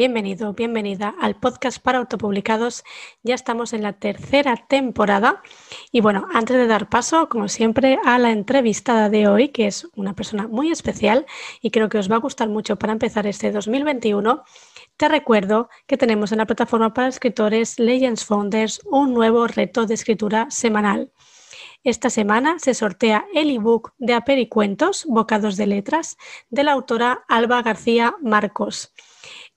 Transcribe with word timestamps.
Bienvenido, 0.00 0.54
bienvenida 0.54 1.14
al 1.20 1.36
podcast 1.36 1.78
para 1.78 1.98
autopublicados. 1.98 2.84
Ya 3.22 3.34
estamos 3.34 3.74
en 3.74 3.82
la 3.82 3.92
tercera 3.92 4.56
temporada 4.56 5.42
y 5.92 6.00
bueno, 6.00 6.26
antes 6.32 6.56
de 6.56 6.66
dar 6.66 6.88
paso, 6.88 7.28
como 7.28 7.48
siempre, 7.48 7.98
a 8.02 8.18
la 8.18 8.32
entrevistada 8.32 9.10
de 9.10 9.28
hoy, 9.28 9.48
que 9.48 9.66
es 9.66 9.86
una 9.96 10.14
persona 10.14 10.48
muy 10.48 10.70
especial 10.70 11.26
y 11.60 11.70
creo 11.70 11.90
que 11.90 11.98
os 11.98 12.10
va 12.10 12.16
a 12.16 12.20
gustar 12.20 12.48
mucho 12.48 12.76
para 12.76 12.94
empezar 12.94 13.26
este 13.26 13.52
2021, 13.52 14.42
te 14.96 15.06
recuerdo 15.06 15.68
que 15.86 15.98
tenemos 15.98 16.32
en 16.32 16.38
la 16.38 16.46
plataforma 16.46 16.94
para 16.94 17.08
escritores 17.08 17.78
Legends 17.78 18.24
Founders 18.24 18.80
un 18.86 19.12
nuevo 19.12 19.48
reto 19.48 19.84
de 19.84 19.92
escritura 19.92 20.46
semanal. 20.48 21.12
Esta 21.84 22.08
semana 22.08 22.58
se 22.58 22.72
sortea 22.72 23.26
el 23.34 23.50
ebook 23.50 23.92
de 23.98 24.14
Apericuentos, 24.14 25.04
Bocados 25.06 25.58
de 25.58 25.66
Letras, 25.66 26.16
de 26.48 26.64
la 26.64 26.72
autora 26.72 27.24
Alba 27.28 27.60
García 27.60 28.16
Marcos. 28.22 28.94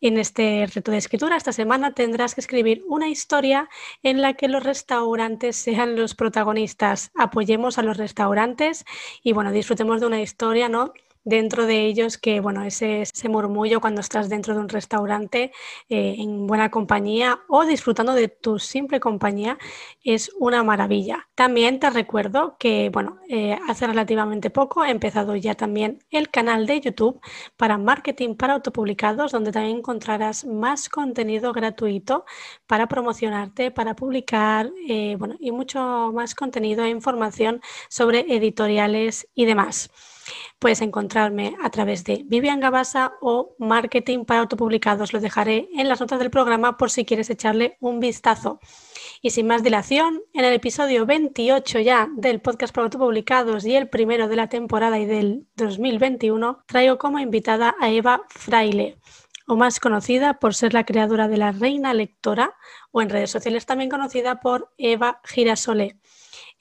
En 0.04 0.18
este 0.18 0.68
reto 0.76 0.92
de 0.92 0.98
escritura, 0.98 1.38
esta 1.38 1.54
semana 1.54 1.94
tendrás 1.94 2.36
que 2.36 2.42
escribir 2.42 2.84
una 2.90 3.08
historia 3.08 3.70
en 4.04 4.22
la 4.22 4.34
que 4.34 4.50
los 4.50 4.62
restaurantes 4.62 5.56
sean 5.56 5.96
los 5.96 6.14
protagonistas. 6.14 7.12
Apoyemos 7.16 7.78
a 7.78 7.84
los 7.84 7.96
restaurantes 7.96 8.84
y 9.24 9.32
bueno, 9.32 9.54
disfrutemos 9.54 10.02
de 10.02 10.08
una 10.08 10.22
historia, 10.22 10.68
¿no? 10.68 10.92
Dentro 11.24 11.66
de 11.66 11.86
ellos 11.86 12.18
que, 12.18 12.40
bueno, 12.40 12.64
ese, 12.64 13.04
murmullo 13.30 13.80
cuando 13.82 14.02
estás 14.02 14.30
dentro 14.30 14.54
de 14.54 14.60
un 14.60 14.70
restaurante 14.70 15.52
eh, 15.90 16.16
en 16.20 16.46
buena 16.48 16.70
compañía 16.70 17.40
o 17.48 17.66
disfrutando 17.66 18.14
de 18.14 18.28
tu 18.28 18.60
simple 18.60 19.00
compañía 19.00 19.58
es 20.04 20.32
una 20.40 20.64
maravilla. 20.64 21.28
También 21.36 21.80
te 21.80 21.90
recuerdo 21.90 22.58
que, 22.60 22.90
bueno, 22.90 23.20
eh, 23.30 23.58
hace 23.68 23.88
relativamente 23.88 24.50
poco 24.50 24.84
he 24.84 24.92
empezado 24.92 25.36
ya 25.36 25.56
también 25.56 26.00
el 26.12 26.30
canal 26.30 26.66
de 26.68 26.82
YouTube 26.82 27.20
para 27.58 27.78
marketing 27.78 28.36
para 28.36 28.54
autopublicados, 28.54 29.32
donde 29.32 29.52
también 29.52 29.78
encontrarás 29.78 30.46
más 30.46 30.90
contenido 30.90 31.54
gratuito 31.54 32.26
para 32.68 32.88
promocionarte, 32.88 33.72
para 33.72 33.96
publicar, 33.96 34.72
eh, 34.88 35.16
bueno, 35.18 35.36
y 35.40 35.52
mucho 35.52 36.12
más 36.14 36.36
contenido 36.36 36.84
e 36.84 36.90
información 36.90 37.62
sobre 37.90 38.22
editoriales 38.36 39.28
y 39.34 39.46
demás. 39.46 39.90
Puedes 40.64 40.82
encontrarme 40.82 41.58
a 41.62 41.70
través 41.72 42.06
de 42.06 42.24
Vivian 42.26 42.62
Gabasa 42.62 43.16
o 43.20 43.54
Marketing 43.60 44.24
para 44.24 44.40
Autopublicados. 44.40 45.12
Lo 45.12 45.20
dejaré 45.20 45.68
en 45.76 45.90
las 45.90 46.00
notas 46.00 46.20
del 46.20 46.32
programa 46.32 46.78
por 46.78 46.90
si 46.90 47.04
quieres 47.04 47.30
echarle 47.30 47.76
un 47.82 48.00
vistazo. 48.00 48.62
Y 49.22 49.32
sin 49.32 49.46
más 49.46 49.62
dilación, 49.62 50.22
en 50.32 50.46
el 50.46 50.54
episodio 50.54 51.06
28 51.06 51.82
ya 51.82 52.08
del 52.16 52.40
podcast 52.40 52.74
para 52.74 52.86
autopublicados 52.86 53.66
y 53.66 53.76
el 53.76 53.90
primero 53.90 54.30
de 54.30 54.38
la 54.38 54.48
temporada 54.48 54.98
y 55.00 55.06
del 55.06 55.48
2021, 55.58 56.64
traigo 56.66 56.98
como 56.98 57.20
invitada 57.20 57.76
a 57.82 57.90
Eva 57.90 58.22
Fraile, 58.30 58.96
o 59.48 59.58
más 59.58 59.82
conocida 59.82 60.40
por 60.40 60.56
ser 60.56 60.74
la 60.74 60.86
creadora 60.86 61.28
de 61.28 61.36
la 61.36 61.52
Reina 61.52 61.94
Lectora, 61.94 62.56
o 62.92 63.02
en 63.02 63.10
redes 63.10 63.32
sociales 63.32 63.66
también 63.66 63.90
conocida 63.90 64.40
por 64.40 64.72
Eva 64.78 65.20
Girasole. 65.26 65.98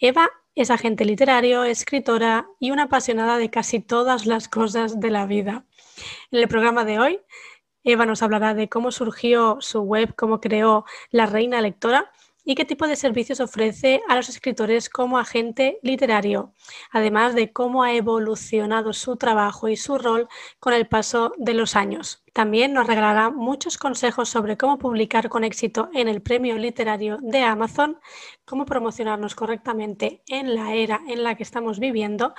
Eva 0.01 0.29
es 0.55 0.71
agente 0.71 1.05
literario, 1.05 1.65
escritora 1.65 2.47
y 2.59 2.71
una 2.71 2.85
apasionada 2.85 3.39
de 3.39 3.51
casi 3.51 3.81
todas 3.81 4.27
las 4.27 4.49
cosas 4.49 5.01
de 5.01 5.11
la 5.11 5.27
vida. 5.27 5.65
En 6.31 6.41
el 6.41 6.49
programa 6.49 6.85
de 6.85 6.99
hoy, 6.99 7.21
Eva 7.85 8.07
nos 8.07 8.23
hablará 8.23 8.55
de 8.55 8.69
cómo 8.69 8.93
surgió 8.93 9.59
su 9.61 9.81
web, 9.81 10.15
cómo 10.15 10.41
creó 10.41 10.85
La 11.11 11.27
Reina 11.27 11.61
Lectora 11.61 12.13
y 12.45 12.55
qué 12.55 12.65
tipo 12.65 12.87
de 12.87 12.97
servicios 12.97 13.41
ofrece 13.41 14.03
a 14.09 14.17
los 14.17 14.29
escritores 14.29 14.89
como 14.89 15.19
agente 15.19 15.79
literario, 15.83 16.53
además 16.91 17.35
de 17.35 17.53
cómo 17.53 17.83
ha 17.83 17.95
evolucionado 17.95 18.93
su 18.93 19.17
trabajo 19.17 19.69
y 19.69 19.77
su 19.77 19.99
rol 19.99 20.29
con 20.59 20.75
el 20.75 20.89
paso 20.89 21.33
de 21.39 21.55
los 21.55 21.77
años. 21.77 22.23
También 22.33 22.73
nos 22.73 22.87
regalará 22.87 23.31
muchos 23.31 23.77
consejos 23.77 24.29
sobre 24.31 24.57
cómo 24.57 24.79
publicar 24.79 25.29
con 25.29 25.45
éxito 25.45 25.91
en 25.93 26.09
el 26.09 26.23
premio 26.23 26.57
literario 26.57 27.19
de 27.21 27.43
Amazon, 27.43 27.99
cómo 28.47 28.65
promocionarnos 28.65 29.35
correctamente 29.35 30.23
en 30.27 30.55
la 30.55 30.75
era 30.75 31.01
en 31.07 31.25
la 31.25 31.35
que 31.37 31.43
estamos 31.43 31.79
viviendo 31.79 32.35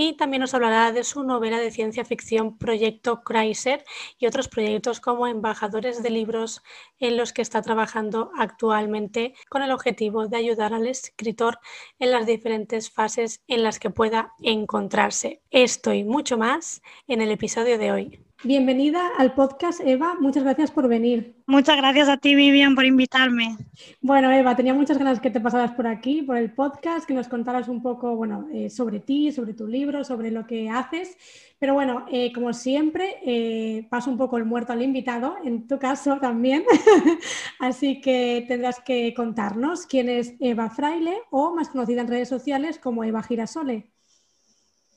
y 0.00 0.12
también 0.12 0.42
nos 0.42 0.54
hablará 0.54 0.92
de 0.92 1.02
su 1.02 1.24
novela 1.24 1.58
de 1.58 1.72
ciencia 1.72 2.04
ficción 2.04 2.56
Proyecto 2.56 3.20
Chrysler 3.26 3.84
y 4.16 4.26
otros 4.26 4.46
proyectos 4.46 5.00
como 5.00 5.26
embajadores 5.26 6.04
de 6.04 6.10
libros 6.10 6.62
en 7.00 7.16
los 7.16 7.32
que 7.32 7.42
está 7.42 7.62
trabajando 7.62 8.30
actualmente 8.38 9.34
con 9.48 9.62
el 9.62 9.72
objetivo 9.72 10.28
de 10.28 10.36
ayudar 10.36 10.72
al 10.72 10.86
escritor 10.86 11.58
en 11.98 12.12
las 12.12 12.26
diferentes 12.26 12.92
fases 12.92 13.42
en 13.48 13.64
las 13.64 13.80
que 13.80 13.90
pueda 13.90 14.34
encontrarse. 14.40 15.42
Esto 15.50 15.92
y 15.92 16.04
mucho 16.04 16.38
más 16.38 16.80
en 17.08 17.20
el 17.20 17.32
episodio 17.32 17.76
de 17.76 17.90
hoy. 17.90 18.27
Bienvenida 18.44 19.08
al 19.18 19.34
podcast, 19.34 19.80
Eva. 19.80 20.14
Muchas 20.20 20.44
gracias 20.44 20.70
por 20.70 20.86
venir. 20.86 21.34
Muchas 21.48 21.76
gracias 21.76 22.08
a 22.08 22.18
ti, 22.18 22.36
Vivian, 22.36 22.76
por 22.76 22.84
invitarme. 22.84 23.56
Bueno, 24.00 24.30
Eva, 24.30 24.54
tenía 24.54 24.74
muchas 24.74 24.96
ganas 24.96 25.18
que 25.18 25.30
te 25.30 25.40
pasaras 25.40 25.72
por 25.72 25.88
aquí, 25.88 26.22
por 26.22 26.36
el 26.36 26.52
podcast, 26.52 27.04
que 27.04 27.14
nos 27.14 27.26
contaras 27.26 27.66
un 27.66 27.82
poco 27.82 28.14
bueno, 28.14 28.46
eh, 28.52 28.70
sobre 28.70 29.00
ti, 29.00 29.32
sobre 29.32 29.54
tu 29.54 29.66
libro, 29.66 30.04
sobre 30.04 30.30
lo 30.30 30.46
que 30.46 30.70
haces. 30.70 31.16
Pero 31.58 31.74
bueno, 31.74 32.06
eh, 32.12 32.32
como 32.32 32.52
siempre, 32.52 33.16
eh, 33.26 33.88
paso 33.90 34.08
un 34.08 34.16
poco 34.16 34.36
el 34.36 34.44
muerto 34.44 34.72
al 34.72 34.82
invitado, 34.82 35.34
en 35.42 35.66
tu 35.66 35.80
caso 35.80 36.18
también. 36.20 36.62
Así 37.58 38.00
que 38.00 38.44
tendrás 38.46 38.78
que 38.78 39.14
contarnos 39.14 39.84
quién 39.84 40.08
es 40.08 40.34
Eva 40.38 40.70
Fraile 40.70 41.22
o 41.30 41.56
más 41.56 41.70
conocida 41.70 42.02
en 42.02 42.08
redes 42.08 42.28
sociales 42.28 42.78
como 42.78 43.02
Eva 43.02 43.24
Girasole. 43.24 43.90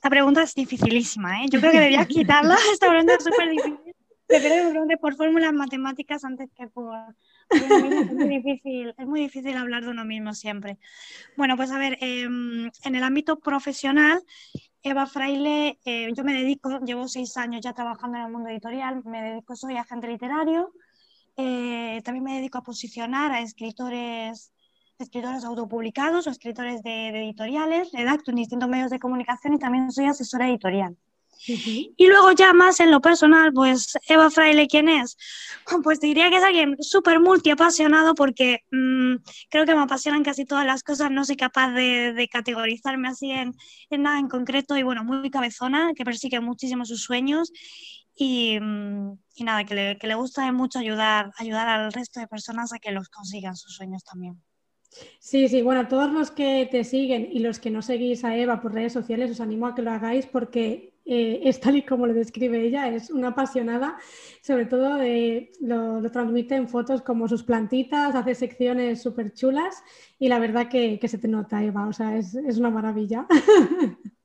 Esta 0.02 0.10
pregunta 0.10 0.42
es 0.42 0.56
dificilísima, 0.56 1.44
¿eh? 1.44 1.46
Yo 1.52 1.60
creo 1.60 1.72
que 1.72 1.78
debería 1.78 2.04
quitarla. 2.08 2.56
Esta 2.74 2.90
pregunta 2.90 3.14
es 3.14 3.24
súper 3.24 3.52
difícil. 3.52 3.96
Prefiero 4.26 4.56
que 4.56 4.64
me 4.64 4.70
pregunte 4.72 4.98
por 4.98 5.16
fórmulas 5.16 5.54
matemáticas 5.54 6.24
antes 6.24 6.50
que 6.56 6.66
por... 6.70 6.98
Es 7.52 8.12
muy, 8.12 8.28
difícil, 8.28 8.96
es 8.98 9.06
muy 9.06 9.20
difícil 9.20 9.56
hablar 9.56 9.84
de 9.84 9.92
uno 9.92 10.04
mismo 10.04 10.34
siempre. 10.34 10.80
Bueno, 11.38 11.56
pues 11.56 11.70
a 11.70 11.78
ver, 11.78 12.00
em, 12.02 12.72
en 12.84 12.96
el 12.96 13.04
ámbito 13.04 13.38
profesional, 13.38 14.24
Eva 14.82 15.06
Fraile, 15.06 15.78
eh, 15.86 16.12
yo 16.16 16.24
me 16.24 16.34
dedico, 16.34 16.80
llevo 16.80 17.08
seis 17.08 17.38
años 17.38 17.62
ya 17.62 17.74
trabajando 17.74 18.18
en 18.18 18.24
el 18.24 18.32
mundo 18.32 18.50
editorial, 18.50 19.04
me 19.06 19.22
dedico, 19.22 19.56
soy 19.56 19.78
agente 19.78 20.08
literario, 20.08 20.74
eh, 21.38 22.02
también 22.04 22.24
me 22.24 22.38
dedico 22.38 22.58
a 22.58 22.64
posicionar 22.64 23.32
a 23.34 23.42
escritores 23.42 24.52
escritores 25.02 25.44
autopublicados 25.44 26.28
o 26.28 26.30
escritores 26.30 26.84
de, 26.84 27.10
editoriales, 27.10 27.92
redacto 27.92 28.32
en 28.32 28.38
distintos 28.38 28.70
medios 28.70 28.92
de 28.92 29.00
comunicación 29.00 29.54
y 29.54 29.60
también 29.60 29.92
soy 29.92 30.06
asesora 30.06 30.48
editorial. 30.50 30.96
Y 31.48 32.08
luego 32.08 32.32
ya 32.34 32.54
más 32.54 32.80
en 32.80 32.92
lo 32.92 33.02
personal, 33.02 33.52
pues 33.52 33.98
Eva 34.08 34.30
Fraile, 34.30 34.68
¿quién 34.68 34.90
es? 34.90 35.18
Pues 35.84 36.00
te 36.00 36.08
diría 36.08 36.30
que 36.30 36.38
es 36.38 36.44
alguien 36.44 36.76
súper 36.82 37.20
multiapasionado 37.20 38.14
porque 38.14 38.60
mm, 38.72 39.16
creo 39.50 39.66
que 39.66 39.74
me 39.74 39.82
apasionan 39.82 40.24
casi 40.24 40.46
todas 40.46 40.66
las 40.66 40.84
cosas, 40.84 41.10
no 41.12 41.24
soy 41.26 41.38
capaz 41.38 41.72
de, 41.72 42.28
categorizarme 42.32 43.08
así 43.08 43.32
en, 43.32 43.54
nada 43.90 44.20
en 44.20 44.28
concreto 44.28 44.78
y 44.78 44.84
bueno, 44.84 45.04
muy 45.04 45.30
cabezona, 45.32 45.94
que 45.96 46.04
persigue 46.04 46.40
muchísimo 46.42 46.86
sus 46.86 47.04
sueños 47.04 47.52
y, 48.16 48.60
mm, 48.60 49.18
nada, 49.40 49.64
que 49.64 49.76
le, 49.76 49.98
que 49.98 50.08
le 50.08 50.16
gusta 50.16 50.52
mucho 50.52 50.80
ayudar, 50.80 51.32
ayudar 51.38 51.68
al 51.70 51.92
resto 51.94 52.20
de 52.20 52.28
personas 52.28 52.74
a 52.74 52.80
que 52.80 52.92
los 52.92 53.10
consigan 53.10 53.56
sus 53.56 53.76
sueños 53.76 54.04
también. 54.04 54.42
Sí, 55.20 55.48
sí, 55.48 55.62
bueno, 55.62 55.88
todos 55.88 56.12
los 56.12 56.32
que 56.32 56.68
te 56.70 56.84
siguen 56.84 57.30
y 57.32 57.40
los 57.40 57.60
que 57.60 57.72
no 57.72 57.82
seguís 57.82 58.24
a 58.26 58.36
Eva 58.36 58.62
por 58.62 58.74
redes 58.74 58.94
sociales, 58.94 59.32
os 59.32 59.40
animo 59.40 59.68
a 59.68 59.76
que 59.76 59.82
lo 59.82 59.92
hagáis 59.92 60.26
porque 60.26 60.94
eh, 61.06 61.42
es 61.44 61.60
tal 61.60 61.78
y 61.78 61.84
como 61.84 62.08
lo 62.08 62.14
describe 62.14 62.62
ella, 62.62 62.88
es 62.90 63.10
una 63.10 63.30
apasionada, 63.30 63.98
sobre 64.42 64.66
todo 64.66 64.98
lo, 65.62 66.12
transmite 66.12 66.56
en 66.56 66.68
fotos 66.68 67.02
como 67.02 67.28
sus 67.28 67.44
plantitas, 67.44 68.16
hace 68.16 68.36
secciones 68.36 69.02
súper 69.02 69.34
chulas 69.34 69.84
y 70.20 70.28
la 70.28 70.40
verdad 70.40 70.68
que, 70.70 71.00
se 71.08 71.18
te 71.18 71.28
nota, 71.28 71.64
Eva, 71.64 71.88
o 71.88 71.94
sea, 71.94 72.18
es, 72.18 72.36
es 72.36 72.58
una 72.58 72.70
maravilla. 72.70 73.28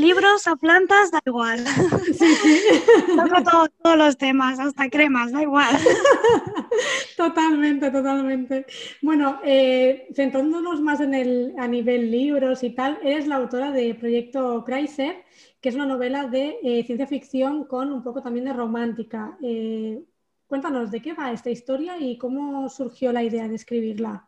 libros 0.00 0.46
a 0.46 0.56
plantas, 0.56 1.10
da 1.10 1.20
igual. 1.24 1.64
Sí, 2.06 2.34
sí. 2.34 2.60
Toco 3.16 3.68
todos 3.82 3.96
los 3.96 4.16
temas, 4.16 4.58
hasta 4.58 4.88
cremas, 4.88 5.32
da 5.32 5.42
igual. 5.42 5.76
Totalmente, 7.16 7.90
totalmente. 7.90 8.66
Bueno, 9.02 9.40
eh, 9.42 10.08
centrándonos 10.14 10.80
más 10.80 11.00
en 11.00 11.14
el, 11.14 11.54
a 11.58 11.66
nivel 11.66 12.10
libros 12.10 12.62
y 12.62 12.70
tal, 12.70 12.98
eres 13.02 13.26
la 13.26 13.36
autora 13.36 13.72
de 13.72 13.94
Proyecto 13.94 14.64
Chrysler, 14.64 15.24
que 15.60 15.68
es 15.68 15.74
una 15.74 15.86
novela 15.86 16.28
de 16.28 16.58
eh, 16.62 16.84
ciencia 16.84 17.08
ficción 17.08 17.64
con 17.64 17.92
un 17.92 18.04
poco 18.04 18.22
también 18.22 18.44
de 18.44 18.52
romántica. 18.52 19.36
Eh, 19.42 20.04
cuéntanos 20.46 20.92
de 20.92 21.02
qué 21.02 21.14
va 21.14 21.32
esta 21.32 21.50
historia 21.50 21.98
y 21.98 22.16
cómo 22.18 22.68
surgió 22.68 23.12
la 23.12 23.24
idea 23.24 23.48
de 23.48 23.56
escribirla. 23.56 24.27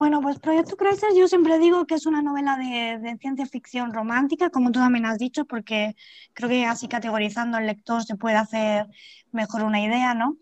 Bueno, 0.00 0.22
pues 0.22 0.38
Proyecto 0.38 0.78
Crisis 0.78 1.14
yo 1.14 1.28
siempre 1.28 1.58
digo 1.58 1.84
que 1.84 1.94
es 1.94 2.06
una 2.06 2.22
novela 2.22 2.56
de, 2.56 3.18
ciencia 3.20 3.44
ficción 3.44 3.92
romántica, 3.92 4.48
como 4.48 4.72
tú 4.72 4.78
también 4.78 5.04
has 5.04 5.18
dicho, 5.18 5.44
porque 5.44 5.94
creo 6.32 6.48
que 6.48 6.64
así 6.64 6.88
categorizando 6.88 7.58
el 7.58 7.66
lector 7.66 8.02
se 8.02 8.16
puede 8.16 8.36
hacer 8.36 8.86
mejor 9.30 9.62
una 9.62 9.78
idea, 9.78 10.14
¿no? 10.14 10.38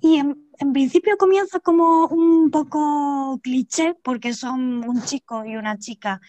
Y 0.00 0.16
en 0.16 0.72
principio 0.72 1.18
comienza 1.18 1.60
como 1.60 2.06
un 2.06 2.50
poco 2.50 3.38
cliché, 3.42 3.94
porque 4.02 4.32
son 4.32 4.88
un 4.88 5.02
chico 5.02 5.44
y 5.44 5.56
una 5.56 5.78
chica 5.78 6.22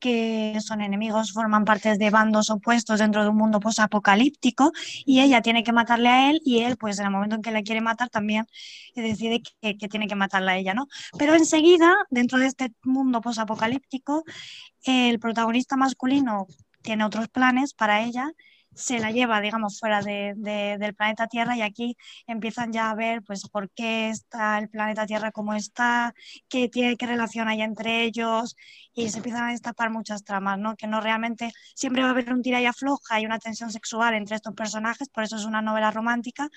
que 0.00 0.58
son 0.60 0.80
enemigos, 0.80 1.32
forman 1.32 1.64
parte 1.64 1.96
de 1.96 2.10
bandos 2.10 2.50
opuestos 2.50 2.98
dentro 2.98 3.22
de 3.22 3.28
un 3.28 3.36
mundo 3.36 3.60
posapocalíptico 3.60 4.72
y 5.04 5.20
ella 5.20 5.42
tiene 5.42 5.62
que 5.62 5.72
matarle 5.72 6.08
a 6.08 6.30
él 6.30 6.40
y 6.44 6.60
él, 6.60 6.76
pues 6.76 6.98
en 6.98 7.06
el 7.06 7.12
momento 7.12 7.36
en 7.36 7.42
que 7.42 7.52
le 7.52 7.62
quiere 7.62 7.80
matar, 7.80 8.08
también 8.08 8.46
decide 8.94 9.42
que, 9.42 9.76
que 9.76 9.88
tiene 9.88 10.08
que 10.08 10.16
matarla 10.16 10.52
a 10.52 10.56
ella, 10.56 10.74
¿no? 10.74 10.88
Pero 11.18 11.34
enseguida, 11.34 11.94
dentro 12.10 12.38
de 12.38 12.46
este 12.46 12.72
mundo 12.82 13.20
posapocalíptico, 13.20 14.24
el 14.84 15.20
protagonista 15.20 15.76
masculino 15.76 16.46
tiene 16.82 17.04
otros 17.04 17.28
planes 17.28 17.74
para 17.74 18.02
ella 18.02 18.32
se 18.74 18.98
la 18.98 19.10
lleva, 19.10 19.40
digamos, 19.40 19.78
fuera 19.78 20.00
de, 20.02 20.34
del 20.36 20.94
planeta 20.94 21.26
Tierra 21.26 21.56
y 21.56 21.62
aquí 21.62 21.96
empiezan 22.26 22.72
ya 22.72 22.90
a 22.90 22.94
ver, 22.94 23.22
pues, 23.22 23.48
por 23.48 23.70
qué 23.70 24.10
está 24.10 24.58
el 24.58 24.68
planeta 24.68 25.06
Tierra 25.06 25.32
como 25.32 25.54
está, 25.54 26.14
qué, 26.48 26.68
tiene, 26.68 26.96
qué 26.96 27.06
relación 27.06 27.48
hay 27.48 27.62
entre 27.62 28.04
ellos 28.04 28.56
y 28.94 29.08
se 29.10 29.18
empiezan 29.18 29.48
a 29.48 29.52
destapar 29.52 29.90
muchas 29.90 30.24
tramas, 30.24 30.58
¿no? 30.58 30.76
Que 30.76 30.86
no 30.86 31.00
realmente 31.00 31.52
siempre 31.74 32.02
va 32.02 32.08
a 32.08 32.10
haber 32.12 32.32
un 32.32 32.42
tira 32.42 32.60
y 32.60 32.66
afloja 32.66 33.20
y 33.20 33.26
una 33.26 33.38
tensión 33.38 33.70
sexual 33.70 34.14
entre 34.14 34.36
estos 34.36 34.54
personajes, 34.54 35.08
por 35.08 35.24
eso 35.24 35.36
es 35.36 35.44
una 35.44 35.62
novela 35.62 35.90
romántica, 35.90 36.48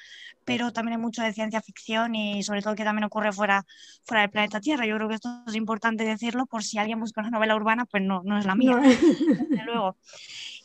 pero 0.46 0.72
también 0.72 0.98
hay 0.98 1.02
mucho 1.02 1.22
de 1.22 1.34
ciencia 1.34 1.62
ficción 1.62 2.16
y 2.16 2.44
sobre 2.44 2.62
todo 2.62 2.76
que 2.76 2.84
también 2.84 3.06
ocurre 3.06 3.32
fuera, 3.32 3.66
fuera 4.04 4.22
del 4.22 4.30
planeta 4.30 4.60
Tierra. 4.60 4.86
Yo 4.86 4.96
creo 4.96 5.10
que 5.10 5.16
esto 5.16 5.44
es 5.48 5.56
importante 5.56 6.04
decirlo 6.04 6.46
por 6.46 6.64
si 6.64 6.78
alguien 6.78 7.00
busca 7.00 7.22
una 7.22 7.30
novela 7.30 7.56
urbana, 7.56 7.86
pues 7.86 8.04
no, 8.04 8.22
no 8.24 8.38
es 8.38 8.46
la 8.46 8.56
mía, 8.56 8.78
desde 8.78 9.64
luego. 9.66 9.98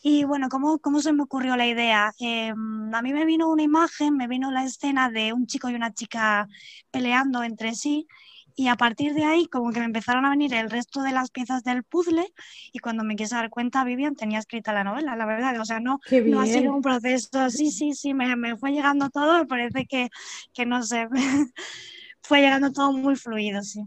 Y 0.02 0.24
bueno, 0.24 0.48
¿cómo, 0.48 0.78
cómo 0.78 1.00
se 1.00 1.12
me 1.12 1.22
ocurrió 1.22 1.56
la 1.56 1.66
idea? 1.66 2.12
Em, 2.20 2.94
a 2.94 3.02
mí 3.02 3.12
me 3.12 3.24
vino 3.24 3.50
una 3.50 3.62
imagen, 3.62 4.16
me 4.16 4.28
vino 4.28 4.50
la 4.50 4.64
escena 4.64 5.10
de 5.10 5.32
un 5.32 5.46
chico 5.46 5.68
y 5.68 5.74
una 5.74 5.92
chica 5.92 6.48
peleando 6.90 7.42
entre 7.42 7.74
sí 7.74 8.06
y 8.58 8.68
a 8.68 8.76
partir 8.76 9.14
de 9.14 9.24
ahí 9.24 9.46
como 9.46 9.70
que 9.72 9.78
me 9.80 9.86
empezaron 9.86 10.24
a 10.26 10.30
venir 10.30 10.52
el 10.54 10.68
resto 10.70 11.02
de 11.02 11.12
las 11.12 11.30
piezas 11.30 11.62
del 11.62 11.84
puzzle 11.84 12.26
y 12.72 12.80
cuando 12.80 13.04
me 13.04 13.14
quise 13.16 13.36
dar 13.36 13.50
cuenta 13.50 13.84
Vivian 13.84 14.16
tenía 14.16 14.40
escrita 14.40 14.72
la 14.72 14.82
novela, 14.84 15.14
la 15.16 15.26
verdad, 15.26 15.60
o 15.60 15.64
sea, 15.64 15.80
no, 15.80 16.00
no 16.26 16.40
ha 16.40 16.46
sido 16.46 16.74
un 16.74 16.82
proceso, 16.82 17.50
sí, 17.50 17.70
sí, 17.70 17.94
sí, 17.94 18.14
me, 18.14 18.34
me 18.36 18.56
fue 18.56 18.72
llegando 18.72 19.10
todo, 19.10 19.38
me 19.38 19.46
parece 19.46 19.86
que, 19.86 20.08
que 20.52 20.66
no 20.66 20.82
sé, 20.82 21.08
fue 22.22 22.40
llegando 22.40 22.72
todo 22.72 22.92
muy 22.92 23.16
fluido, 23.16 23.62
sí. 23.62 23.82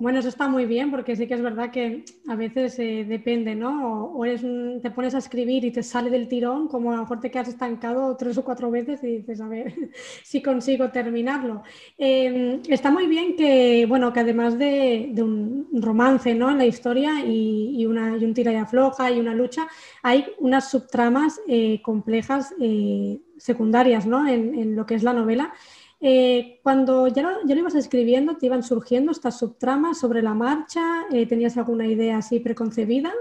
Bueno, 0.00 0.18
eso 0.18 0.30
está 0.30 0.48
muy 0.48 0.64
bien 0.64 0.90
porque 0.90 1.14
sí 1.14 1.26
que 1.26 1.34
es 1.34 1.42
verdad 1.42 1.70
que 1.70 2.06
a 2.26 2.34
veces 2.34 2.78
eh, 2.78 3.04
depende, 3.06 3.54
¿no? 3.54 4.06
O, 4.06 4.24
eres 4.24 4.40
te 4.80 4.90
pones 4.90 5.14
a 5.14 5.18
escribir 5.18 5.62
y 5.62 5.72
te 5.72 5.82
sale 5.82 6.08
del 6.08 6.26
tirón, 6.26 6.68
como 6.68 6.90
a 6.90 6.96
lo 6.96 7.02
mejor 7.02 7.20
te 7.20 7.30
quedas 7.30 7.48
estancado 7.48 8.16
tres 8.16 8.38
o 8.38 8.42
cuatro 8.42 8.70
veces 8.70 9.04
y 9.04 9.18
dices, 9.18 9.42
a 9.42 9.48
ver 9.48 9.74
si 10.24 10.40
consigo 10.40 10.90
terminarlo. 10.90 11.64
Em, 11.98 12.62
está 12.70 12.90
muy 12.90 13.08
bien 13.08 13.36
que, 13.36 13.84
bueno, 13.86 14.10
que 14.14 14.20
además 14.20 14.58
de, 14.58 15.12
un 15.18 15.68
romance, 15.82 16.34
¿no? 16.34 16.50
En 16.50 16.56
la 16.56 16.64
historia 16.64 17.22
y, 17.22 17.84
una, 17.84 18.16
y 18.16 18.24
un 18.24 18.32
tira 18.32 18.52
y 18.52 18.56
afloja 18.56 19.10
y 19.10 19.20
una 19.20 19.34
lucha, 19.34 19.68
hay 20.02 20.24
unas 20.38 20.70
subtramas 20.70 21.42
eh, 21.46 21.82
complejas 21.82 22.54
eh, 22.58 23.20
secundarias, 23.36 24.06
¿no? 24.06 24.26
En 24.26 24.74
lo 24.74 24.86
que 24.86 24.94
es 24.94 25.02
la 25.02 25.12
novela. 25.12 25.52
Eh, 26.00 26.60
cuando 26.62 27.08
ya 27.08 27.22
lo, 27.22 27.46
ya 27.46 27.54
lo, 27.54 27.60
ibas 27.60 27.74
escribiendo, 27.74 28.36
¿te 28.36 28.46
iban 28.46 28.62
surgiendo 28.62 29.12
estas 29.12 29.38
subtramas 29.38 29.98
sobre 29.98 30.22
la 30.22 30.34
marcha? 30.34 31.04
Eh, 31.12 31.26
¿Tenías 31.26 31.58
alguna 31.58 31.86
idea 31.86 32.18
así 32.18 32.40
preconcebida? 32.40 33.12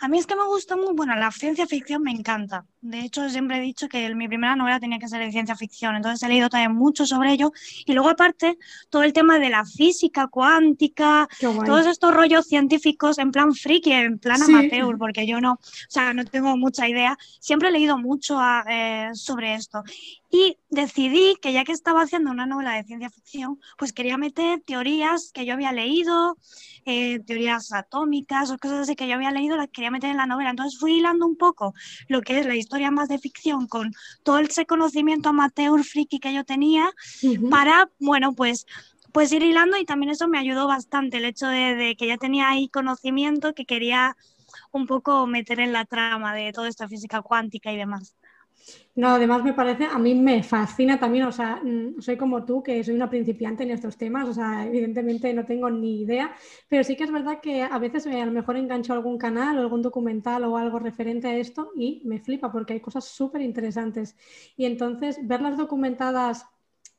A 0.00 0.06
mí 0.06 0.18
es 0.18 0.26
que 0.26 0.36
me 0.36 0.44
gusta 0.44 0.76
muy, 0.76 0.94
bueno, 0.94 1.16
la 1.16 1.32
ciencia 1.32 1.66
ficción 1.66 2.02
me 2.02 2.12
encanta. 2.12 2.64
De 2.80 3.00
hecho, 3.00 3.28
siempre 3.28 3.56
he 3.56 3.60
dicho 3.60 3.88
que 3.88 4.14
mi 4.14 4.28
primera 4.28 4.54
novela 4.54 4.78
tenía 4.78 5.00
que 5.00 5.08
ser 5.08 5.20
de 5.20 5.32
ciencia 5.32 5.56
ficción, 5.56 5.96
entonces 5.96 6.22
he 6.22 6.28
leído 6.28 6.48
también 6.48 6.72
mucho 6.72 7.04
sobre 7.04 7.32
ello. 7.32 7.50
Y 7.84 7.94
luego, 7.94 8.08
aparte, 8.08 8.58
todo 8.90 9.02
el 9.02 9.12
tema 9.12 9.40
de 9.40 9.50
la 9.50 9.64
física 9.64 10.28
cuántica, 10.28 11.28
todos 11.40 11.86
estos 11.86 12.14
rollos 12.14 12.46
científicos 12.46 13.18
en 13.18 13.32
plan 13.32 13.52
friki, 13.52 13.92
en 13.92 14.20
plan 14.20 14.40
amateur, 14.40 14.96
porque 14.96 15.26
yo 15.26 15.40
no, 15.40 15.54
o 15.54 15.58
sea, 15.88 16.14
no 16.14 16.24
tengo 16.24 16.56
mucha 16.56 16.88
idea. 16.88 17.18
Siempre 17.40 17.70
he 17.70 17.72
leído 17.72 17.98
mucho 17.98 18.38
eh, 18.70 19.10
sobre 19.14 19.54
esto. 19.54 19.82
Y 20.30 20.58
decidí 20.68 21.36
que 21.40 21.52
ya 21.52 21.64
que 21.64 21.72
estaba 21.72 22.02
haciendo 22.02 22.30
una 22.30 22.44
novela 22.44 22.74
de 22.74 22.84
ciencia 22.84 23.08
ficción, 23.08 23.58
pues 23.78 23.92
quería 23.92 24.18
meter 24.18 24.60
teorías 24.60 25.30
que 25.32 25.46
yo 25.46 25.54
había 25.54 25.72
leído, 25.72 26.36
eh, 26.84 27.20
teorías 27.20 27.72
atómicas 27.72 28.50
o 28.50 28.58
cosas 28.58 28.80
así 28.80 28.94
que 28.94 29.08
yo 29.08 29.14
había 29.14 29.30
leído, 29.30 29.56
las 29.56 29.68
quería 29.68 29.90
meter 29.90 30.10
en 30.10 30.18
la 30.18 30.26
novela. 30.26 30.50
Entonces 30.50 30.78
fui 30.78 30.98
hilando 30.98 31.26
un 31.26 31.36
poco 31.36 31.72
lo 32.08 32.20
que 32.20 32.38
es 32.38 32.46
la 32.46 32.56
historia 32.56 32.90
más 32.90 33.08
de 33.08 33.18
ficción 33.18 33.66
con 33.66 33.92
todo 34.22 34.38
ese 34.38 34.66
conocimiento 34.66 35.30
amateur 35.30 35.82
friki 35.82 36.18
que 36.18 36.34
yo 36.34 36.44
tenía 36.44 36.90
para, 37.50 37.90
bueno, 37.98 38.34
pues 38.34 38.66
pues 39.12 39.32
ir 39.32 39.42
hilando 39.42 39.78
y 39.78 39.86
también 39.86 40.10
eso 40.10 40.28
me 40.28 40.38
ayudó 40.38 40.66
bastante, 40.66 41.16
el 41.16 41.24
hecho 41.24 41.46
de, 41.46 41.74
de 41.74 41.96
que 41.96 42.06
ya 42.06 42.18
tenía 42.18 42.50
ahí 42.50 42.68
conocimiento 42.68 43.54
que 43.54 43.64
quería 43.64 44.16
un 44.72 44.86
poco 44.86 45.26
meter 45.26 45.60
en 45.60 45.72
la 45.72 45.86
trama 45.86 46.34
de 46.34 46.52
toda 46.52 46.68
esta 46.68 46.88
física 46.88 47.22
cuántica 47.22 47.72
y 47.72 47.76
demás. 47.78 48.17
No, 48.94 49.08
además 49.10 49.44
me 49.44 49.52
parece, 49.54 49.84
a 49.86 49.98
mí 49.98 50.14
me 50.14 50.42
fascina 50.42 50.98
también, 50.98 51.24
o 51.26 51.32
sea, 51.32 51.60
mm, 51.62 52.00
soy 52.00 52.16
como 52.16 52.44
tú, 52.44 52.62
que 52.62 52.82
soy 52.82 52.94
una 52.94 53.08
principiante 53.08 53.62
en 53.62 53.70
estos 53.70 53.96
temas, 53.96 54.28
o 54.28 54.34
sea, 54.34 54.66
evidentemente 54.66 55.32
no 55.32 55.44
tengo 55.44 55.70
ni 55.70 56.02
idea, 56.02 56.34
pero 56.68 56.82
sí 56.84 56.96
que 56.96 57.04
es 57.04 57.12
verdad 57.12 57.40
que 57.40 57.62
a 57.62 57.78
veces 57.78 58.06
me, 58.06 58.20
a 58.20 58.26
lo 58.26 58.32
mejor 58.32 58.56
engancho 58.56 58.92
algún 58.92 59.16
canal 59.18 59.56
o 59.58 59.60
algún 59.60 59.82
documental 59.82 60.44
o 60.44 60.56
algo 60.56 60.78
referente 60.80 61.28
a 61.28 61.36
esto 61.36 61.70
y 61.76 62.02
me 62.04 62.18
flipa 62.20 62.50
porque 62.50 62.72
hay 62.74 62.80
cosas 62.80 63.04
súper 63.04 63.40
interesantes. 63.42 64.16
Y 64.56 64.64
entonces, 64.66 65.18
verlas 65.22 65.56
documentadas 65.56 66.46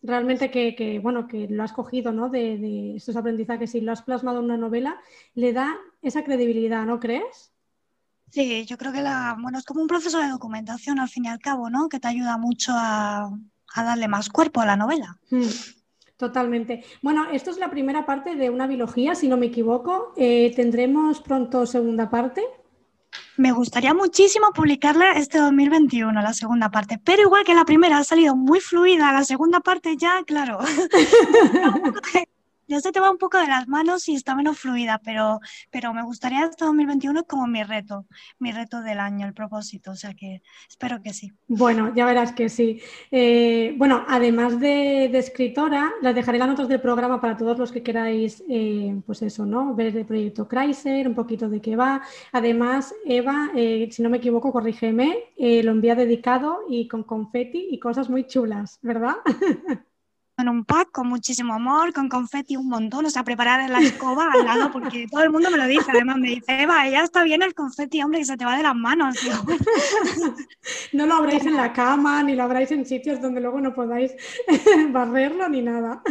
realmente 0.02 0.50
que, 0.52 1.00
bueno, 1.04 1.28
que 1.28 1.48
lo 1.50 1.64
has 1.64 1.74
cogido, 1.74 2.12
¿no? 2.14 2.30
De, 2.30 2.58
de 2.58 2.96
estos 2.96 3.16
aprendizajes 3.18 3.76
y 3.76 3.82
lo 3.82 3.92
has 3.92 4.02
plasmado 4.04 4.40
en 4.40 4.46
una 4.46 4.58
novela, 4.58 5.00
le 5.36 5.52
da 5.54 5.78
esa 6.02 6.24
credibilidad, 6.24 6.86
¿no 6.86 7.00
crees? 7.02 7.52
Sí, 8.32 8.66
yo 8.66 8.78
creo 8.78 8.92
que 8.92 9.02
la, 9.02 9.36
bueno, 9.40 9.58
es 9.58 9.66
como 9.66 9.82
un 9.82 9.88
proceso 9.88 10.20
de 10.20 10.30
documentación 10.30 11.00
al 11.00 11.10
fin 11.10 11.26
y 11.26 11.30
al 11.30 11.40
cabo, 11.40 11.70
¿no? 11.70 11.90
Que 11.90 12.00
te 12.00 12.08
ayuda 12.08 12.38
mucho 12.38 12.72
a, 12.76 13.30
darle 13.76 14.08
más 14.08 14.30
cuerpo 14.30 14.62
a 14.62 14.66
la 14.66 14.76
novela. 14.76 15.18
Hmm, 15.30 15.48
totalmente. 16.18 16.84
Bueno, 17.02 17.30
esto 17.32 17.50
es 17.50 17.58
la 17.58 17.70
primera 17.70 18.06
parte 18.06 18.36
de 18.36 18.50
una 18.50 18.68
biología, 18.68 19.16
si 19.16 19.28
no 19.28 19.38
me 19.38 19.48
equivoco. 19.48 20.14
Eh, 20.18 20.54
¿Tendremos 20.56 21.22
pronto 21.22 21.66
segunda 21.66 22.10
parte? 22.10 22.44
Me 23.38 23.52
gustaría 23.52 23.94
muchísimo 23.94 24.52
publicarla 24.54 25.14
este 25.14 25.40
2021, 25.40 26.22
la 26.22 26.34
segunda 26.34 26.70
parte, 26.70 27.00
pero 27.04 27.24
igual 27.24 27.44
que 27.44 27.56
la 27.56 27.66
primera 27.66 27.98
ha 27.98 28.04
salido 28.04 28.36
muy 28.36 28.60
fluida, 28.60 29.14
la 29.14 29.24
segunda 29.24 29.62
parte 29.62 29.96
ya, 29.98 30.24
claro, 30.26 30.60
ya 32.70 32.80
se 32.80 32.92
te 32.92 33.00
va 33.00 33.10
un 33.10 33.18
poco 33.18 33.40
de 33.40 33.48
las 33.48 33.68
manos 33.68 34.08
y 34.08 34.16
está 34.16 34.36
menos 34.36 34.60
fluida, 34.60 35.02
pero, 35.04 35.40
pero 35.72 35.92
me 35.92 36.04
gustaría 36.04 36.46
este 36.46 36.66
2021 36.66 37.24
como 37.24 37.48
mi 37.48 37.64
reto, 37.64 38.06
mi 38.38 38.52
reto 38.52 38.82
del 38.82 39.00
año, 39.00 39.26
el 39.26 39.34
propósito, 39.34 39.92
o 39.92 39.96
sea 39.96 40.14
que 40.14 40.44
espero 40.70 41.02
que 41.02 41.12
sí. 41.12 41.34
Bueno, 41.48 41.92
ya 41.96 42.06
verás 42.06 42.32
que 42.32 42.48
sí. 42.48 42.80
Eh, 43.10 43.74
bueno, 43.76 44.06
además 44.08 44.60
de, 44.60 45.06
escritora, 45.06 45.92
les 46.04 46.14
dejaré 46.14 46.38
las 46.38 46.48
notas 46.48 46.68
del 46.68 46.80
programa 46.80 47.20
para 47.20 47.36
todos 47.36 47.58
los 47.58 47.72
que 47.72 47.82
queráis, 47.82 48.44
eh, 48.48 49.02
pues 49.04 49.24
eso, 49.24 49.48
¿no? 49.48 49.74
Ver 49.74 49.98
el 49.98 50.06
proyecto 50.06 50.48
Chrysler, 50.48 51.08
un 51.08 51.16
poquito 51.16 51.50
de 51.50 51.62
qué 51.62 51.76
va. 51.76 52.04
Además, 52.32 52.94
Eva, 53.04 53.50
eh, 53.56 53.90
si 53.92 54.04
no 54.04 54.12
me 54.12 54.18
equivoco, 54.18 54.52
corrígeme, 54.52 55.34
lo 55.38 55.72
envía 55.72 55.96
dedicado 55.96 56.60
y 56.70 56.88
con 56.88 57.04
confeti 57.04 57.68
y 57.72 57.80
cosas 57.80 58.10
muy 58.10 58.28
chulas, 58.28 58.78
¿verdad? 58.84 59.16
en 60.42 60.50
un 60.50 60.66
pack 60.66 60.92
con 60.92 61.08
muchísimo 61.08 61.54
amor, 61.54 61.94
con 61.94 62.10
confeti 62.10 62.56
un 62.56 62.68
montón, 62.68 63.06
o 63.06 63.10
sea, 63.10 63.24
preparar 63.24 63.70
la 63.70 63.80
escoba 63.80 64.32
al 64.32 64.46
lado, 64.46 64.72
porque 64.72 65.08
todo 65.12 65.24
el 65.24 65.32
mundo 65.32 65.50
me 65.52 65.58
lo 65.58 65.66
dice, 65.66 65.92
además 65.92 66.18
me 66.18 66.30
dice, 66.30 66.62
Eva, 66.62 66.88
ya 66.90 67.04
está 67.04 67.24
bien 67.24 67.42
el 67.42 67.54
confeti, 67.54 68.02
hombre, 68.02 68.20
que 68.20 68.26
se 68.26 68.38
te 68.38 68.46
va 68.46 68.58
de 68.58 68.64
las 68.64 68.76
manos. 68.76 69.18
no 70.94 71.06
lo 71.06 71.16
abráis 71.16 71.46
en 71.46 71.56
la 71.56 71.74
cama, 71.74 72.24
ni 72.24 72.36
lo 72.36 72.44
abráis 72.44 72.72
en 72.72 72.86
sitios 72.86 73.22
donde 73.22 73.42
luego 73.42 73.60
no 73.62 73.74
podáis 73.74 74.14
barrerlo 74.92 75.50
ni 75.50 75.62
nada. 75.62 76.02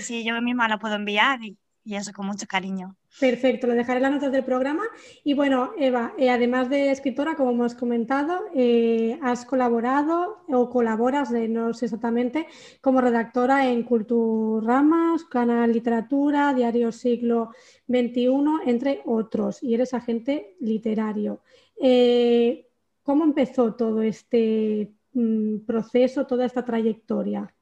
sí, 0.00 0.24
yo 0.24 0.40
misma 0.40 0.68
lo 0.68 0.78
puedo 0.78 0.94
enviar 0.94 1.42
y 1.42 1.56
y 1.84 1.96
eso 1.96 2.12
con 2.12 2.26
mucho 2.26 2.46
cariño. 2.46 2.96
Perfecto, 3.20 3.66
lo 3.66 3.74
dejaré 3.74 3.98
en 3.98 4.02
las 4.04 4.12
notas 4.12 4.32
del 4.32 4.44
programa. 4.44 4.84
Y 5.22 5.34
bueno, 5.34 5.72
Eva, 5.78 6.14
eh, 6.16 6.30
además 6.30 6.70
de 6.70 6.90
escritora, 6.90 7.34
como 7.34 7.50
hemos 7.50 7.74
comentado, 7.74 8.44
eh, 8.54 9.18
has 9.22 9.44
colaborado 9.44 10.44
o 10.48 10.70
colaboras, 10.70 11.30
no 11.30 11.74
sé 11.74 11.86
exactamente, 11.86 12.46
como 12.80 13.00
redactora 13.00 13.68
en 13.68 13.82
Culturamas, 13.82 15.24
Canal 15.24 15.72
Literatura, 15.72 16.54
Diario 16.54 16.90
Siglo 16.90 17.50
XXI, 17.86 18.30
entre 18.66 19.02
otros, 19.04 19.62
y 19.62 19.74
eres 19.74 19.94
agente 19.94 20.56
literario. 20.60 21.40
eh, 21.80 22.68
¿cómo 23.02 23.24
empezó 23.24 23.74
todo 23.74 24.02
este 24.02 24.92
mm, 25.12 25.58
proceso, 25.66 26.26
toda 26.26 26.46
esta 26.46 26.64
trayectoria? 26.64 27.52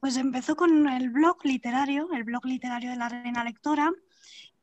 Pues 0.00 0.16
empezó 0.16 0.54
con 0.54 0.88
el 0.88 1.10
blog 1.10 1.44
literario, 1.44 2.08
el 2.12 2.22
blog 2.24 2.44
literario 2.46 2.90
de 2.90 2.96
la 2.96 3.08
Reina 3.08 3.42
Lectora, 3.42 3.92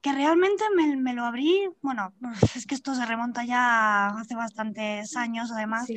que 0.05 0.13
realmente 0.13 0.63
me, 0.75 1.13
lo 1.15 1.25
abrí, 1.25 1.67
bueno, 1.81 2.13
es 2.55 2.67
que 2.67 2.75
esto 2.75 2.93
se 2.93 3.07
remonta 3.07 3.43
ya 3.43 4.09
hace 4.09 4.35
bastantes 4.35 5.15
años 5.15 5.49
además. 5.51 5.87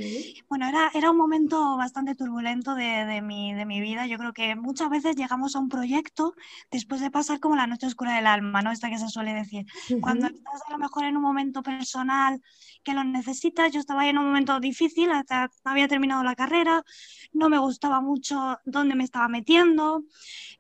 Bueno, 0.49 0.67
era, 0.67 0.91
era 0.95 1.11
un 1.11 1.19
momento 1.19 1.77
bastante 1.77 2.15
turbulento 2.15 2.75
de, 2.75 3.05
de, 3.05 3.21
mi, 3.21 3.53
de 3.53 3.67
mi 3.67 3.83
vida. 3.83 4.07
Yo 4.07 4.17
creo 4.17 4.33
que 4.33 4.57
muchas 4.57 4.89
veces 4.89 5.15
llegamos 5.15 5.55
a 5.55 5.59
un 5.59 5.69
proyecto 5.69 6.33
después 6.71 7.03
de 7.03 7.11
pasar 7.11 7.39
como 7.39 7.55
la 7.55 7.67
noche 7.67 7.87
oscura 7.87 8.17
del 8.17 8.27
alma, 8.27 8.63
¿no? 8.63 8.73
Esta 8.73 8.89
que 8.89 8.97
se 8.97 9.11
suele 9.11 9.35
decir. 9.35 9.67
Cuando 10.01 10.29
estás 10.29 10.63
a 10.67 10.73
lo 10.73 10.79
mejor 10.79 11.05
en 11.05 11.19
un 11.19 11.23
momento 11.23 11.63
personal 11.63 12.41
que 12.83 12.95
lo 12.95 13.05
necesitas, 13.05 13.73
yo 13.73 13.79
estaba 13.79 14.09
en 14.09 14.17
un 14.17 14.25
momento 14.25 14.59
difícil, 14.59 15.11
hasta 15.11 15.51
había 15.65 15.87
terminado 15.87 16.23
la 16.23 16.35
carrera, 16.35 16.83
no 17.35 17.51
me 17.51 17.59
gustaba 17.59 18.01
mucho 18.01 18.57
dónde 18.65 18.95
me 18.95 19.05
estaba 19.05 19.29
metiendo, 19.29 20.05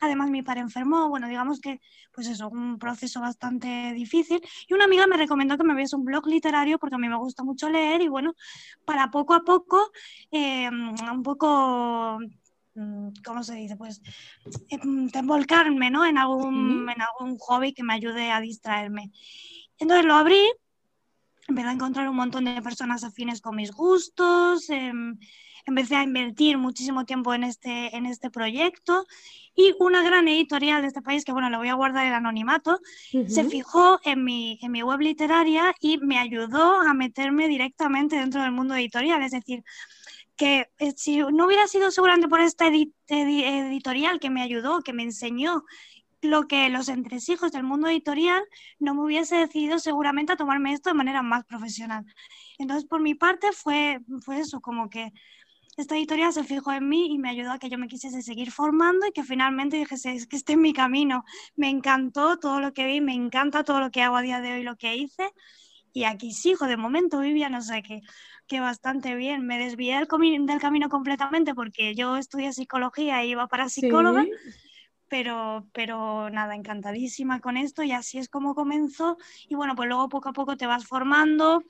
además 0.01 0.29
mi 0.29 0.43
padre 0.43 0.61
enfermó, 0.61 1.09
bueno, 1.09 1.29
digamos 1.29 1.61
que 1.61 1.81
pues 2.19 2.27
eso, 2.27 2.49
un 2.49 2.81
proceso 2.81 3.21
bastante 3.21 3.93
difícil. 3.93 4.41
Y 4.67 4.75
una 4.75 4.87
amiga 4.87 5.07
me 5.07 5.17
recomendó 5.17 5.57
que 5.57 5.63
me 5.63 5.77
viese 5.77 5.95
un 5.95 6.05
blog 6.05 6.27
literario 6.27 6.77
porque 6.77 6.97
a 6.97 6.99
mí 6.99 7.09
me 7.09 7.17
gusta 7.17 7.45
mucho 7.45 7.71
leer 7.71 8.01
y 8.03 8.09
bueno, 8.09 8.35
para 8.85 9.09
poco 9.13 9.35
a 9.35 9.45
poco, 9.45 9.93
eh, 10.33 10.69
un 10.69 11.23
poco 11.23 12.19
mm, 12.75 13.11
¿cómo 13.25 13.45
se 13.45 13.55
dice? 13.55 13.77
Pues 13.77 14.03
volcarme 15.23 15.87
em, 15.87 15.93
¿no? 15.93 16.05
en, 16.05 16.19
algún, 16.19 16.91
en 16.91 17.01
algún 17.01 17.39
hobby 17.39 17.73
que 17.73 17.85
me 17.85 17.95
ayude 17.95 18.33
a 18.33 18.41
distraerme. 18.41 19.13
Entonces 19.79 20.05
lo 20.05 20.17
abrí, 20.17 20.43
empecé 21.47 21.69
a 21.69 21.73
encontrar 21.73 22.09
un 22.09 22.17
montón 22.17 22.47
de 22.47 22.61
personas 22.63 23.05
afines 23.05 23.41
con 23.41 23.55
mis 23.55 23.71
gustos, 23.71 24.69
eh, 24.71 24.93
empecé 25.69 25.97
a 25.97 26.03
invertir 26.03 26.57
muchísimo 26.57 27.05
tiempo 27.05 27.35
en 27.35 27.45
este, 27.45 27.95
en 27.95 28.07
este 28.07 28.31
proyecto 28.31 29.07
y 29.55 29.75
una 29.79 30.03
gran 30.03 30.27
editorial 30.29 30.81
de 30.81 30.89
este 30.89 31.03
país, 31.03 31.25
que 31.25 31.33
bueno, 31.33 31.51
le 31.51 31.59
voy 31.59 31.69
a 31.69 31.75
guardar 31.75 32.07
el 32.07 32.15
anonimato, 32.15 32.81
se 33.27 33.45
fijó 33.45 34.01
en 34.05 34.25
mi, 34.25 34.59
en 34.63 34.73
mi 34.73 34.83
web 34.83 35.01
literaria 35.01 35.75
y 35.81 35.99
me 35.99 36.19
ayudó 36.19 36.81
a 36.81 36.95
meterme 36.95 37.49
directamente 37.49 38.17
dentro 38.17 38.43
del 38.43 38.53
mundo 38.53 38.75
editorial. 38.77 39.23
Es 39.23 39.33
decir, 39.33 39.63
que 40.37 40.71
eh, 40.79 40.93
si 40.97 41.19
no 41.19 41.47
hubiera 41.47 41.67
sido 41.67 41.91
seguramente 41.91 42.29
por 42.29 42.41
esta 42.41 42.69
editorial 43.09 44.21
que 44.21 44.31
me 44.31 44.43
ayudó, 44.43 44.81
que 44.81 44.93
me 44.93 45.03
enseñó 45.03 45.65
lo 46.23 46.49
que 46.49 46.69
los 46.69 46.89
entresijos 46.89 47.53
del 47.53 47.65
mundo 47.65 47.89
editorial, 47.89 48.43
no 48.79 48.95
me 48.95 49.03
hubiese 49.03 49.37
decidido 49.37 49.79
seguramente 49.79 50.33
a 50.33 50.37
tomarme 50.37 50.73
esto 50.73 50.91
de 50.91 50.95
manera 50.95 51.23
más 51.23 51.45
profesional. 51.45 52.05
Entonces, 52.59 52.89
por 52.89 53.01
mi 53.01 53.15
parte, 53.15 53.53
fue, 53.53 54.01
fue 54.25 54.41
eso, 54.41 54.61
como 54.61 54.89
que 54.89 55.13
esta 55.79 55.97
editorial 55.97 56.33
se 56.33 56.43
fijó 56.43 56.73
en 56.73 56.89
mí 56.89 57.07
y 57.13 57.19
me 57.19 57.31
ayudó 57.31 57.53
a 57.53 57.59
que 57.59 57.71
yo 57.71 57.79
me 57.79 57.87
quisiese 57.87 58.21
seguir 58.21 58.51
formando 58.51 59.07
y 59.07 59.13
que 59.13 59.23
finalmente 59.23 59.77
dijese, 59.77 60.13
es 60.13 60.27
que 60.27 60.37
este 60.37 60.55
es 60.55 60.59
mi 60.59 60.73
camino. 60.73 61.25
Me 61.55 61.69
encantó 61.69 62.37
todo 62.39 62.61
lo 62.61 62.73
que 62.73 62.85
vi, 62.85 63.01
me 63.01 63.15
encanta 63.15 63.63
todo 63.63 63.79
lo 63.79 63.91
que 63.93 64.03
hago 64.03 64.17
a 64.17 64.23
día 64.23 64.41
de 64.41 64.55
hoy, 64.55 64.63
lo 64.65 64.77
que 64.77 64.97
hice. 64.97 65.31
Y 65.93 66.03
aquí 66.05 66.33
sigo, 66.33 66.67
de 66.67 66.77
momento 66.77 67.21
vivía, 67.21 67.49
no 67.49 67.63
sé 67.63 67.83
qué, 67.83 68.01
que 68.49 68.59
bastante 68.59 69.15
bien. 69.15 69.47
Me 69.47 69.57
desvié 69.59 69.97
del, 69.97 70.47
del, 70.47 70.61
camino 70.61 70.89
completamente 70.89 71.55
porque 71.55 71.95
yo 71.95 72.17
estudié 72.17 72.53
psicología 72.53 73.23
e 73.23 73.29
iba 73.29 73.47
para 73.47 73.69
psicóloga 73.69 74.27
pero, 75.09 75.67
pero 75.73 76.31
nada, 76.31 76.55
encantadísima 76.55 77.41
con 77.41 77.57
esto 77.57 77.83
y 77.83 77.93
así 77.93 78.19
es 78.19 78.29
como 78.29 78.55
comenzó. 78.55 79.17
Y 79.49 79.55
bueno, 79.55 79.75
pues 79.75 79.89
luego 79.89 80.09
poco 80.09 80.31
a 80.31 80.33
poco 80.33 80.57
te 80.57 80.67
vas 80.67 80.87
formando. 80.87 81.63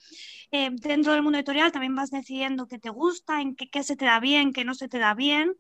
Eh, 0.51 0.71
dentro 0.73 1.13
del 1.13 1.23
mundo 1.23 1.39
editorial 1.39 1.73
también 1.73 1.95
vas 1.95 2.11
decidiendo 2.11 2.67
qué 2.67 2.79
te 2.79 2.91
gusta, 2.91 3.41
en 3.41 3.57
qué, 3.57 3.69
qué, 3.69 3.83
se 3.83 3.97
te 3.97 4.05
da 4.05 4.21
bien, 4.21 4.53
qué 4.53 4.65
no 4.65 4.75
se 4.75 4.89
te 4.89 4.99
da 4.99 5.15
bien. 5.15 5.55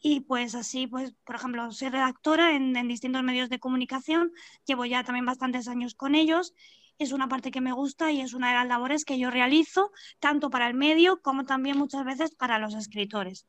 Y 0.00 0.20
pues 0.20 0.54
así, 0.54 0.86
pues, 0.86 1.14
por 1.24 1.36
ejemplo, 1.36 1.70
soy 1.72 1.88
redactora 1.90 2.56
en, 2.56 2.76
en 2.76 2.88
distintos 2.88 3.22
medios 3.22 3.48
de 3.48 3.60
comunicación, 3.60 4.32
llevo 4.66 4.84
ya 4.84 5.04
también 5.04 5.26
bastantes 5.26 5.68
años 5.68 5.94
con 5.94 6.14
ellos 6.14 6.54
es 6.98 7.12
una 7.12 7.28
parte 7.28 7.50
que 7.50 7.60
me 7.60 7.72
gusta 7.72 8.12
y 8.12 8.20
es 8.20 8.32
una 8.34 8.48
de 8.48 8.54
las 8.54 8.68
labores 8.68 9.04
que 9.04 9.18
yo 9.18 9.30
realizo, 9.30 9.90
tanto 10.20 10.50
para 10.50 10.68
el 10.68 10.74
medio 10.74 11.20
como 11.20 11.44
también 11.44 11.78
muchas 11.78 12.04
veces 12.04 12.34
para 12.34 12.58
los 12.58 12.74
escritores. 12.74 13.46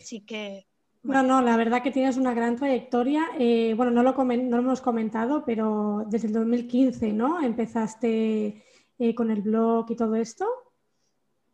Así 0.00 0.20
que 0.20 0.66
no, 1.06 1.22
no, 1.22 1.42
la 1.42 1.56
verdad 1.56 1.82
que 1.82 1.90
tienes 1.90 2.16
una 2.16 2.34
gran 2.34 2.56
trayectoria. 2.56 3.24
Eh, 3.38 3.74
bueno, 3.76 3.92
no 3.92 4.02
lo, 4.02 4.12
no 4.12 4.56
lo 4.56 4.62
hemos 4.62 4.80
comentado, 4.80 5.44
pero 5.44 6.04
desde 6.08 6.28
el 6.28 6.32
2015, 6.32 7.12
¿no? 7.12 7.40
Empezaste 7.42 8.64
eh, 8.98 9.14
con 9.14 9.30
el 9.30 9.42
blog 9.42 9.90
y 9.90 9.96
todo 9.96 10.16
esto. 10.16 10.46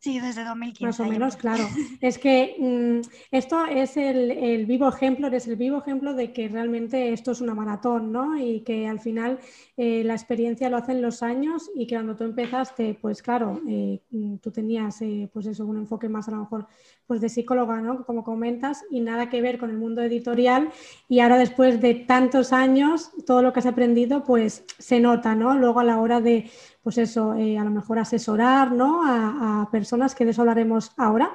Sí, 0.03 0.19
desde 0.19 0.43
2015. 0.43 0.85
Más 0.85 0.99
o 0.99 1.05
menos, 1.05 1.37
claro. 1.37 1.63
es 2.01 2.17
que 2.17 2.57
mm, 2.59 3.07
esto 3.31 3.65
es 3.67 3.95
el, 3.95 4.65
vivo 4.65 4.89
ejemplo, 4.89 5.27
es 5.27 5.47
el 5.47 5.55
vivo 5.55 5.77
ejemplo 5.77 6.13
de 6.13 6.33
que 6.33 6.49
realmente 6.49 7.13
esto 7.13 7.31
es 7.31 7.39
una 7.39 7.55
maratón, 7.55 8.11
¿no? 8.11 8.37
Y 8.37 8.63
que 8.65 8.85
al 8.85 8.99
final 8.99 9.39
eh, 9.77 10.03
la 10.03 10.11
experiencia 10.11 10.69
lo 10.69 10.75
hacen 10.75 11.01
los 11.01 11.23
años 11.23 11.71
y 11.73 11.87
que 11.87 11.95
cuando 11.95 12.17
tú 12.17 12.25
empezaste, 12.25 12.97
pues 13.01 13.21
claro, 13.21 13.61
eh, 13.65 14.01
mm, 14.11 14.39
tú 14.39 14.51
tenías 14.51 15.01
eh, 15.01 15.29
pues 15.31 15.45
eso, 15.45 15.65
un 15.65 15.77
enfoque 15.77 16.09
más 16.09 16.27
a 16.27 16.31
lo 16.31 16.37
mejor 16.39 16.67
pues 17.07 17.21
de 17.21 17.29
psicóloga, 17.29 17.79
¿no? 17.79 18.05
Como 18.05 18.25
comentas, 18.25 18.83
y 18.91 18.99
nada 18.99 19.29
que 19.29 19.41
ver 19.41 19.57
con 19.57 19.69
el 19.69 19.77
mundo 19.77 20.01
editorial. 20.01 20.69
Y 21.07 21.21
ahora 21.21 21.37
después 21.37 21.79
de 21.79 21.95
tantos 21.95 22.51
años, 22.51 23.11
todo 23.25 23.41
lo 23.41 23.53
que 23.53 23.59
has 23.59 23.65
aprendido, 23.67 24.25
pues 24.25 24.65
se 24.79 24.99
nota, 24.99 25.33
¿no? 25.33 25.57
Luego 25.57 25.79
a 25.79 25.85
la 25.85 25.99
hora 26.01 26.19
de 26.19 26.49
pues 26.83 26.97
eso, 26.97 27.33
eh, 27.35 27.57
a 27.57 27.63
lo 27.63 27.69
mejor 27.69 27.97
asesorar 27.97 28.73
¿no? 28.73 29.01
a, 29.05 29.69
personas, 29.71 30.13
que 30.13 30.25
de 30.25 30.31
eso 30.31 30.41
hablaremos 30.41 30.91
ahora. 30.97 31.31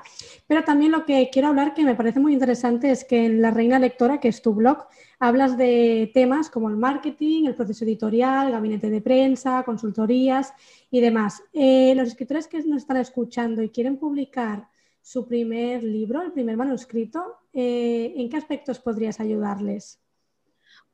Pero 0.46 0.62
también 0.62 0.92
lo 0.92 1.06
que 1.06 1.30
quiero 1.32 1.48
hablar, 1.48 1.72
que 1.72 1.84
me 1.84 1.94
parece 1.94 2.20
muy 2.20 2.34
interesante, 2.34 2.90
es 2.90 3.04
que 3.04 3.24
en 3.24 3.40
La 3.40 3.50
Reina 3.50 3.78
Lectora, 3.78 4.20
que 4.20 4.28
es 4.28 4.42
tu 4.42 4.52
blog, 4.52 4.86
hablas 5.18 5.56
de 5.56 6.10
temas 6.12 6.50
como 6.50 6.68
el 6.68 6.76
marketing, 6.76 7.46
el 7.46 7.54
proceso 7.54 7.84
editorial, 7.84 8.52
gabinete 8.52 8.90
de 8.90 9.00
prensa, 9.00 9.62
consultorías 9.64 10.52
y 10.90 11.00
demás. 11.00 11.42
Eh, 11.54 11.94
los 11.96 12.08
escritores 12.08 12.46
que 12.46 12.62
nos 12.64 12.82
están 12.82 12.98
escuchando 12.98 13.62
y 13.62 13.70
quieren 13.70 13.96
publicar 13.96 14.68
su 15.00 15.26
primer 15.26 15.82
libro, 15.82 16.20
el 16.20 16.32
primer 16.32 16.58
manuscrito, 16.58 17.38
eh, 17.54 18.12
¿en 18.16 18.28
qué 18.28 18.36
aspectos 18.36 18.78
podrías 18.78 19.18
ayudarles? 19.18 19.98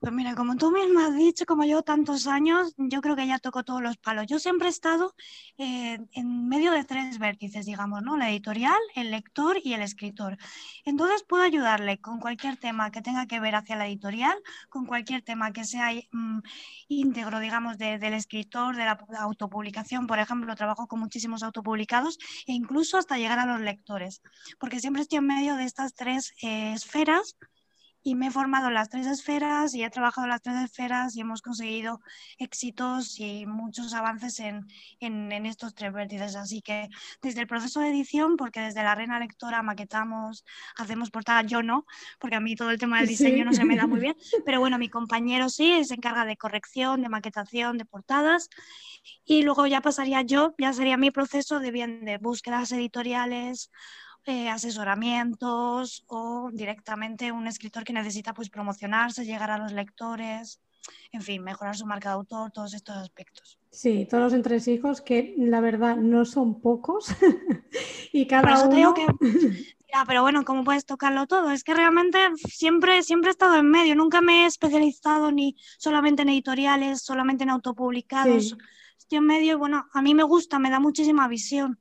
Pues 0.00 0.12
mira, 0.12 0.34
como 0.34 0.56
tú 0.56 0.70
misma 0.70 1.06
has 1.06 1.16
dicho, 1.16 1.46
como 1.46 1.64
yo 1.64 1.82
tantos 1.82 2.26
años, 2.26 2.74
yo 2.76 3.00
creo 3.00 3.16
que 3.16 3.26
ya 3.26 3.38
toco 3.38 3.64
todos 3.64 3.80
los 3.80 3.96
palos. 3.96 4.26
Yo 4.26 4.38
siempre 4.38 4.68
he 4.68 4.70
estado 4.70 5.14
eh, 5.56 5.98
en 6.12 6.48
medio 6.48 6.72
de 6.72 6.84
tres 6.84 7.18
vértices, 7.18 7.64
digamos, 7.64 8.02
¿no? 8.02 8.16
La 8.18 8.30
editorial, 8.30 8.78
el 8.96 9.10
lector 9.10 9.56
y 9.64 9.72
el 9.72 9.80
escritor. 9.80 10.36
Entonces 10.84 11.24
puedo 11.26 11.42
ayudarle 11.42 12.00
con 12.00 12.20
cualquier 12.20 12.58
tema 12.58 12.90
que 12.90 13.00
tenga 13.00 13.26
que 13.26 13.40
ver 13.40 13.54
hacia 13.54 13.76
la 13.76 13.86
editorial, 13.86 14.36
con 14.68 14.84
cualquier 14.84 15.22
tema 15.22 15.52
que 15.52 15.64
sea 15.64 15.90
mm, 16.12 16.40
íntegro, 16.88 17.40
digamos, 17.40 17.78
del 17.78 18.14
escritor, 18.14 18.76
de 18.76 18.84
la 18.84 18.98
autopublicación. 19.20 20.06
Por 20.06 20.18
ejemplo, 20.18 20.54
trabajo 20.54 20.86
con 20.86 21.00
muchísimos 21.00 21.42
autopublicados 21.42 22.18
e 22.46 22.52
incluso 22.52 22.98
hasta 22.98 23.16
llegar 23.16 23.38
a 23.38 23.46
los 23.46 23.60
lectores, 23.60 24.20
porque 24.58 24.80
siempre 24.80 25.02
estoy 25.02 25.18
en 25.18 25.26
medio 25.26 25.56
de 25.56 25.64
estas 25.64 25.94
tres 25.94 26.34
eh, 26.42 26.72
esferas 26.74 27.36
y 28.06 28.14
me 28.14 28.26
he 28.26 28.30
formado 28.30 28.68
en 28.68 28.74
las 28.74 28.90
tres 28.90 29.06
esferas 29.06 29.74
y 29.74 29.82
he 29.82 29.88
trabajado 29.88 30.26
en 30.26 30.30
las 30.30 30.42
tres 30.42 30.56
esferas 30.56 31.16
y 31.16 31.22
hemos 31.22 31.40
conseguido 31.40 32.00
éxitos 32.38 33.18
y 33.18 33.46
muchos 33.46 33.94
avances 33.94 34.38
en, 34.40 34.66
en, 35.00 35.32
en, 35.32 35.46
estos 35.46 35.74
tres 35.74 35.90
vértices. 35.90 36.36
Así 36.36 36.60
que 36.60 36.90
desde 37.22 37.40
el 37.40 37.46
proceso 37.46 37.80
de 37.80 37.88
edición, 37.88 38.36
porque 38.36 38.60
desde 38.60 38.82
la 38.82 38.94
Reina 38.94 39.18
Lectora 39.18 39.62
maquetamos, 39.62 40.44
hacemos 40.76 41.10
portadas, 41.10 41.46
yo 41.46 41.62
no, 41.62 41.86
porque 42.18 42.36
a 42.36 42.40
mí 42.40 42.54
todo 42.54 42.70
el 42.70 42.78
tema 42.78 42.98
del 42.98 43.08
diseño 43.08 43.42
no 43.46 43.54
se 43.54 43.64
me 43.64 43.74
da 43.74 43.86
muy 43.86 44.00
bien, 44.00 44.14
pero 44.44 44.60
bueno, 44.60 44.78
mi 44.78 44.90
compañero 44.90 45.48
sí, 45.48 45.82
se 45.84 45.94
encarga 45.94 46.26
de 46.26 46.36
corrección, 46.36 47.00
de 47.00 47.08
maquetación, 47.08 47.78
de 47.78 47.86
portadas 47.86 48.50
y 49.24 49.42
luego 49.42 49.66
ya 49.66 49.80
pasaría 49.80 50.20
yo, 50.22 50.54
ya 50.58 50.74
sería 50.74 50.98
mi 50.98 51.10
proceso 51.10 51.58
de 51.58 51.70
bien 51.70 52.04
de 52.04 52.18
búsquedas 52.18 52.70
editoriales, 52.72 53.70
eh, 54.26 54.48
asesoramientos 54.48 56.04
o 56.06 56.48
directamente 56.52 57.30
un 57.30 57.46
escritor 57.46 57.84
que 57.84 57.92
necesita 57.92 58.32
pues 58.32 58.48
promocionarse, 58.48 59.26
llegar 59.26 59.50
a 59.50 59.58
los 59.58 59.72
lectores, 59.72 60.60
en 61.12 61.22
fin, 61.22 61.42
mejorar 61.42 61.76
su 61.76 61.86
marca 61.86 62.10
de 62.10 62.14
autor, 62.14 62.50
todos 62.50 62.74
estos 62.74 62.96
aspectos. 62.96 63.58
Sí, 63.70 64.06
todos 64.08 64.24
los 64.24 64.32
entresijos 64.32 65.00
que 65.00 65.34
la 65.36 65.60
verdad 65.60 65.96
no 65.96 66.24
son 66.24 66.60
pocos 66.60 67.08
y 68.12 68.26
cada 68.26 68.66
uno... 68.66 68.94
que... 68.94 69.06
pero 70.06 70.22
bueno, 70.22 70.44
¿cómo 70.44 70.64
puedes 70.64 70.86
tocarlo 70.86 71.26
todo? 71.26 71.50
Es 71.50 71.64
que 71.64 71.74
realmente 71.74 72.18
siempre, 72.36 73.02
siempre 73.02 73.28
he 73.28 73.32
estado 73.32 73.56
en 73.56 73.68
medio, 73.70 73.94
nunca 73.94 74.20
me 74.20 74.44
he 74.44 74.46
especializado 74.46 75.32
ni 75.32 75.56
solamente 75.78 76.22
en 76.22 76.30
editoriales, 76.30 77.02
solamente 77.02 77.44
en 77.44 77.50
autopublicados. 77.50 78.56
Estoy 78.98 79.18
en 79.18 79.26
medio 79.26 79.52
y 79.52 79.56
bueno, 79.56 79.86
a 79.92 80.02
mí 80.02 80.14
me 80.14 80.22
gusta, 80.22 80.58
me 80.58 80.70
da 80.70 80.80
muchísima 80.80 81.28
visión. 81.28 81.78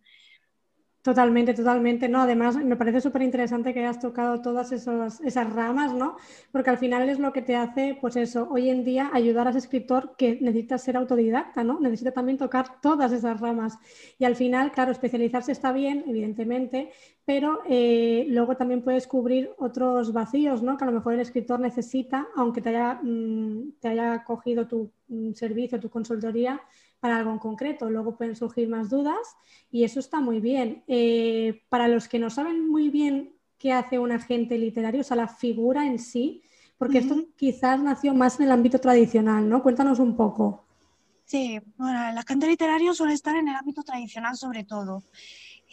Totalmente, 1.04 1.54
totalmente. 1.54 2.08
No, 2.08 2.22
además 2.22 2.56
me 2.56 2.78
parece 2.78 3.02
súper 3.02 3.24
interesante 3.24 3.74
que 3.74 3.82
hayas 3.82 4.00
tocado 4.00 4.42
todas 4.42 4.72
esas 4.72 5.54
ramas, 5.54 5.94
¿no? 5.94 6.16
Porque 6.50 6.70
al 6.70 6.78
final 6.78 7.10
es 7.10 7.20
lo 7.20 7.34
que 7.34 7.42
te 7.42 7.58
hace, 7.58 7.98
pues 8.00 8.16
eso, 8.16 8.48
hoy 8.50 8.70
en 8.70 8.86
día 8.86 9.10
ayudar 9.14 9.48
a 9.48 9.50
ese 9.50 9.60
escritor 9.60 10.16
que 10.18 10.38
necesita 10.40 10.78
ser 10.78 10.96
autodidacta, 10.96 11.62
¿no? 11.66 11.78
Necesita 11.82 12.12
también 12.14 12.38
tocar 12.38 12.80
todas 12.82 13.12
esas 13.12 13.42
ramas. 13.42 13.78
Y 14.18 14.24
al 14.24 14.38
final, 14.38 14.72
claro, 14.72 14.94
especializarse 14.94 15.52
está 15.52 15.74
bien, 15.74 16.06
evidentemente, 16.08 16.92
pero 17.26 17.60
eh, 17.68 18.26
luego 18.30 18.56
también 18.56 18.82
puedes 18.82 19.06
cubrir 19.06 19.52
otros 19.58 20.14
vacíos, 20.14 20.64
¿no? 20.64 20.78
Que 20.78 20.86
a 20.86 20.88
lo 20.88 20.94
mejor 20.94 21.16
el 21.16 21.20
escritor 21.20 21.60
necesita, 21.60 22.28
aunque 22.38 22.62
te 22.62 22.70
haya, 22.70 23.00
mm, 23.04 23.74
cogido 24.26 24.68
tu 24.68 24.90
mm, 25.10 25.34
servicio, 25.34 25.82
tu 25.82 25.90
consultoría, 25.90 26.62
para 27.04 27.18
algo 27.18 27.32
en 27.32 27.38
concreto. 27.38 27.90
Luego 27.90 28.16
pueden 28.16 28.38
surgir 28.38 28.70
más 28.70 28.90
dudas 28.90 29.18
y 29.70 29.84
eso 29.84 30.00
está 30.00 30.22
muy 30.22 30.40
bien. 30.40 30.86
Eh, 30.88 31.62
para 31.68 31.90
los 31.90 32.08
que 32.08 32.18
no 32.18 32.30
saben 32.30 32.70
muy 32.70 32.88
bien 32.88 33.36
qué 33.58 33.74
hace 33.74 34.00
un 34.00 34.14
agente 34.14 34.58
literario, 34.58 35.02
o 35.02 35.04
sea, 35.04 35.18
la 35.18 35.28
figura 35.28 35.86
en 35.86 36.00
sí, 36.00 36.44
porque 36.78 37.00
esto 37.00 37.26
quizás 37.36 37.84
nació 37.84 38.14
más 38.14 38.40
en 38.40 38.46
el 38.46 38.54
ámbito 38.54 38.80
tradicional, 38.80 39.50
¿no? 39.50 39.62
Cuéntanos 39.62 40.00
un 40.00 40.16
poco. 40.16 40.64
Sí, 41.26 41.60
bueno, 41.76 42.10
el 42.10 42.18
agente 42.18 42.48
literario 42.48 42.94
suele 42.94 43.16
estar 43.16 43.36
en 43.36 43.50
el 43.50 43.56
ámbito 43.56 43.84
tradicional 43.84 44.38
sobre 44.38 44.64
todo. 44.64 45.04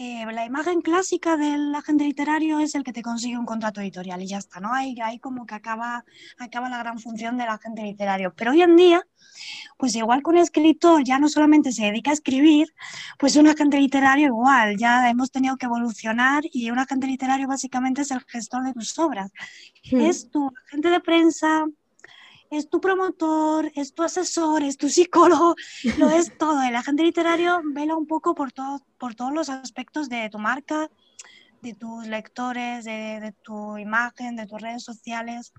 Eh, 0.03 0.25
la 0.33 0.47
imagen 0.47 0.81
clásica 0.81 1.37
del 1.37 1.75
agente 1.75 2.05
literario 2.05 2.59
es 2.59 2.75
el 2.75 2.85
que 2.85 2.93
te 2.95 3.03
consigue 3.03 3.37
un 3.37 3.45
contrato 3.45 3.83
editorial 3.83 4.23
y 4.23 4.29
ya 4.29 4.39
está, 4.39 4.59
¿no? 4.59 4.73
Ahí, 4.73 4.97
ahí 5.05 5.19
como 5.19 5.45
que 5.45 5.55
acaba, 5.55 6.07
acaba 6.39 6.71
la 6.71 6.79
gran 6.79 6.99
función 6.99 7.37
del 7.37 7.51
agente 7.51 7.83
literario. 7.83 8.33
Pero 8.35 8.53
hoy 8.53 8.63
en 8.63 8.77
día, 8.77 9.07
pues 9.77 9.95
igual 9.95 10.23
que 10.23 10.31
un 10.31 10.39
escritor 10.39 11.05
ya 11.05 11.19
no 11.19 11.29
solamente 11.29 11.71
se 11.71 11.85
dedica 11.85 12.13
a 12.13 12.15
escribir, 12.15 12.75
pues 13.19 13.37
un 13.37 13.49
agente 13.49 13.79
literario 13.79 14.29
igual, 14.29 14.79
ya 14.79 15.11
hemos 15.11 15.31
tenido 15.31 15.59
que 15.59 15.67
evolucionar 15.67 16.45
y 16.51 16.71
un 16.71 16.79
agente 16.79 17.07
literario 17.07 17.47
básicamente 17.47 18.01
es 18.01 18.11
el 18.11 18.21
gestor 18.27 18.65
de 18.65 18.73
tus 18.73 18.99
obras. 18.99 19.31
Hmm. 19.93 20.01
Es 20.01 20.31
tu 20.31 20.51
agente 20.67 20.89
de 20.89 21.01
prensa, 21.01 21.67
es 22.51 22.69
tu 22.69 22.81
promotor, 22.81 23.71
es 23.75 23.95
tu 23.95 24.03
asesor, 24.03 24.63
es 24.63 24.77
tu 24.77 24.89
psicólogo, 24.89 25.55
lo 25.99 26.11
es 26.11 26.33
todo. 26.39 26.63
El 26.63 26.75
agente 26.77 27.03
literario 27.03 27.61
vela 27.65 27.97
un 27.97 28.07
poco 28.07 28.35
por, 28.35 28.53
todo, 28.53 28.81
por 28.99 29.15
todos 29.15 29.33
los 29.33 29.49
aspectos 29.49 30.09
de 30.09 30.29
tu 30.31 30.39
marca, 30.39 30.91
de 31.63 31.75
tus 31.75 32.07
lectores, 32.07 32.85
de, 32.85 33.35
tu 33.43 33.79
imagen, 33.79 34.37
de 34.37 34.47
tus 34.47 34.61
redes 34.61 34.83
sociales. 34.83 35.53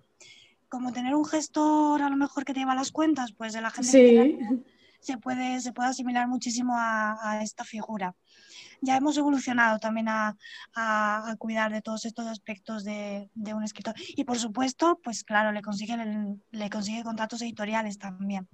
Como 0.68 0.92
tener 0.92 1.16
un 1.16 1.26
gestor 1.26 2.02
a 2.02 2.10
lo 2.10 2.16
mejor 2.18 2.46
que 2.46 2.54
te 2.54 2.60
lleva 2.60 2.76
las 2.76 2.92
cuentas, 2.92 3.32
pues 3.34 3.56
el 3.56 3.66
agente 3.66 4.04
literario 4.04 4.64
se 5.02 5.18
puede, 5.18 5.60
se 5.60 5.74
puede 5.74 5.90
asimilar 5.90 6.28
muchísimo 6.28 6.74
a 6.78 7.40
esta 7.44 7.64
figura 7.64 8.16
ya 8.82 8.98
hemos 8.98 9.18
evolucionado 9.18 9.80
también 9.80 10.08
a, 10.10 10.36
cuidar 11.38 11.72
de 11.72 11.82
todos 11.82 12.06
estos 12.06 12.28
aspectos 12.28 12.84
de, 12.84 13.30
un 13.56 13.64
escritor. 13.64 13.96
Y 14.16 14.24
por 14.24 14.38
supuesto, 14.38 15.00
pues 15.04 15.24
claro, 15.24 15.52
le 15.52 15.62
consigue, 15.62 15.96
le 16.52 16.70
consigue 16.70 17.04
contratos 17.04 17.42
editoriales 17.42 17.98
también. 17.98 18.48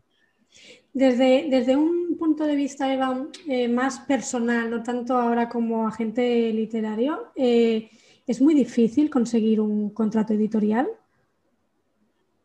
Desde, 0.94 1.48
desde 1.50 1.76
un 1.76 2.18
punto 2.18 2.46
de 2.46 2.56
vista, 2.56 2.92
Eva, 2.92 3.28
eh, 3.48 3.68
más 3.68 4.00
personal, 4.00 4.70
no 4.70 4.84
tanto 4.84 5.18
ahora 5.18 5.50
como 5.50 5.88
agente 5.88 6.52
literario, 6.52 7.32
eh, 7.36 7.90
¿es 8.26 8.42
muy 8.42 8.54
difícil 8.54 9.10
conseguir 9.10 9.60
un 9.62 9.92
contrato 9.92 10.34
editorial? 10.34 10.88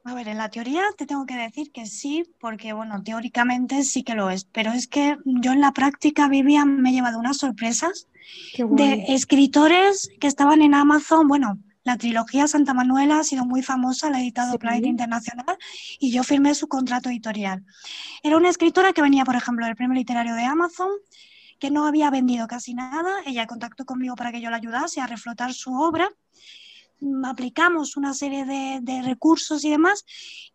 A 0.05 0.15
ver, 0.15 0.27
en 0.27 0.39
la 0.39 0.49
teoría 0.49 0.83
te 0.99 1.07
tengo 1.07 1.27
que 1.27 1.37
decir 1.37 1.71
que 1.71 1.87
sí, 1.87 2.25
porque 2.41 2.73
bueno, 2.73 3.03
teóricamente 3.05 3.85
sí 3.85 4.03
que 4.03 4.15
lo 4.15 4.31
es, 4.31 4.45
pero 4.45 4.73
es 4.73 4.89
que 4.89 5.17
yo 5.25 5.53
en 5.53 5.61
la 5.61 5.73
práctica, 5.73 6.29
vivía 6.29 6.65
me 6.65 6.91
he 6.91 6.93
llevado 6.93 7.21
unas 7.21 7.39
sorpresas 7.39 8.09
de 8.57 9.05
escritores 9.09 10.11
que 10.19 10.27
estaban 10.27 10.61
en 10.61 10.75
Amazon, 10.75 11.29
bueno, 11.29 11.59
la 11.85 11.97
trilogía 11.97 12.49
Santa 12.49 12.75
Manuela 12.75 13.21
ha 13.21 13.25
sido 13.25 13.45
muy 13.45 13.63
famosa, 13.63 14.11
la 14.11 14.19
ha 14.19 14.21
editado 14.21 14.59
Planeta 14.59 14.89
Internacional 14.89 15.57
y 16.01 16.11
yo 16.11 16.25
firmé 16.25 16.55
su 16.55 16.67
contrato 16.67 17.09
editorial. 17.09 17.65
Era 18.25 18.37
una 18.37 18.51
escritora 18.51 18.93
que 18.93 19.03
venía, 19.03 19.25
por 19.25 19.37
ejemplo, 19.37 19.67
del 19.67 19.77
premio 19.77 19.95
literario 19.95 20.35
de 20.35 20.45
Amazon, 20.45 20.91
que 21.61 21.71
no 21.71 21.87
había 21.87 22.11
vendido 22.11 22.49
casi 22.49 22.75
nada, 22.75 23.13
ella 23.25 23.47
contactó 23.47 23.85
conmigo 23.85 24.17
para 24.17 24.33
que 24.33 24.41
yo 24.41 24.51
la 24.51 24.57
ayudase 24.57 25.01
a 25.01 25.07
reflotar 25.07 25.55
su 25.55 25.73
obra 25.75 26.09
aplicamos 27.25 27.97
una 27.97 28.15
serie 28.15 28.45
de, 28.45 29.03
recursos 29.03 29.65
y 29.65 29.71
demás 29.71 30.05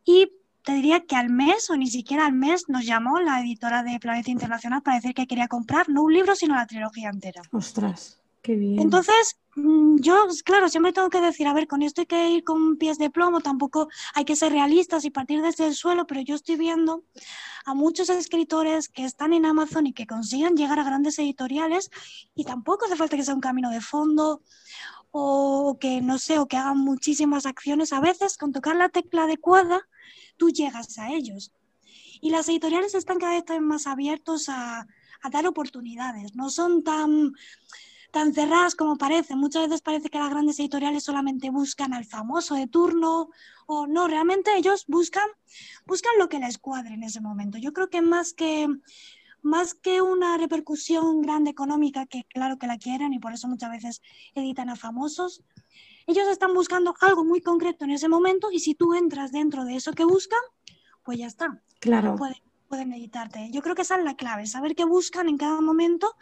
y 0.06 0.32
te 0.63 0.74
diría 0.74 1.06
que 1.06 1.15
al 1.15 1.30
mes 1.30 1.69
o 1.69 1.78
ni 1.78 1.88
siquiera 1.88 2.26
al 2.26 2.34
mes 2.34 2.67
nos 2.67 2.86
llamó 2.86 3.19
la 3.19 3.41
editora 3.41 3.84
de 3.84 4.00
Planeta 4.00 4.32
Internacional 4.32 4.82
para 4.82 4.98
decir 4.98 5.13
que 5.13 5.28
quería 5.28 5.48
comprar 5.48 5.89
no 5.89 6.04
un 6.04 6.13
libro 6.13 6.36
sino 6.36 6.56
la 6.56 6.65
trilogía 6.65 7.10
entera. 7.10 7.41
Ostras, 7.52 8.19
qué 8.41 8.56
bien. 8.56 8.80
Entonces, 8.80 9.39
mm, 9.56 9.98
yo, 10.00 10.28
claro, 10.43 10.67
siempre 10.67 10.93
tengo 10.93 11.10
que 11.10 11.21
decir, 11.21 11.48
a 11.48 11.54
ver, 11.54 11.67
con 11.67 11.82
esto 11.82 12.02
hay 12.02 12.08
que 12.08 12.30
ir 12.30 12.43
con 12.43 12.78
pies 12.78 12.98
de 12.98 13.10
plomo, 13.10 13.39
tampoco 13.41 13.88
hay 14.13 14.26
que 14.26 14.36
ser 14.36 14.52
realistas 14.52 15.06
y 15.06 15.10
partir 15.10 15.41
desde 15.41 15.67
el 15.67 15.76
suelo, 15.76 16.06
pero 16.06 16.21
yo 16.21 16.36
estoy 16.36 16.58
viendo 16.58 17.04
a 17.65 17.74
muchos 17.74 18.10
escritores 18.10 18.88
que 18.88 19.04
están 19.04 19.34
en 19.34 19.45
Amazon 19.45 19.88
y 19.88 19.93
que 19.93 20.08
consiguen 20.08 20.56
llegar 20.56 20.80
a 20.80 20.84
grandes 20.84 21.19
editoriales 21.19 21.91
y 22.34 22.45
tampoco 22.45 22.86
hace 22.86 22.95
falta 22.95 23.17
que 23.17 23.24
sea 23.24 23.36
un 23.36 23.41
camino 23.41 23.69
de 23.69 23.82
fondo 23.82 24.41
o 25.12 25.78
que 25.80 26.02
no 26.02 26.17
sé, 26.17 26.39
o 26.39 26.48
que 26.48 26.58
hagan 26.58 26.80
muchísimas 26.80 27.46
acciones, 27.46 27.93
a 27.93 28.00
veces 28.00 28.38
con 28.38 28.52
tocar 28.52 28.76
la 28.76 28.89
tecla 28.89 29.24
adecuada, 29.24 29.82
tú 30.38 30.50
llegas 30.50 30.98
a 31.00 31.12
ellos. 31.12 31.52
Y 32.22 32.30
las 32.30 32.50
editoriales 32.50 32.96
están 32.96 33.20
cada 33.20 33.39
vez 33.39 33.62
más 33.62 33.88
abiertos 33.88 34.50
a, 34.50 34.88
dar 35.32 35.46
oportunidades, 35.46 36.36
no 36.36 36.50
son 36.50 36.84
tan, 36.84 37.34
tan 38.12 38.34
cerradas 38.34 38.76
como 38.76 38.98
parece. 38.98 39.36
Muchas 39.36 39.63
veces 39.63 39.82
parece 39.82 40.10
que 40.10 40.20
las 40.20 40.30
grandes 40.30 40.60
editoriales 40.60 41.04
solamente 41.04 41.50
buscan 41.50 41.93
al 41.93 42.06
famoso 42.06 42.56
de 42.56 42.67
turno 42.67 43.30
o 43.65 43.88
no, 43.88 44.08
realmente 44.08 44.56
ellos 44.56 44.86
buscan, 44.88 45.28
buscan 45.86 46.13
lo 46.17 46.30
que 46.30 46.39
les 46.39 46.58
cuadre 46.58 46.93
en 46.93 47.04
ese 47.04 47.20
momento. 47.20 47.58
Yo 47.58 47.74
creo 47.74 47.89
que 47.89 48.02
más 48.02 48.34
que 48.34 48.67
más 49.47 49.73
que 49.73 50.01
una 50.01 50.38
repercusión 50.38 51.21
grande 51.21 51.49
económica, 51.49 52.05
que 52.05 52.25
claro 52.25 52.60
que 52.60 52.67
la 52.67 52.77
quieren 52.77 53.13
y 53.13 53.19
por 53.19 53.33
eso 53.33 53.47
muchas 53.47 53.71
veces 53.71 54.01
editan 54.36 54.69
a 54.69 54.75
famosos, 54.75 55.41
ellos 56.05 56.27
están 56.27 56.53
buscando 56.53 56.93
algo 57.01 57.23
muy 57.23 57.41
concreto 57.41 57.86
en 57.86 57.91
ese 57.91 58.07
momento 58.07 58.49
y 58.51 58.60
si 58.60 58.75
tú 58.75 58.93
entras 58.93 59.31
dentro 59.31 59.65
de 59.65 59.75
eso 59.75 59.93
que 59.93 60.05
buscan, 60.05 60.39
pues 61.03 61.17
ya 61.17 61.27
está. 61.27 61.62
Claro. 61.79 62.15
Pueden, 62.67 62.91
editarte. 62.91 63.49
Yo 63.51 63.62
creo 63.62 63.75
que 63.75 63.83
esa 63.83 63.97
es 63.97 64.03
la 64.03 64.17
clave, 64.17 64.45
saber 64.45 64.75
qué 64.75 64.83
buscan 64.83 65.29
en 65.29 65.38
cada 65.38 65.62
momento 65.62 66.15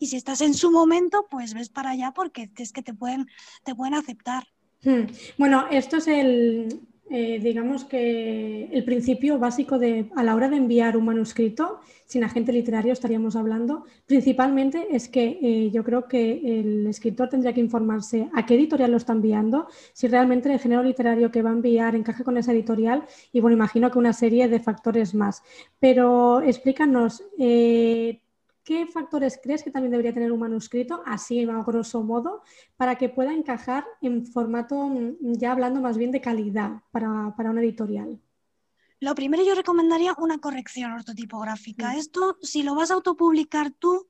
y 0.00 0.08
si 0.08 0.16
estás 0.16 0.40
en 0.40 0.52
su 0.52 0.72
momento, 0.72 1.26
pues 1.30 1.54
ves 1.54 1.68
para 1.68 1.90
allá 1.90 2.12
porque 2.12 2.50
es 2.56 2.72
que 2.72 2.82
te 2.82 2.92
pueden, 2.92 3.28
te 3.62 3.76
pueden 3.76 3.94
aceptar. 3.94 4.48
Hmm. 4.82 5.06
Bueno, 5.38 5.66
esto 5.70 5.98
es 5.98 6.08
el, 6.08 6.80
eh, 7.10 7.38
digamos 7.42 7.84
que 7.84 8.68
el 8.72 8.84
principio 8.84 9.38
básico 9.38 9.78
de 9.78 10.10
a 10.16 10.22
la 10.22 10.34
hora 10.34 10.48
de 10.48 10.56
enviar 10.56 10.96
un 10.96 11.04
manuscrito, 11.04 11.80
sin 12.06 12.24
agente 12.24 12.52
literario 12.52 12.92
estaríamos 12.92 13.36
hablando, 13.36 13.84
principalmente 14.06 14.88
es 14.90 15.08
que 15.08 15.38
eh, 15.42 15.70
yo 15.70 15.84
creo 15.84 16.08
que 16.08 16.60
el 16.60 16.86
escritor 16.86 17.28
tendría 17.28 17.52
que 17.52 17.60
informarse 17.60 18.28
a 18.34 18.46
qué 18.46 18.54
editorial 18.54 18.90
lo 18.90 18.96
está 18.96 19.12
enviando, 19.12 19.68
si 19.92 20.08
realmente 20.08 20.52
el 20.52 20.58
género 20.58 20.82
literario 20.82 21.30
que 21.30 21.42
va 21.42 21.50
a 21.50 21.54
enviar 21.54 21.94
encaja 21.96 22.24
con 22.24 22.36
esa 22.36 22.52
editorial 22.52 23.04
y 23.32 23.40
bueno, 23.40 23.56
imagino 23.56 23.90
que 23.90 23.98
una 23.98 24.12
serie 24.12 24.48
de 24.48 24.60
factores 24.60 25.14
más. 25.14 25.42
Pero 25.80 26.40
explícanos, 26.40 27.24
eh, 27.38 28.20
¿Qué 28.64 28.86
factores 28.86 29.40
crees 29.42 29.62
que 29.62 29.70
también 29.70 29.90
debería 29.90 30.14
tener 30.14 30.30
un 30.30 30.38
manuscrito, 30.38 31.02
así 31.04 31.42
a 31.42 31.62
grosso 31.62 32.02
modo, 32.02 32.42
para 32.76 32.96
que 32.96 33.08
pueda 33.08 33.32
encajar 33.32 33.84
en 34.00 34.24
formato, 34.24 34.86
mm, 34.86 35.32
ya 35.32 35.52
hablando 35.52 35.80
más 35.80 35.98
bien 35.98 36.12
de 36.12 36.20
calidad 36.20 36.82
para, 36.92 37.34
para 37.36 37.50
una 37.50 37.60
editorial? 37.60 38.20
Lo 39.00 39.16
primero 39.16 39.44
yo 39.44 39.56
recomendaría 39.56 40.14
una 40.18 40.38
corrección 40.38 40.92
ortotipográfica. 40.92 41.96
Esto, 41.96 42.38
si 42.40 42.62
lo 42.62 42.76
vas 42.76 42.92
a 42.92 42.94
autopublicar 42.94 43.72
tú, 43.72 44.06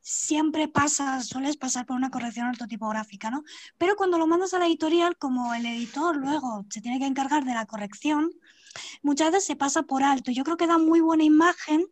siempre 0.00 0.66
pasas, 0.66 1.28
sueles 1.28 1.56
pasar 1.56 1.86
por 1.86 1.96
una 1.96 2.10
corrección 2.10 2.48
ortotipográfica, 2.48 3.30
¿no? 3.30 3.44
Pero 3.78 3.94
cuando 3.94 4.18
lo 4.18 4.26
mandas 4.26 4.52
a 4.52 4.58
la 4.58 4.66
editorial, 4.66 5.16
como 5.16 5.54
el 5.54 5.64
editor 5.64 6.16
luego 6.16 6.66
se 6.68 6.80
tiene 6.80 6.98
que 6.98 7.06
encargar 7.06 7.44
de 7.44 7.54
la 7.54 7.66
corrección, 7.66 8.32
muchas 9.02 9.30
veces 9.30 9.46
se 9.46 9.56
pasa 9.56 9.84
por 9.84 10.02
alto. 10.02 10.32
Yo 10.32 10.42
creo 10.42 10.56
que 10.56 10.66
da 10.66 10.78
muy 10.78 11.00
buena 11.00 11.22
imagen 11.24 11.86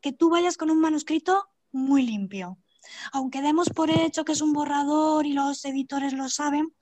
que 0.00 0.12
tú 0.12 0.30
vayas 0.30 0.56
con 0.56 0.70
un 0.70 0.80
manuscrito 0.80 1.48
muy 1.72 2.02
limpio. 2.02 2.58
Aunque 3.12 3.42
demos 3.42 3.68
por 3.70 3.90
hecho 3.90 4.24
que 4.24 4.32
es 4.32 4.40
un 4.40 4.52
borrador 4.52 5.26
y 5.26 5.32
los 5.32 5.64
editores 5.64 6.12
lo 6.12 6.28
saben, 6.28 6.74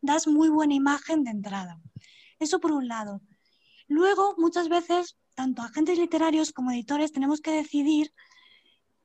das 0.00 0.26
muy 0.26 0.48
buena 0.48 0.74
imagen 0.74 1.24
de 1.24 1.30
entrada. 1.30 1.80
Eso 2.38 2.60
por 2.60 2.72
un 2.72 2.88
lado. 2.88 3.20
Luego, 3.86 4.34
muchas 4.38 4.68
veces, 4.68 5.16
tanto 5.34 5.62
agentes 5.62 5.98
literarios 5.98 6.52
como 6.52 6.70
editores 6.70 7.12
tenemos 7.12 7.40
que 7.40 7.52
decidir 7.52 8.12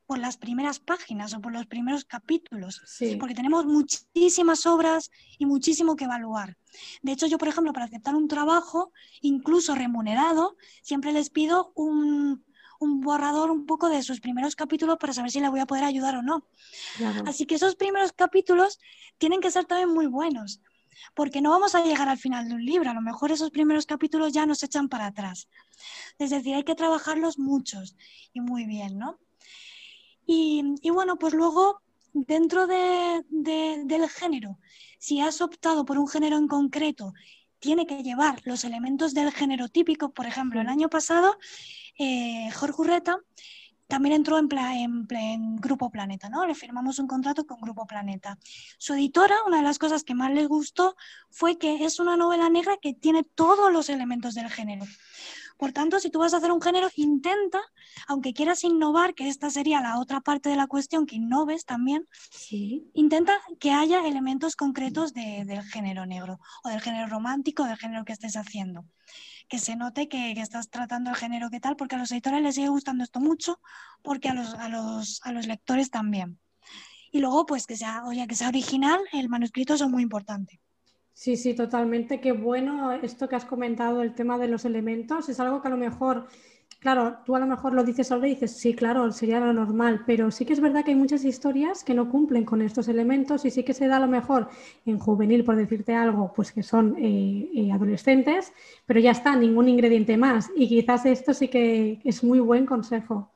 por 0.05 0.17
las 0.17 0.37
primeras 0.37 0.79
páginas 0.79 1.35
o 1.35 1.39
por 1.39 1.53
los 1.53 1.67
primeros 1.67 2.03
capítulos, 2.03 2.81
porque 3.19 3.35
tenemos 3.35 3.67
muchísimas 3.67 4.65
obras 4.65 5.11
y 5.37 5.45
muchísimo 5.45 5.95
que 5.95 6.05
evaluar. 6.05 6.57
De 7.03 7.11
hecho, 7.11 7.27
yo, 7.27 7.37
por 7.37 7.47
ejemplo, 7.47 7.73
para 7.73 7.85
aceptar 7.85 8.15
un 8.15 8.27
trabajo, 8.27 8.91
incluso 9.21 9.75
remunerado, 9.75 10.57
siempre 10.81 11.11
les 11.11 11.29
pido 11.29 11.71
un, 11.75 12.43
un 12.79 13.01
borrador 13.01 13.51
un 13.51 13.65
poco 13.65 13.89
de 13.89 14.01
sus 14.01 14.19
primeros 14.19 14.55
capítulos 14.55 14.97
para 14.97 15.13
saber 15.13 15.31
si 15.31 15.39
le 15.39 15.49
voy 15.49 15.59
a 15.59 15.65
poder 15.65 15.83
ayudar 15.83 16.15
o 16.15 16.21
no. 16.21 16.45
Así 17.25 17.45
que 17.45 17.55
esos 17.55 17.75
primeros 17.75 18.13
capítulos 18.13 18.79
tienen 19.17 19.41
que 19.41 19.51
ser 19.51 19.65
también 19.65 19.93
muy 19.93 20.07
buenos, 20.07 20.61
porque 21.13 21.41
no 21.41 21.49
vamos 21.49 21.75
a 21.75 21.83
llegar 21.83 22.09
al 22.09 22.17
final 22.17 22.47
de 22.47 22.55
un 22.55 22.65
libro, 22.65 22.89
a 22.89 22.93
lo 22.93 23.01
mejor 23.01 23.31
esos 23.31 23.51
primeros 23.51 23.85
capítulos 23.85 24.33
ya 24.33 24.45
nos 24.45 24.63
echan 24.63 24.89
para 24.89 25.07
atrás. 25.07 25.49
Es 26.17 26.29
decir, 26.29 26.55
hay 26.55 26.63
que 26.63 26.75
trabajarlos 26.75 27.37
muchos 27.37 27.95
y 28.33 28.41
muy 28.41 28.65
bien, 28.65 28.97
¿no? 28.97 29.19
Y, 30.25 30.89
bueno, 30.91 31.17
pues 31.17 31.33
luego, 31.33 31.81
dentro 32.13 32.67
del 32.67 34.09
género, 34.09 34.59
si 34.99 35.21
has 35.21 35.41
optado 35.41 35.85
por 35.85 35.97
un 35.97 36.07
género 36.07 36.37
en 36.37 36.47
concreto, 36.47 37.13
tiene 37.59 37.85
que 37.85 38.03
llevar 38.03 38.41
los 38.45 38.63
elementos 38.63 39.13
del 39.13 39.31
género 39.31 39.67
típico. 39.67 40.11
Por 40.11 40.25
ejemplo, 40.25 40.61
el 40.61 40.67
año 40.67 40.89
pasado, 40.89 41.37
eh, 41.97 42.49
Jorge 42.51 42.81
Urreta 42.81 43.19
también 43.87 44.13
entró 44.13 44.37
en, 44.37 44.47
en, 45.09 45.55
Grupo 45.55 45.89
Planeta, 45.89 46.29
¿no? 46.29 46.45
Le 46.45 46.53
firmamos 46.53 46.99
un 46.99 47.07
contrato 47.07 47.47
con 47.47 47.59
Grupo 47.59 47.87
Planeta. 47.87 48.37
Su 48.77 48.93
editora, 48.93 49.35
una 49.47 49.57
de 49.57 49.63
las 49.63 49.79
cosas 49.79 50.03
que 50.03 50.13
más 50.13 50.31
les 50.31 50.47
gustó 50.47 50.95
fue 51.31 51.57
que 51.57 51.83
es 51.83 51.99
una 51.99 52.15
novela 52.15 52.49
negra 52.49 52.77
que 52.79 52.93
tiene 52.93 53.23
todos 53.23 53.73
los 53.73 53.89
elementos 53.89 54.35
del 54.35 54.47
género. 54.49 54.85
Por 55.59 55.73
tanto, 55.73 55.99
si 55.99 56.09
tú 56.09 56.19
vas 56.19 56.33
a 56.33 56.37
hacer 56.37 56.53
un 56.53 56.61
género, 56.61 56.87
intenta, 56.95 57.59
aunque 58.07 58.33
quieras 58.33 58.63
innovar, 58.63 59.13
que 59.13 59.27
esta 59.27 59.49
sería 59.49 59.81
la 59.81 59.99
otra 59.99 60.21
parte 60.21 60.47
de 60.47 60.55
la 60.55 60.67
cuestión, 60.67 61.05
que 61.05 61.17
innoves 61.17 61.65
también, 61.65 62.07
intenta 62.93 63.37
que 63.59 63.71
haya 63.71 64.07
elementos 64.07 64.55
concretos 64.55 65.13
del 65.13 65.61
género 65.63 66.05
negro 66.05 66.39
o 66.63 66.69
del 66.69 66.79
género 66.79 67.07
romántico, 67.07 67.65
del 67.65 67.75
género 67.75 68.05
que 68.05 68.13
estés 68.13 68.37
haciendo. 68.37 68.85
Que 69.49 69.59
se 69.59 69.75
note 69.75 70.07
que, 70.07 70.31
estás 70.31 70.69
tratando 70.69 71.09
el 71.09 71.17
género 71.17 71.49
que 71.49 71.59
tal, 71.59 71.75
porque 71.75 71.95
a 71.95 71.99
los 71.99 72.13
editores 72.13 72.41
les 72.41 72.55
sigue 72.55 72.69
gustando 72.69 73.03
esto 73.03 73.19
mucho, 73.19 73.59
porque 74.01 74.29
a 74.29 74.33
los, 74.33 74.53
a 74.53 74.69
los, 74.69 75.19
a 75.25 75.33
los 75.33 75.45
lectores 75.45 75.91
también. 75.91 76.39
Y 77.11 77.19
luego, 77.19 77.45
pues 77.45 77.67
que 77.67 77.75
sea, 77.75 78.05
oye, 78.05 78.25
que 78.27 78.35
sea 78.35 78.47
original, 78.47 79.01
el 79.11 79.27
manuscrito 79.27 79.73
es 79.73 79.81
muy 79.89 80.03
importante. 80.03 80.61
Sí, 81.21 81.35
sí, 81.35 81.53
totalmente. 81.53 82.21
Qué 82.21 82.31
bueno 82.31 82.91
esto 82.93 83.27
que 83.27 83.35
has 83.35 83.43
comentado, 83.45 84.01
el 84.01 84.13
tema 84.15 84.37
de 84.37 84.47
los 84.47 84.63
elementos. 84.65 85.27
Es 85.29 85.39
algo 85.41 85.61
que 85.61 85.67
a 85.67 85.71
lo 85.71 85.75
mejor, 85.77 86.27
claro, 86.79 87.17
tú 87.25 87.35
a 87.35 87.39
lo 87.39 87.45
mejor 87.45 87.73
lo 87.73 87.83
dices 87.83 88.09
ahora 88.11 88.27
y 88.27 88.35
dices, 88.35 88.57
sí, 88.57 88.73
claro, 88.73 89.11
sería 89.11 89.39
lo 89.41 89.51
normal, 89.53 90.03
pero 90.07 90.31
sí 90.31 90.45
que 90.45 90.53
es 90.53 90.61
verdad 90.61 90.83
que 90.85 90.91
hay 90.91 90.97
muchas 90.97 91.25
historias 91.25 91.83
que 91.83 91.93
no 91.93 92.09
cumplen 92.09 92.45
con 92.45 92.61
estos 92.61 92.87
elementos 92.87 93.43
y 93.45 93.51
sí 93.51 93.63
que 93.63 93.73
se 93.73 93.87
da 93.87 93.97
a 93.97 93.99
lo 93.99 94.07
mejor 94.07 94.47
en 94.85 94.97
juvenil, 94.97 95.43
por 95.43 95.57
decirte 95.57 95.93
algo, 95.93 96.31
pues 96.33 96.53
que 96.53 96.63
son 96.63 96.95
eh, 96.97 97.49
eh, 97.53 97.71
adolescentes, 97.73 98.53
pero 98.85 98.99
ya 99.01 99.11
está, 99.11 99.35
ningún 99.35 99.67
ingrediente 99.67 100.15
más. 100.17 100.49
Y 100.55 100.69
quizás 100.69 101.05
esto 101.05 101.33
sí 101.33 101.49
que 101.49 101.99
es 102.05 102.23
muy 102.23 102.39
buen 102.39 102.65
consejo. 102.65 103.29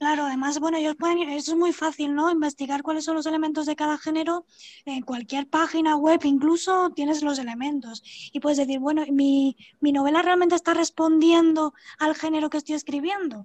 Claro, 0.00 0.24
además, 0.24 0.58
bueno, 0.60 0.78
ellos 0.78 0.96
pueden, 0.96 1.28
eso 1.28 1.52
es 1.52 1.58
muy 1.58 1.74
fácil, 1.74 2.14
¿no? 2.14 2.30
Investigar 2.30 2.82
cuáles 2.82 3.04
son 3.04 3.16
los 3.16 3.26
elementos 3.26 3.66
de 3.66 3.76
cada 3.76 3.98
género. 3.98 4.46
En 4.86 5.02
cualquier 5.02 5.46
página 5.46 5.94
web 5.94 6.20
incluso 6.24 6.88
tienes 6.96 7.22
los 7.22 7.38
elementos. 7.38 8.02
Y 8.32 8.40
puedes 8.40 8.56
decir, 8.56 8.78
bueno, 8.78 9.04
mi, 9.12 9.58
mi 9.78 9.92
novela 9.92 10.22
realmente 10.22 10.54
está 10.54 10.72
respondiendo 10.72 11.74
al 11.98 12.14
género 12.14 12.48
que 12.48 12.56
estoy 12.56 12.76
escribiendo. 12.76 13.44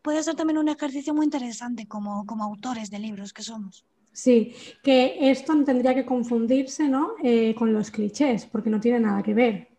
Puede 0.00 0.22
ser 0.22 0.34
también 0.34 0.56
un 0.56 0.70
ejercicio 0.70 1.12
muy 1.12 1.26
interesante 1.26 1.86
como, 1.86 2.24
como 2.24 2.44
autores 2.44 2.90
de 2.90 2.98
libros 2.98 3.34
que 3.34 3.42
somos. 3.42 3.84
Sí, 4.14 4.54
que 4.82 5.30
esto 5.30 5.54
no 5.54 5.62
tendría 5.62 5.94
que 5.94 6.06
confundirse 6.06 6.88
¿no? 6.88 7.16
Eh, 7.22 7.54
con 7.54 7.74
los 7.74 7.90
clichés, 7.90 8.46
porque 8.46 8.70
no 8.70 8.80
tiene 8.80 9.00
nada 9.00 9.22
que 9.22 9.34
ver. 9.34 9.71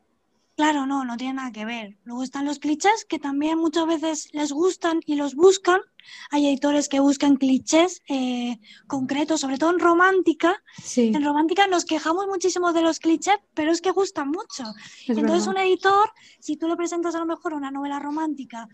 Claro, 0.56 0.86
no, 0.86 1.04
no 1.04 1.18
tiene 1.18 1.34
nada 1.34 1.52
que 1.52 1.66
ver. 1.66 1.98
Luego 2.04 2.22
están 2.22 2.46
los 2.46 2.60
clichés 2.60 3.06
que 3.10 3.18
también 3.18 3.58
muchas 3.58 3.88
veces 3.88 4.30
les 4.34 4.52
gustan 4.52 5.00
y 5.06 5.16
los 5.16 5.34
buscan. 5.34 5.82
Hay 6.30 6.46
editores 6.46 6.90
que 6.90 7.00
buscan 7.00 7.38
clichés 7.38 8.04
eh, 8.08 8.60
concretos, 8.86 9.42
sobre 9.42 9.58
todo 9.58 9.72
en 9.72 9.80
romántica. 9.80 10.62
En 10.96 11.24
romántica 11.24 11.66
nos 11.66 11.86
quejamos 11.86 12.28
muchísimo 12.28 12.72
de 12.72 12.84
los 12.84 13.00
clichés, 13.00 13.38
pero 13.56 13.72
es 13.72 13.82
que 13.82 13.90
gustan 13.90 14.30
mucho. 14.30 14.64
Entonces 15.08 15.48
un 15.48 15.58
editor, 15.58 16.12
si 16.40 16.56
tú 16.56 16.68
le 16.68 16.76
presentas 16.76 17.16
a 17.16 17.20
lo 17.20 17.26
mejor 17.26 17.56
una 17.56 17.72
novela 17.72 17.98
romántica 17.98 18.70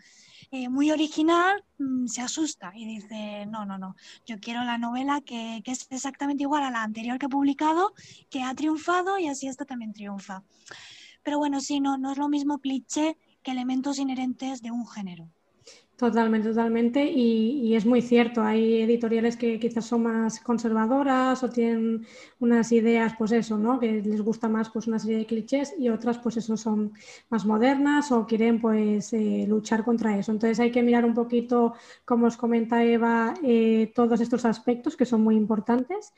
eh, 0.51 0.67
muy 0.67 0.91
original, 0.91 1.63
mm, 1.77 2.07
se 2.07 2.21
asusta 2.21 2.73
y 2.75 2.87
dice, 2.87 3.45
no, 3.45 3.65
no, 3.65 3.77
no, 3.77 3.95
yo 4.25 4.39
quiero 4.39 4.63
la 4.63 4.77
novela 4.77 5.21
que, 5.21 5.61
que 5.63 5.71
es 5.71 5.87
exactamente 5.91 6.43
igual 6.43 6.63
a 6.63 6.71
la 6.71 6.83
anterior 6.83 7.19
que 7.19 7.27
he 7.27 7.29
publicado, 7.29 7.93
que 8.29 8.41
ha 8.41 8.53
triunfado 8.55 9.17
y 9.17 9.27
así 9.27 9.47
esta 9.47 9.63
también 9.63 9.93
triunfa. 9.93 10.43
Pero 11.23 11.38
bueno, 11.38 11.62
sí, 11.62 11.79
no, 11.79 11.97
no 11.97 12.12
es 12.12 12.17
lo 12.17 12.29
mismo 12.29 12.60
cliché 12.60 13.17
que 13.43 13.51
elementos 13.51 13.99
inherentes 13.99 14.62
de 14.62 14.71
un 14.71 14.88
género. 14.88 15.29
Totalmente, 15.99 16.47
totalmente. 16.47 17.03
Y, 17.03 17.75
es 17.75 17.86
muy 17.86 18.01
cierto. 18.01 18.41
Hay 18.41 18.84
editoriales 18.84 19.36
que 19.36 19.60
quizás 19.60 19.86
son 19.86 20.03
más 20.03 20.39
conservadoras 20.39 21.43
o 21.43 21.49
tienen 21.49 22.05
unas 22.39 22.71
ideas, 22.71 23.13
pues 23.17 23.34
eso, 23.34 23.58
¿no? 23.58 23.82
Que 23.82 24.01
les 24.01 24.21
gusta 24.21 24.47
más 24.47 24.69
pues 24.69 24.88
una 24.88 24.97
serie 24.97 25.17
de 25.17 25.25
clichés 25.25 25.75
y 25.77 25.89
otras, 25.89 26.17
pues 26.19 26.38
eso, 26.38 26.55
son 26.55 26.93
más 27.29 27.45
modernas 27.45 28.13
o 28.13 28.25
quieren 28.25 28.62
pues 28.62 29.12
eh, 29.12 29.45
luchar 29.45 29.84
contra 29.84 30.17
eso. 30.17 30.32
Entonces 30.32 30.62
hay 30.62 30.71
que 30.71 30.84
mirar 30.84 31.03
un 31.03 31.13
poquito, 31.13 31.73
como 32.05 32.27
os 32.27 32.38
comenta 32.38 32.82
Eva, 32.82 33.34
eh, 33.43 33.91
todos 33.93 34.21
estos 34.21 34.45
aspectos 34.45 34.95
que 34.95 35.05
son 35.05 35.21
muy 35.21 35.36
importantes. 35.36 36.13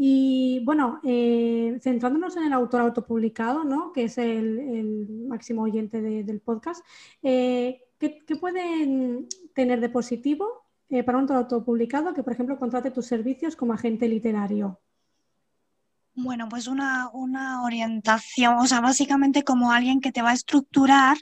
Y 0.00 0.60
bueno, 0.64 1.00
eh, 1.02 1.76
centrándonos 1.82 2.36
en 2.36 2.44
el 2.44 2.52
autor 2.52 2.82
autopublicado, 2.82 3.64
¿no? 3.64 3.92
que 3.92 4.04
es 4.04 4.16
el, 4.16 5.08
máximo 5.26 5.62
oyente 5.62 6.00
del 6.00 6.40
podcast, 6.40 6.86
eh, 7.20 7.82
¿qué, 7.98 8.24
pueden 8.40 9.26
tener 9.54 9.80
de 9.80 9.88
positivo 9.88 10.46
eh, 10.88 11.02
para 11.02 11.18
un 11.18 11.22
autor 11.22 11.38
autopublicado 11.38 12.14
que, 12.14 12.22
por 12.22 12.32
ejemplo, 12.32 12.60
contrate 12.60 12.92
tus 12.92 13.06
servicios 13.06 13.56
como 13.56 13.72
agente 13.72 14.06
literario? 14.06 14.78
Bueno, 16.14 16.48
pues 16.48 16.68
una, 16.68 17.10
una 17.12 17.64
orientación, 17.64 18.54
o 18.58 18.66
sea, 18.68 18.80
básicamente 18.80 19.42
como 19.42 19.72
alguien 19.72 20.00
que 20.00 20.12
te 20.12 20.22
va 20.22 20.30
a 20.30 20.34
estructurar 20.34 21.16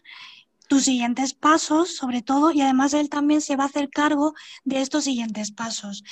tus 0.69 0.85
siguientes 0.85 1.35
pasos, 1.35 1.97
sobre 1.97 2.23
todo, 2.23 2.53
y 2.53 2.61
además 2.61 2.95
él 2.95 3.09
también 3.09 3.41
se 3.41 3.57
va 3.57 3.65
a 3.65 3.67
hacer 3.69 3.89
cargo 3.91 4.35
de 4.65 4.81
estos 4.81 5.05
siguientes 5.05 5.53
pasos. 5.53 6.03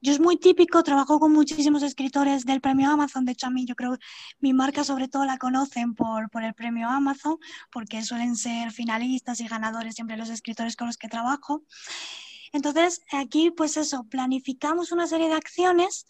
Yo 0.00 0.12
es 0.12 0.20
muy 0.20 0.36
típico, 0.36 0.82
trabajo 0.82 1.18
con 1.18 1.32
muchísimos 1.32 1.82
escritores 1.82 2.44
del 2.44 2.60
premio 2.60 2.90
Amazon, 2.90 3.24
de 3.24 3.32
hecho 3.32 3.46
a 3.46 3.50
mí 3.50 3.64
yo 3.64 3.74
creo 3.74 3.96
mi 4.38 4.52
marca 4.52 4.84
sobre 4.84 5.08
todo 5.08 5.24
la 5.24 5.38
conocen 5.38 5.94
por, 5.94 6.28
por 6.28 6.44
el 6.44 6.52
premio 6.52 6.88
Amazon, 6.88 7.38
porque 7.72 8.02
suelen 8.02 8.36
ser 8.36 8.70
finalistas 8.70 9.40
y 9.40 9.48
ganadores 9.48 9.94
siempre 9.94 10.18
los 10.18 10.28
escritores 10.28 10.76
con 10.76 10.88
los 10.88 10.98
que 10.98 11.08
trabajo. 11.08 11.62
Entonces, 12.52 13.00
aquí 13.12 13.50
pues 13.50 13.76
eso, 13.76 14.04
planificamos 14.04 14.92
una 14.92 15.06
serie 15.06 15.28
de 15.28 15.34
acciones 15.34 16.06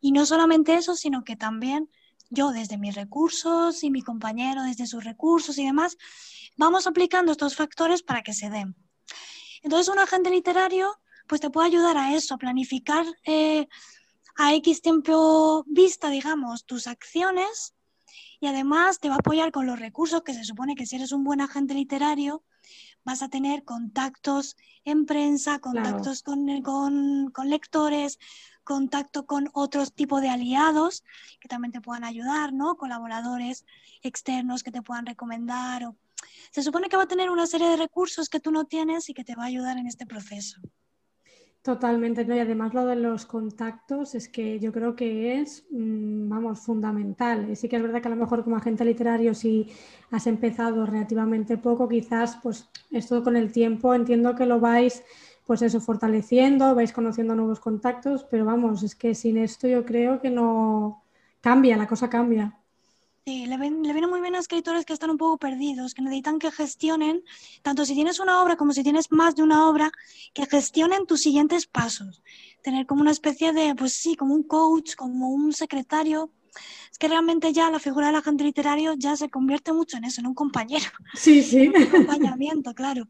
y 0.00 0.12
no 0.12 0.26
solamente 0.26 0.74
eso, 0.74 0.94
sino 0.94 1.24
que 1.24 1.36
también 1.36 1.88
yo 2.30 2.50
desde 2.52 2.78
mis 2.78 2.94
recursos 2.94 3.84
y 3.84 3.90
mi 3.90 4.02
compañero 4.02 4.62
desde 4.62 4.86
sus 4.86 5.04
recursos 5.04 5.58
y 5.58 5.66
demás, 5.66 5.96
vamos 6.56 6.86
aplicando 6.86 7.32
estos 7.32 7.54
factores 7.56 8.02
para 8.02 8.22
que 8.22 8.32
se 8.32 8.48
den. 8.48 8.74
Entonces, 9.62 9.92
un 9.92 9.98
agente 9.98 10.30
literario 10.30 10.98
pues 11.26 11.40
te 11.40 11.50
puede 11.50 11.68
ayudar 11.68 11.96
a 11.96 12.14
eso, 12.14 12.34
a 12.34 12.38
planificar 12.38 13.06
eh, 13.24 13.68
a 14.36 14.54
X 14.54 14.82
tiempo 14.82 15.64
vista, 15.68 16.10
digamos, 16.10 16.64
tus 16.64 16.86
acciones 16.86 17.74
y 18.40 18.46
además 18.46 18.98
te 18.98 19.08
va 19.08 19.16
a 19.16 19.18
apoyar 19.18 19.52
con 19.52 19.66
los 19.66 19.78
recursos 19.78 20.22
que 20.22 20.34
se 20.34 20.44
supone 20.44 20.74
que 20.74 20.86
si 20.86 20.96
eres 20.96 21.12
un 21.12 21.22
buen 21.22 21.40
agente 21.40 21.74
literario 21.74 22.42
vas 23.04 23.22
a 23.22 23.28
tener 23.28 23.64
contactos 23.64 24.56
en 24.84 25.06
prensa, 25.06 25.58
contactos 25.58 26.22
con, 26.22 26.62
con, 26.62 27.50
lectores, 27.50 28.18
contacto 28.70 29.26
con 29.26 29.50
otros 29.52 29.92
tipos 29.92 30.20
de 30.20 30.28
aliados 30.28 31.02
que 31.40 31.48
también 31.48 31.72
te 31.72 31.80
puedan 31.80 32.04
ayudar, 32.04 32.52
¿no? 32.52 32.76
Colaboradores 32.76 33.66
externos 34.00 34.62
que 34.62 34.70
te 34.70 34.80
puedan 34.80 35.06
recomendar. 35.06 35.92
Se 36.52 36.62
supone 36.62 36.88
que 36.88 36.96
va 36.96 37.02
a 37.02 37.08
tener 37.08 37.30
una 37.30 37.48
serie 37.48 37.68
de 37.68 37.76
recursos 37.76 38.28
que 38.28 38.38
tú 38.38 38.52
no 38.52 38.66
tienes 38.66 39.08
y 39.08 39.14
que 39.14 39.24
te 39.24 39.34
va 39.34 39.42
a 39.42 39.46
ayudar 39.46 39.76
en 39.76 39.88
este 39.88 40.06
proceso. 40.06 40.60
Totalmente, 41.62 42.24
¿no? 42.24 42.36
y 42.36 42.38
además 42.38 42.72
lo 42.72 42.86
de 42.86 42.94
los 42.94 43.26
contactos 43.26 44.14
es 44.14 44.28
que 44.28 44.60
yo 44.60 44.72
creo 44.72 44.94
que 44.94 45.40
es, 45.40 45.66
mm, 45.70 46.28
vamos, 46.28 46.60
fundamental. 46.60 47.54
Sí 47.56 47.68
que 47.68 47.76
es 47.76 47.82
verdad 47.82 48.00
que 48.00 48.08
a 48.08 48.12
lo 48.12 48.22
mejor 48.24 48.44
como 48.44 48.56
agente 48.56 48.84
literario, 48.84 49.34
si 49.34 49.68
has 50.12 50.28
empezado 50.28 50.86
relativamente 50.86 51.58
poco, 51.58 51.88
quizás 51.88 52.38
pues 52.40 52.68
esto 52.92 53.22
con 53.24 53.36
el 53.36 53.50
tiempo 53.50 53.92
entiendo 53.94 54.36
que 54.36 54.46
lo 54.46 54.60
vais, 54.60 55.02
pues 55.50 55.62
eso, 55.62 55.80
fortaleciendo, 55.80 56.76
vais 56.76 56.92
conociendo 56.92 57.34
nuevos 57.34 57.58
contactos, 57.58 58.22
pero 58.30 58.44
vamos, 58.44 58.84
es 58.84 58.94
que 58.94 59.16
sin 59.16 59.36
esto 59.36 59.66
yo 59.66 59.84
creo 59.84 60.20
que 60.20 60.30
no 60.30 61.02
cambia, 61.40 61.76
la 61.76 61.88
cosa 61.88 62.08
cambia. 62.08 62.56
Sí, 63.26 63.46
le, 63.46 63.56
viene 63.58 64.06
muy 64.06 64.20
bien 64.20 64.36
a 64.36 64.38
escritores 64.38 64.84
que 64.84 64.92
están 64.92 65.10
un 65.10 65.16
poco 65.16 65.38
perdidos, 65.38 65.92
que 65.92 66.02
necesitan 66.02 66.38
que 66.38 66.52
gestionen, 66.52 67.24
tanto 67.62 67.84
si 67.84 67.94
tienes 67.94 68.20
una 68.20 68.40
obra 68.44 68.54
como 68.54 68.72
si 68.72 68.84
tienes 68.84 69.10
más 69.10 69.34
de 69.34 69.42
una 69.42 69.68
obra, 69.68 69.90
que 70.34 70.46
gestionen 70.46 71.04
tus 71.04 71.20
siguientes 71.22 71.66
pasos. 71.66 72.22
Tener 72.62 72.86
como 72.86 73.00
una 73.00 73.10
especie 73.10 73.52
de, 73.52 73.74
pues 73.74 73.94
sí, 73.94 74.14
como 74.14 74.36
un 74.36 74.44
coach, 74.44 74.94
como 74.94 75.30
un 75.30 75.52
secretario. 75.52 76.30
Es 76.92 76.96
que 76.96 77.08
realmente 77.08 77.52
ya 77.52 77.72
la 77.72 77.80
figura 77.80 78.06
del 78.06 78.14
agente 78.14 78.44
literario 78.44 78.94
ya 78.96 79.16
se 79.16 79.28
convierte 79.28 79.72
mucho 79.72 79.96
en 79.96 80.04
eso, 80.04 80.20
en 80.20 80.28
un 80.28 80.34
compañero. 80.34 80.92
Sí, 81.14 81.42
sí. 81.42 81.66
Un 81.66 81.82
acompañamiento, 81.82 82.72
claro. 82.72 83.08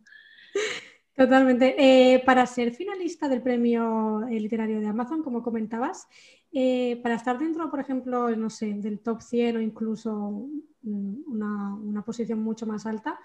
Totalmente. 1.14 1.74
Eh, 1.78 2.22
para 2.24 2.46
ser 2.46 2.72
finalista 2.72 3.28
del 3.28 3.42
premio 3.42 4.20
literario 4.28 4.80
de 4.80 4.86
Amazon, 4.86 5.22
como 5.22 5.42
comentabas, 5.42 6.06
eh, 6.52 6.98
para 7.02 7.16
estar 7.16 7.38
dentro, 7.38 7.70
por 7.70 7.80
ejemplo, 7.80 8.34
no 8.36 8.48
sé, 8.48 8.72
del 8.74 9.00
top 9.00 9.20
100 9.20 9.56
o 9.56 9.60
incluso 9.60 10.48
mm, 10.82 11.22
una, 11.26 12.02
posición 12.04 12.42
mucho 12.42 12.66
más 12.66 12.86
alta, 12.86 13.18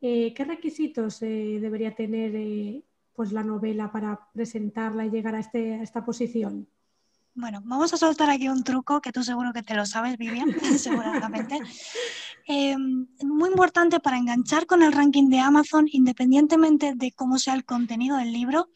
eh, 0.00 0.32
¿qué 0.34 0.44
requisitos 0.44 1.20
debería 1.20 1.94
tener 1.94 2.82
pues, 3.14 3.32
la 3.32 3.42
novela 3.42 3.90
para 3.90 4.28
presentarla 4.32 5.04
y 5.06 5.10
llegar 5.10 5.34
a, 5.34 5.40
este, 5.40 5.74
a 5.74 5.82
esta 5.82 6.04
posición? 6.04 6.68
Bueno, 7.40 7.62
vamos 7.64 7.90
a 7.94 7.96
soltar 7.96 8.28
aquí 8.28 8.50
un 8.50 8.62
truco 8.62 9.00
que 9.00 9.12
tú 9.12 9.24
seguro 9.24 9.54
que 9.54 9.62
te 9.62 9.74
lo 9.74 9.86
sabes, 9.86 10.18
Vivian, 10.18 10.54
seguramente. 10.78 11.58
Eh, 12.46 12.76
muy 12.76 13.48
importante 13.48 13.98
para 13.98 14.18
enganchar 14.18 14.66
con 14.66 14.82
el 14.82 14.92
ranking 14.92 15.30
de 15.30 15.38
Amazon, 15.38 15.86
independientemente 15.90 16.92
de 16.94 17.12
cómo 17.12 17.38
sea 17.38 17.54
el 17.54 17.64
contenido 17.64 18.18
del 18.18 18.30
libro, 18.32 18.68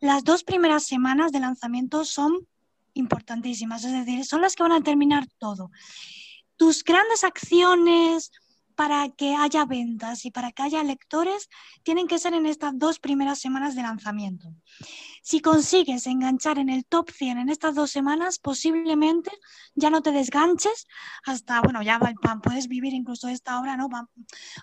las 0.00 0.24
dos 0.24 0.42
primeras 0.42 0.86
semanas 0.86 1.30
de 1.30 1.38
lanzamiento 1.38 2.04
son 2.04 2.48
importantísimas, 2.94 3.84
es 3.84 3.92
decir, 3.92 4.24
son 4.24 4.40
las 4.40 4.56
que 4.56 4.64
van 4.64 4.72
a 4.72 4.82
terminar 4.82 5.28
todo. 5.38 5.70
Tus 6.56 6.82
grandes 6.82 7.22
acciones, 7.22 8.32
para 8.80 9.10
que 9.10 9.36
haya 9.36 9.66
ventas 9.66 10.24
y 10.24 10.30
para 10.30 10.52
que 10.52 10.62
haya 10.62 10.82
lectores 10.82 11.50
tienen 11.82 12.06
que 12.08 12.18
ser 12.18 12.32
en 12.32 12.46
estas 12.46 12.72
dos 12.78 12.98
primeras 12.98 13.38
semanas 13.38 13.74
de 13.74 13.82
lanzamiento. 13.82 14.54
Si 15.22 15.40
consigues 15.42 16.06
enganchar 16.06 16.56
en 16.56 16.70
el 16.70 16.86
top 16.86 17.10
100 17.10 17.40
en 17.40 17.50
estas 17.50 17.74
dos 17.74 17.90
semanas, 17.90 18.38
posiblemente 18.38 19.32
ya 19.74 19.90
no 19.90 20.00
te 20.00 20.12
desganches 20.12 20.86
hasta, 21.26 21.60
bueno, 21.60 21.82
ya 21.82 22.00
puedes 22.42 22.68
vivir 22.68 22.94
incluso 22.94 23.28
esta 23.28 23.60
obra, 23.60 23.76
¿no? 23.76 23.84
O 23.84 24.08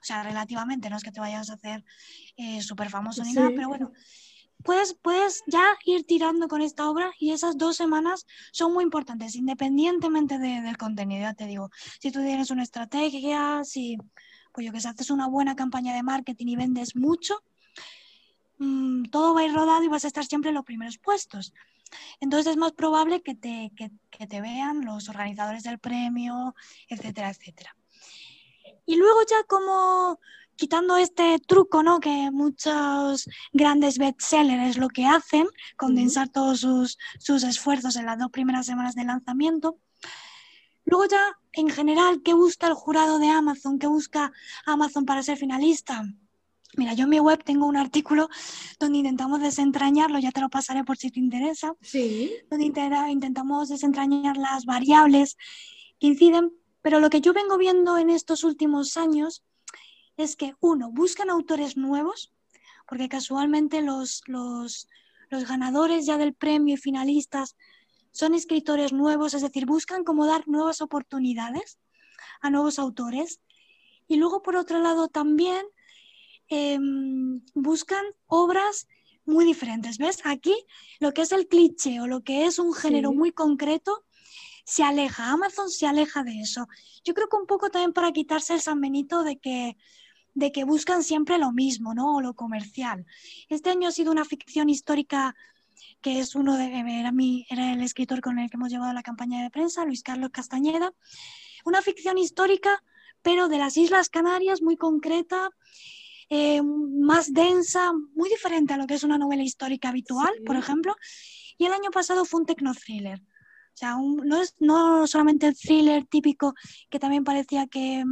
sea, 0.02 0.24
relativamente, 0.24 0.90
no 0.90 0.98
es 0.98 1.04
que 1.04 1.12
te 1.12 1.20
vayas 1.20 1.52
a 1.52 1.54
hacer 1.54 1.86
eh, 2.38 2.64
súper 2.64 2.90
famoso 2.90 3.24
ni 3.24 3.34
nada, 3.34 3.52
pero 3.56 3.68
bueno, 3.68 3.92
puedes, 4.64 4.94
puedes 4.96 5.44
ya 5.48 5.78
ir 5.86 6.06
tirando 6.06 6.48
con 6.48 6.62
esta 6.62 6.90
obra 6.90 7.12
y 7.20 7.32
esas 7.32 7.58
dos 7.58 7.76
semanas 7.76 8.26
son 8.52 8.74
muy 8.74 8.84
importantes, 8.84 9.36
independientemente 9.36 10.38
del 10.40 10.78
contenido, 10.78 11.22
ya 11.22 11.34
te 11.34 11.46
digo. 11.46 11.70
Si 12.00 12.12
tú 12.12 12.20
tienes 12.22 12.52
una 12.52 12.64
estrategia, 12.64 13.64
si 13.64 13.98
pues 14.52 14.66
yo 14.66 14.74
que 14.74 14.82
sé, 14.82 14.90
haces 14.90 15.12
una 15.12 15.28
buena 15.28 15.56
campaña 15.56 15.94
de 15.94 16.02
marketing 16.02 16.48
y 16.48 16.56
vendes 16.56 16.96
mucho, 16.96 17.44
mm, 18.58 19.06
todo 19.06 19.36
va 19.36 19.42
a 19.42 19.46
ir 19.46 19.54
rodado 19.54 19.84
y 19.84 19.88
vas 19.88 20.04
a 20.04 20.08
estar 20.08 20.26
siempre 20.26 20.50
en 20.50 20.56
los 20.56 20.66
primeros 20.66 20.98
puestos. 20.98 21.54
Entonces 22.20 22.52
es 22.52 22.58
más 22.58 22.74
probable 22.74 23.22
que 23.22 23.36
te, 23.36 23.72
que 23.76 24.28
te 24.28 24.42
vean 24.42 24.84
los 24.84 25.10
organizadores 25.10 25.64
del 25.64 25.80
premio, 25.80 26.56
etcétera, 26.90 27.30
etcétera. 27.30 27.76
Y 28.86 28.96
luego 28.96 29.20
ya 29.30 29.44
como 29.48 30.20
quitando 30.58 30.98
este 30.98 31.40
truco, 31.40 31.84
¿no? 31.84 32.00
Que 32.00 32.30
muchos 32.32 33.30
grandes 33.54 33.98
bestsellers 33.98 34.78
lo 34.78 34.90
que 34.90 35.06
hacen, 35.06 35.48
condensar 35.78 36.30
todos 36.30 36.60
sus, 36.60 36.98
sus, 37.20 37.44
esfuerzos 37.44 37.96
en 37.96 38.06
las 38.06 38.20
dos 38.20 38.32
primeras 38.32 38.66
semanas 38.66 38.96
de 38.96 39.06
lanzamiento. 39.06 39.78
Luego 40.84 41.06
ya, 41.06 41.38
en 41.54 41.70
general, 41.70 42.22
¿qué 42.24 42.34
busca 42.34 42.68
el 42.68 42.74
jurado 42.74 43.20
de 43.20 43.30
Amazon? 43.30 43.78
¿Qué 43.78 43.88
busca 43.88 44.34
Amazon 44.66 45.06
para 45.06 45.24
ser 45.24 45.38
finalista? 45.38 46.04
Mira, 46.76 46.94
yo 46.94 47.04
en 47.06 47.10
mi 47.10 47.20
web 47.20 47.44
tengo 47.44 47.66
un 47.66 47.78
artículo 47.78 48.30
donde 48.80 49.00
intentamos 49.00 49.42
desentrañarlo, 49.42 50.20
ya 50.20 50.32
te 50.32 50.42
lo 50.42 50.50
pasaré 50.50 50.84
por 50.84 50.98
si 50.98 51.12
te 51.12 51.20
interesa. 51.20 51.76
Sí. 51.82 52.32
Donde 52.50 52.66
intentamos 52.66 53.70
desentrañar 53.70 54.38
las 54.38 54.66
variables 54.66 55.38
que 56.00 56.08
inciden, 56.08 56.52
pero 56.82 57.00
lo 57.00 57.10
que 57.10 57.22
yo 57.22 57.34
vengo 57.34 57.58
viendo 57.58 57.98
en 57.98 58.10
estos 58.10 58.44
últimos 58.44 58.98
años 58.98 59.44
es 60.18 60.36
que, 60.36 60.56
uno, 60.60 60.92
buscan 60.92 61.30
autores 61.30 61.78
nuevos, 61.78 62.34
porque 62.88 63.08
casualmente 63.08 63.82
los, 63.82 64.24
los, 64.28 64.88
ganadores 65.30 66.06
ya 66.06 66.18
del 66.18 66.34
premio 66.34 66.76
y 66.76 66.78
finalistas 66.78 67.56
son 68.12 68.34
escritores 68.34 68.94
nuevos, 68.94 69.34
es 69.34 69.44
decir, 69.44 69.66
buscan 69.66 70.04
como 70.04 70.26
dar 70.26 70.48
nuevas 70.48 70.82
oportunidades 70.82 71.78
a 72.42 72.50
nuevos 72.50 72.80
autores. 72.80 73.42
Y 74.08 74.16
luego, 74.16 74.42
por 74.42 74.56
otro 74.56 74.80
lado, 74.80 75.10
también 75.10 75.66
em, 76.48 77.42
buscan 77.54 78.04
obras 78.26 78.88
muy 79.26 79.46
diferentes. 79.46 79.98
¿Ves? 79.98 80.22
Aquí 80.24 80.56
lo 81.00 81.14
que 81.14 81.22
es 81.22 81.32
el 81.34 81.48
cliché 81.48 82.00
o 82.00 82.08
lo 82.08 82.24
que 82.24 82.46
es 82.46 82.58
un 82.58 82.74
género 82.74 83.12
muy 83.12 83.32
concreto 83.34 84.06
se 84.68 84.84
aleja. 84.84 85.32
Amazon 85.32 85.70
se 85.70 85.86
aleja 85.86 86.24
de 86.24 86.42
eso. 86.42 86.68
Yo 87.04 87.14
creo 87.14 87.30
que 87.30 87.38
un 87.38 87.46
poco 87.46 87.70
también 87.70 87.94
para 87.94 88.12
quitarse 88.12 88.54
el 88.54 88.62
San 88.62 88.82
Benito 88.82 89.24
de 89.24 89.38
que 89.38 89.78
de 90.38 90.52
que 90.52 90.66
buscan 90.66 91.04
siempre 91.04 91.40
lo 91.40 91.52
mismo, 91.52 91.96
¿no? 91.96 92.18
O 92.18 92.22
lo 92.22 92.36
comercial. 92.36 93.08
Este 93.50 93.72
año 93.72 93.88
ha 93.88 93.92
sido 93.92 94.12
una 94.12 94.24
ficción 94.24 94.70
histórica 94.70 95.36
que 96.00 96.20
es 96.20 96.36
uno 96.36 96.58
de, 96.58 96.68
era, 97.00 97.12
mi, 97.12 97.48
era 97.50 97.74
el 97.74 97.82
escritor 97.82 98.22
con 98.22 98.38
el 98.38 98.48
que 98.48 98.56
hemos 98.56 98.70
llevado 98.70 98.94
la 98.94 99.02
campaña 99.02 99.42
de 99.42 99.50
prensa, 99.50 99.84
Luis 99.84 100.04
Carlos 100.04 100.30
Castañeda. 100.32 100.94
Una 101.66 101.82
ficción 101.82 102.20
histórica, 102.20 102.84
pero 103.24 103.48
de 103.48 103.58
las 103.58 103.78
Islas 103.78 104.10
Canarias, 104.10 104.62
muy 104.62 104.78
concreta, 104.78 105.50
eh, 106.30 106.62
más 106.62 107.34
densa, 107.34 107.92
muy 108.14 108.30
diferente 108.30 108.76
a 108.76 108.78
lo 108.78 108.86
que 108.86 108.94
es 108.94 109.04
una 109.04 109.18
novela 109.18 109.42
histórica 109.42 109.90
habitual, 109.90 110.32
por 110.46 110.56
ejemplo. 110.56 110.96
Y 111.58 111.66
el 111.66 111.74
año 111.74 111.90
pasado 111.90 112.26
fue 112.26 112.42
un 112.42 112.46
tecno-thriller. 112.46 113.20
O 113.20 113.78
sea, 113.78 113.96
no 113.98 114.40
es 114.40 114.54
no 114.60 115.08
solamente 115.08 115.48
el 115.48 115.58
thriller 115.58 116.06
típico 116.06 116.54
que 116.92 117.00
también 117.00 117.24
parecía 117.24 117.66
que, 117.66 118.04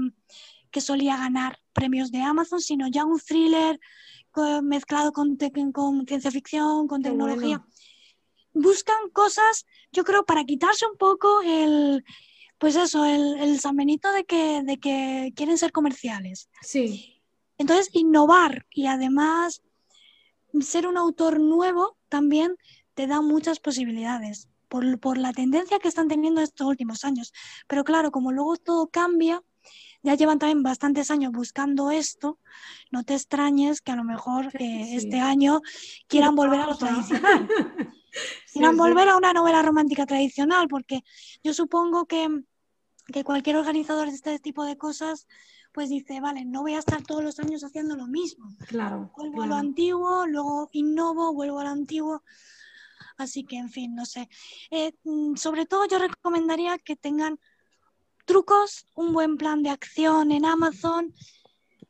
que 0.71 0.81
solía 0.81 1.17
ganar 1.17 1.59
premios 1.75 2.11
de 2.11 2.21
Amazon, 2.21 2.59
sino 2.59 2.87
ya 2.87 3.05
un 3.05 3.19
thriller 3.19 3.79
mezclado 4.63 5.11
con, 5.11 5.37
con, 5.71 6.07
ciencia 6.07 6.31
ficción, 6.31 6.87
con 6.87 7.03
tecnología. 7.03 7.63
Buscan 8.53 9.09
cosas, 9.11 9.65
yo 9.91 10.03
creo, 10.03 10.25
para 10.25 10.43
quitarse 10.45 10.85
un 10.87 10.97
poco 10.97 11.41
el, 11.41 12.03
pues 12.57 12.75
eso, 12.75 13.05
el, 13.05 13.37
el 13.39 13.59
San 13.59 13.75
Benito 13.75 14.11
de 14.11 14.23
que, 14.25 14.63
de 14.63 14.77
que 14.77 15.33
quieren 15.35 15.57
ser 15.57 15.71
comerciales. 15.71 16.49
Sí. 16.61 17.21
Entonces, 17.57 17.89
innovar 17.93 18.65
y 18.71 18.87
además 18.87 19.61
ser 20.61 20.87
un 20.87 20.97
autor 20.97 21.39
nuevo 21.39 21.97
también 22.09 22.55
te 22.93 23.07
da 23.07 23.21
muchas 23.21 23.59
posibilidades 23.59 24.47
por, 24.69 24.99
por 24.99 25.17
la 25.17 25.33
tendencia 25.33 25.79
que 25.79 25.89
están 25.89 26.07
teniendo 26.07 26.41
estos 26.41 26.67
últimos 26.67 27.03
años. 27.03 27.33
Pero 27.67 27.83
claro, 27.83 28.11
como 28.11 28.31
luego 28.31 28.55
todo 28.57 28.87
cambia, 28.87 29.43
ya 30.05 30.15
llevan 30.15 30.39
también 30.39 30.61
bastantes 30.63 31.09
años 31.09 31.31
buscando 31.31 31.89
esto, 31.89 32.39
no 32.91 33.03
te 33.03 33.15
extrañes 33.15 33.81
que 33.81 33.91
a 33.91 33.95
lo 33.95 34.03
mejor 34.03 34.55
eh, 34.59 34.95
este 34.95 35.19
año 35.19 35.61
quieran 36.07 36.35
volver 36.35 36.59
a 36.59 36.67
lo 36.67 36.77
tradicional. 36.77 37.49
quieran 38.53 38.77
volver 38.77 39.09
a 39.09 39.17
una 39.17 39.33
novela 39.33 39.63
romántica 39.63 40.05
tradicional, 40.05 40.67
porque 40.67 41.03
yo 41.43 41.53
supongo 41.53 42.05
que, 42.05 42.29
cualquier 43.23 43.57
organizador 43.57 44.07
de 44.07 44.15
este 44.15 44.39
tipo 44.39 44.63
de 44.63 44.77
cosas 44.77 45.27
pues 45.71 45.89
dice, 45.89 46.21
vale, 46.21 46.45
no 46.45 46.61
voy 46.61 46.75
a 46.75 46.79
estar 46.79 47.03
todos 47.03 47.21
los 47.21 47.37
años 47.39 47.63
haciendo 47.65 47.97
lo 47.97 48.07
mismo. 48.07 48.47
Claro. 48.67 49.11
Vuelvo 49.17 49.41
a 49.41 49.47
lo 49.47 49.55
antiguo, 49.55 50.25
luego 50.25 50.69
innovo, 50.71 51.33
vuelvo 51.33 51.59
a 51.59 51.65
lo 51.65 51.69
antiguo. 51.71 52.23
Así 53.17 53.43
que, 53.43 53.57
en 53.57 53.69
fin, 53.69 53.93
no 53.93 54.05
sé. 54.05 54.29
Eh, 54.71 54.93
mm, 55.03 55.35
sobre 55.35 55.65
todo 55.65 55.85
yo 55.85 55.99
recomendaría 55.99 56.77
que 56.77 56.95
tengan 56.95 57.39
trucos, 58.25 58.85
un 58.95 59.13
buen 59.13 59.37
plan 59.37 59.63
de 59.63 59.69
acción 59.69 60.31
en 60.31 60.45
Amazon 60.45 61.13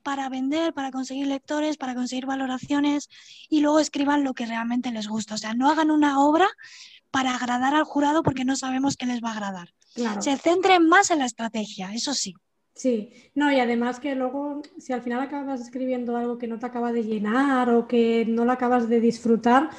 para 0.03 0.29
vender, 0.29 0.73
para 0.73 0.91
conseguir 0.91 1.25
lectores, 1.25 1.77
para 1.77 1.95
conseguir 1.95 2.27
valoraciones 2.27 3.09
y 3.49 3.61
luego 3.61 3.79
escriban 3.79 4.23
lo 4.23 4.33
que 4.33 4.45
realmente 4.45 4.91
les 4.91 5.07
gusta. 5.07 5.33
O 5.33 5.37
sea, 5.37 5.55
no 5.55 5.69
hagan 5.69 5.89
una 5.89 6.19
obra 6.19 6.47
para 7.09 7.33
agradar 7.33 7.73
al 7.73 7.85
jurado 7.85 8.21
porque 8.21 8.45
no 8.45 8.55
sabemos 8.55 8.97
qué 8.97 9.07
les 9.07 9.23
va 9.23 9.29
a 9.29 9.33
agradar. 9.33 9.69
Se 10.19 10.37
centren 10.37 10.87
más 10.87 11.09
en 11.09 11.19
la 11.19 11.25
estrategia, 11.25 11.93
eso 11.93 12.13
sí. 12.13 12.35
Sí, 12.75 13.09
no, 13.33 13.51
y 13.51 13.59
además 13.59 14.01
que 14.01 14.15
luego, 14.15 14.61
si 14.77 14.91
al 14.91 15.01
final 15.01 15.21
acabas 15.21 15.61
escribiendo 15.61 16.17
algo 16.17 16.37
que 16.37 16.47
no 16.47 16.59
te 16.59 16.65
acaba 16.65 16.91
de 16.91 17.03
llenar 17.03 17.69
o 17.69 17.87
que 17.87 18.25
no 18.27 18.43
lo 18.43 18.51
acabas 18.51 18.89
de 18.89 18.99
disfrutar, 18.99 19.69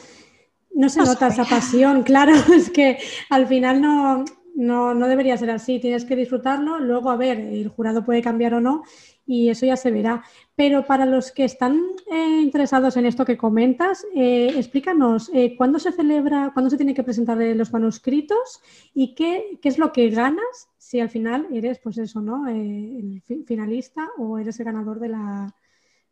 no 0.75 0.89
se 0.89 1.01
nota 1.01 1.29
esa 1.29 1.45
pasión, 1.45 2.03
claro, 2.05 2.33
es 2.55 2.71
que 2.71 2.99
al 3.29 3.47
final 3.47 3.83
no, 3.83 4.25
no, 4.57 4.95
no 4.95 5.07
debería 5.07 5.37
ser 5.37 5.51
así, 5.51 5.79
tienes 5.79 6.05
que 6.07 6.17
disfrutarlo, 6.17 6.81
luego 6.81 7.11
a 7.11 7.17
ver, 7.17 7.39
el 7.39 7.69
jurado 7.69 8.05
puede 8.05 8.23
cambiar 8.23 8.55
o 8.55 8.61
no 8.61 8.83
y 9.27 9.51
eso 9.51 9.67
ya 9.67 9.77
se 9.77 9.91
verá. 9.91 10.25
Pero 10.55 10.87
para 10.87 11.05
los 11.05 11.31
que 11.31 11.45
están 11.45 11.79
eh, 12.11 12.41
interesados 12.43 12.97
en 12.97 13.05
esto 13.05 13.27
que 13.27 13.37
comentas, 13.37 14.07
eh, 14.15 14.55
explícanos 14.57 15.31
eh, 15.35 15.55
cuándo 15.57 15.79
se 15.79 15.93
celebra, 15.93 16.53
cuándo 16.55 16.71
se 16.71 16.79
tiene 16.79 16.95
que 16.95 17.03
presentar 17.03 17.37
los 17.37 17.73
manuscritos 17.73 18.63
y 18.95 19.15
qué, 19.15 19.59
qué, 19.61 19.69
es 19.69 19.79
lo 19.79 19.93
que 19.93 20.09
ganas 20.09 20.71
si 20.79 21.01
al 21.01 21.11
final 21.11 21.49
eres, 21.53 21.79
pues 21.79 21.99
eso, 21.99 22.23
¿no? 22.23 22.49
el 22.49 23.23
finalista 23.47 24.09
o 24.17 24.39
eres 24.39 24.59
el 24.59 24.67
ganador 24.67 25.01
de 25.01 25.09
la, 25.09 25.55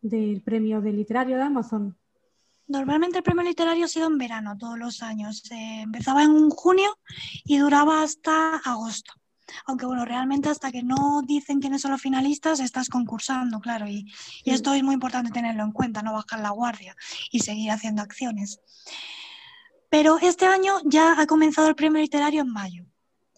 del 0.02 0.42
premio 0.42 0.82
de 0.82 0.92
literario 0.92 1.36
de 1.36 1.42
Amazon. 1.42 1.96
Normalmente 2.66 3.18
el 3.18 3.24
premio 3.24 3.42
literario 3.42 3.84
ha 3.84 3.88
sido 3.88 4.06
en 4.06 4.18
verano, 4.18 4.56
todos 4.56 4.78
los 4.78 5.02
años. 5.02 5.42
empezaba 5.50 6.22
en 6.22 6.48
junio 6.50 6.98
y 7.44 7.58
duraba 7.58 8.02
hasta 8.02 8.56
agosto. 8.56 9.12
Aunque 9.66 9.84
bueno, 9.84 10.04
realmente 10.06 10.48
hasta 10.48 10.72
que 10.72 10.82
no 10.82 11.20
dicen 11.22 11.60
quiénes 11.60 11.82
son 11.82 11.90
los 11.90 12.00
finalistas, 12.00 12.60
estás 12.60 12.88
concursando, 12.88 13.60
claro, 13.60 13.86
y, 13.86 14.10
y 14.42 14.50
esto 14.50 14.72
es 14.72 14.82
muy 14.82 14.94
importante 14.94 15.30
tenerlo 15.30 15.62
en 15.62 15.72
cuenta, 15.72 16.02
no 16.02 16.14
bajar 16.14 16.40
la 16.40 16.50
guardia 16.50 16.96
y 17.30 17.40
seguir 17.40 17.70
haciendo 17.70 18.00
acciones. 18.00 18.60
Pero 19.90 20.18
este 20.18 20.46
año 20.46 20.74
ya 20.84 21.20
ha 21.20 21.26
comenzado 21.26 21.68
el 21.68 21.74
premio 21.76 22.00
literario 22.00 22.40
en 22.40 22.52
mayo. 22.52 22.86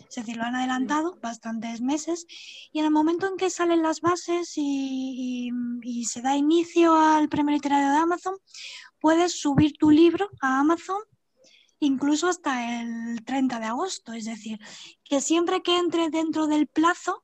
Es 0.09 0.15
decir, 0.15 0.37
lo 0.37 0.45
han 0.45 0.55
adelantado 0.55 1.19
bastantes 1.21 1.81
meses 1.81 2.27
y 2.73 2.79
en 2.79 2.87
el 2.87 2.91
momento 2.91 3.27
en 3.27 3.37
que 3.37 3.51
salen 3.51 3.83
las 3.83 4.01
bases 4.01 4.57
y, 4.57 5.51
y, 5.51 5.51
y 5.83 6.05
se 6.05 6.23
da 6.23 6.37
inicio 6.37 6.95
al 6.95 7.29
premio 7.29 7.53
literario 7.55 7.91
de 7.91 7.99
Amazon, 7.99 8.37
puedes 9.07 9.39
subir 9.39 9.79
tu 9.79 9.93
libro 9.93 10.29
a 10.41 10.59
Amazon 10.59 11.01
incluso 11.79 12.27
hasta 12.27 12.81
el 12.81 13.25
30 13.25 13.61
de 13.61 13.67
agosto. 13.67 14.13
Es 14.13 14.25
decir, 14.25 14.59
que 15.05 15.21
siempre 15.21 15.63
que 15.63 15.79
entre 15.79 16.11
dentro 16.11 16.49
del 16.49 16.67
plazo 16.67 17.23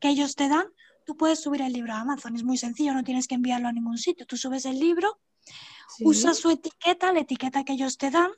que 0.00 0.08
ellos 0.08 0.36
te 0.36 0.48
dan, 0.48 0.64
tú 1.04 1.18
puedes 1.18 1.42
subir 1.42 1.60
el 1.60 1.74
libro 1.74 1.92
a 1.92 2.00
Amazon. 2.00 2.34
Es 2.34 2.44
muy 2.44 2.56
sencillo, 2.56 2.94
no 2.94 3.04
tienes 3.04 3.28
que 3.28 3.34
enviarlo 3.34 3.68
a 3.68 3.72
ningún 3.72 3.98
sitio. 3.98 4.24
Tú 4.24 4.38
subes 4.38 4.64
el 4.64 4.80
libro, 4.80 5.20
sí. 5.98 6.04
usas 6.06 6.38
su 6.38 6.48
etiqueta, 6.48 7.12
la 7.12 7.20
etiqueta 7.20 7.62
que 7.62 7.74
ellos 7.74 7.98
te 7.98 8.10
dan, 8.10 8.30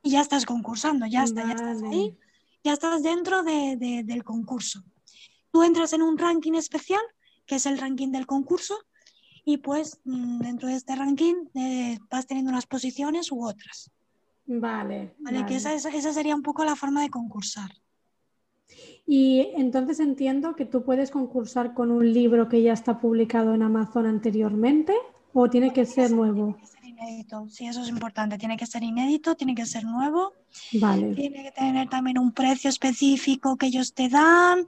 y 0.00 0.12
ya 0.12 0.20
estás 0.20 0.46
concursando, 0.46 1.06
ya, 1.06 1.24
está, 1.24 1.42
vale. 1.42 1.56
ya 1.56 1.64
estás 1.64 1.82
ahí, 1.82 2.16
ya 2.62 2.72
estás 2.74 3.02
dentro 3.02 3.42
de, 3.42 3.76
de, 3.76 4.04
del 4.04 4.22
concurso. 4.22 4.84
Tú 5.50 5.64
entras 5.64 5.92
en 5.92 6.02
un 6.02 6.16
ranking 6.16 6.52
especial, 6.52 7.02
que 7.44 7.56
es 7.56 7.66
el 7.66 7.76
ranking 7.76 8.12
del 8.12 8.28
concurso, 8.28 8.78
y 9.44 9.58
pues 9.58 10.00
mm, 10.04 10.38
dentro 10.38 10.68
de 10.68 10.74
este 10.74 10.96
ranking 10.96 11.34
eh, 11.54 11.98
vas 12.10 12.26
teniendo 12.26 12.50
unas 12.50 12.66
posiciones 12.66 13.30
u 13.30 13.44
otras. 13.44 13.90
Vale. 14.46 15.14
Vale, 15.18 15.38
vale. 15.38 15.46
que 15.46 15.56
esa, 15.56 15.74
esa, 15.74 16.12
sería 16.12 16.34
un 16.34 16.42
poco 16.42 16.64
la 16.64 16.76
forma 16.76 17.02
de 17.02 17.10
concursar. 17.10 17.70
Y 19.06 19.50
entonces 19.56 20.00
entiendo 20.00 20.56
que 20.56 20.64
tú 20.64 20.84
puedes 20.84 21.10
concursar 21.10 21.74
con 21.74 21.90
un 21.90 22.12
libro 22.12 22.48
que 22.48 22.62
ya 22.62 22.72
está 22.72 22.98
publicado 22.98 23.54
en 23.54 23.62
Amazon 23.62 24.06
anteriormente 24.06 24.94
o 25.34 25.50
tiene 25.50 25.72
que 25.72 25.84
ser 25.84 26.10
nuevo. 26.10 26.54
Tiene 26.54 26.60
que 26.60 26.66
ser 26.66 26.84
inédito, 26.84 27.48
sí, 27.50 27.66
eso 27.66 27.82
es 27.82 27.88
importante. 27.88 28.38
Tiene 28.38 28.56
que 28.56 28.66
ser 28.66 28.82
inédito, 28.82 29.34
tiene 29.34 29.54
que 29.54 29.66
ser 29.66 29.84
nuevo. 29.84 30.32
Vale. 30.72 31.14
Tiene 31.14 31.44
que 31.44 31.52
tener 31.52 31.88
también 31.88 32.18
un 32.18 32.32
precio 32.32 32.70
específico 32.70 33.56
que 33.56 33.66
ellos 33.66 33.92
te 33.94 34.08
dan. 34.08 34.66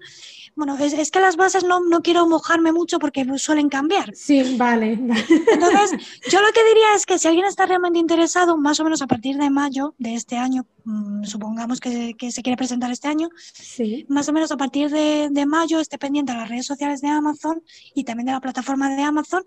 Bueno, 0.54 0.76
es, 0.78 0.92
es 0.92 1.10
que 1.10 1.20
las 1.20 1.36
bases 1.36 1.64
no, 1.64 1.80
no, 1.80 2.00
quiero 2.00 2.26
mojarme 2.26 2.72
mucho 2.72 2.98
porque 2.98 3.26
suelen 3.38 3.68
cambiar. 3.68 4.14
Sí, 4.14 4.56
vale. 4.56 4.92
Entonces, 5.52 5.92
yo 6.30 6.40
lo 6.40 6.52
que 6.52 6.64
diría 6.68 6.94
es 6.94 7.06
que 7.06 7.18
si 7.18 7.28
alguien 7.28 7.46
está 7.46 7.66
realmente 7.66 7.98
interesado, 7.98 8.56
más 8.56 8.80
o 8.80 8.84
menos 8.84 9.02
a 9.02 9.06
partir 9.06 9.36
de 9.36 9.50
mayo 9.50 9.94
de 9.98 10.14
este 10.14 10.36
año, 10.36 10.66
mmm, 10.84 11.24
supongamos 11.24 11.80
que, 11.80 12.14
que, 12.14 12.32
se 12.32 12.42
quiere 12.42 12.56
presentar 12.56 12.90
este 12.90 13.08
año, 13.08 13.28
sí. 13.54 14.06
más 14.08 14.28
o 14.28 14.32
menos 14.32 14.50
a 14.52 14.56
partir 14.56 14.90
de, 14.90 15.28
de 15.30 15.46
mayo 15.46 15.80
esté 15.80 15.98
pendiente 15.98 16.32
a 16.32 16.36
las 16.36 16.48
redes 16.48 16.66
sociales 16.66 17.00
de 17.00 17.08
Amazon 17.08 17.62
y 17.94 18.04
también 18.04 18.26
de 18.26 18.32
la 18.32 18.40
plataforma 18.40 18.94
de 18.94 19.02
Amazon, 19.02 19.42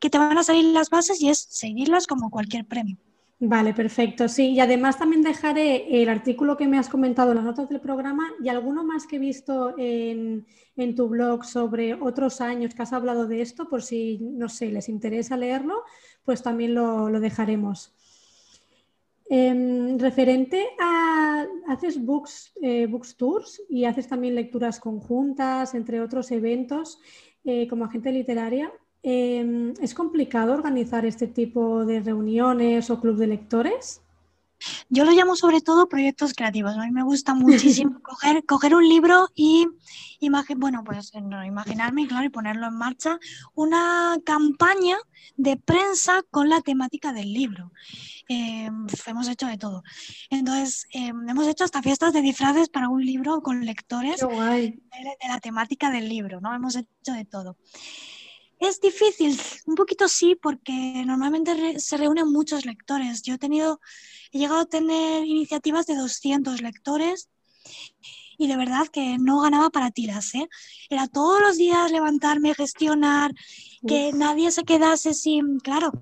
que 0.00 0.10
te 0.10 0.18
van 0.18 0.38
a 0.38 0.42
salir 0.42 0.64
las 0.66 0.90
bases 0.90 1.20
y 1.20 1.28
es 1.28 1.46
seguirlas 1.50 2.06
como 2.06 2.30
cualquier 2.30 2.64
premio. 2.64 2.96
Vale, 3.38 3.74
perfecto. 3.74 4.28
Sí, 4.28 4.52
y 4.52 4.60
además 4.60 4.98
también 4.98 5.20
dejaré 5.22 6.02
el 6.02 6.08
artículo 6.08 6.56
que 6.56 6.66
me 6.66 6.78
has 6.78 6.88
comentado 6.88 7.30
en 7.30 7.36
las 7.36 7.44
notas 7.44 7.68
del 7.68 7.82
programa 7.82 8.32
y 8.42 8.48
alguno 8.48 8.82
más 8.82 9.06
que 9.06 9.16
he 9.16 9.18
visto 9.18 9.74
en, 9.76 10.46
en, 10.74 10.94
tu 10.94 11.08
blog 11.08 11.44
sobre 11.44 11.92
otros 11.92 12.40
años 12.40 12.74
que 12.74 12.82
has 12.82 12.94
hablado 12.94 13.26
de 13.26 13.42
esto, 13.42 13.68
por 13.68 13.82
si, 13.82 14.18
no 14.22 14.48
sé, 14.48 14.70
les 14.70 14.88
interesa 14.88 15.36
leerlo, 15.36 15.82
pues 16.24 16.42
también 16.42 16.74
lo, 16.74 17.10
lo 17.10 17.20
dejaremos. 17.20 17.94
Eh, 19.28 19.96
referente 19.98 20.64
a, 20.80 21.44
haces 21.68 22.02
books, 22.02 22.52
eh, 22.62 22.86
books 22.86 23.16
tours 23.16 23.60
y 23.68 23.84
haces 23.84 24.08
también 24.08 24.34
lecturas 24.34 24.80
conjuntas, 24.80 25.74
entre 25.74 26.00
otros 26.00 26.30
eventos, 26.30 27.00
eh, 27.44 27.66
como 27.68 27.84
agente 27.84 28.12
literaria. 28.12 28.72
Eh, 29.08 29.72
¿Es 29.80 29.94
complicado 29.94 30.52
organizar 30.52 31.06
este 31.06 31.28
tipo 31.28 31.84
de 31.84 32.00
reuniones 32.00 32.90
o 32.90 33.00
club 33.00 33.16
de 33.16 33.28
lectores? 33.28 34.02
Yo 34.88 35.04
lo 35.04 35.12
llamo 35.12 35.36
sobre 35.36 35.60
todo 35.60 35.88
proyectos 35.88 36.34
creativos. 36.34 36.76
A 36.76 36.84
mí 36.84 36.90
me 36.90 37.04
gusta 37.04 37.32
muchísimo 37.32 38.00
coger, 38.02 38.44
coger 38.44 38.74
un 38.74 38.88
libro 38.88 39.28
y 39.32 39.68
bueno, 40.56 40.82
pues, 40.82 41.12
no, 41.22 41.44
imaginarme 41.44 42.08
claro, 42.08 42.24
y 42.24 42.30
ponerlo 42.30 42.66
en 42.66 42.74
marcha 42.74 43.20
una 43.54 44.16
campaña 44.24 44.96
de 45.36 45.56
prensa 45.56 46.24
con 46.32 46.48
la 46.48 46.60
temática 46.60 47.12
del 47.12 47.32
libro. 47.32 47.70
Eh, 48.28 48.68
hemos 49.06 49.28
hecho 49.28 49.46
de 49.46 49.56
todo. 49.56 49.84
Entonces, 50.30 50.88
eh, 50.92 51.12
hemos 51.28 51.46
hecho 51.46 51.62
hasta 51.62 51.80
fiestas 51.80 52.12
de 52.12 52.22
disfraces 52.22 52.70
para 52.70 52.88
un 52.88 53.06
libro 53.06 53.40
con 53.40 53.64
lectores 53.64 54.18
de, 54.18 54.26
de, 54.26 55.28
la 55.28 55.38
temática 55.38 55.92
del 55.92 56.08
libro, 56.08 56.40
¿no? 56.40 56.52
Hemos 56.52 56.74
hecho 56.74 57.12
de 57.12 57.24
todo. 57.24 57.56
Es 58.58 58.80
difícil, 58.80 59.38
un 59.66 59.74
poquito 59.74 60.08
sí, 60.08 60.34
porque 60.34 61.02
normalmente 61.04 61.54
re 61.54 61.78
se 61.78 61.96
reúnen 61.96 62.32
muchos 62.32 62.64
lectores. 62.64 63.22
Yo 63.22 63.34
he 63.34 63.38
tenido, 63.38 63.80
he 64.32 64.38
llegado 64.38 64.60
a 64.60 64.66
tener 64.66 65.24
iniciativas 65.26 65.86
de 65.86 65.96
200 65.96 66.62
lectores 66.62 67.28
y 68.38 68.46
de 68.46 68.56
verdad 68.56 68.88
que 68.88 69.18
no 69.18 69.40
ganaba 69.40 69.70
para 69.70 69.90
tiras, 69.90 70.34
¿eh? 70.34 70.48
Era 70.88 71.06
todos 71.06 71.40
los 71.40 71.56
días 71.56 71.90
levantarme, 71.90 72.54
gestionar, 72.54 73.32
que 73.86 74.08
Uf. 74.08 74.14
nadie 74.14 74.50
se 74.50 74.64
quedase 74.64 75.14
sin, 75.14 75.58
claro, 75.60 75.92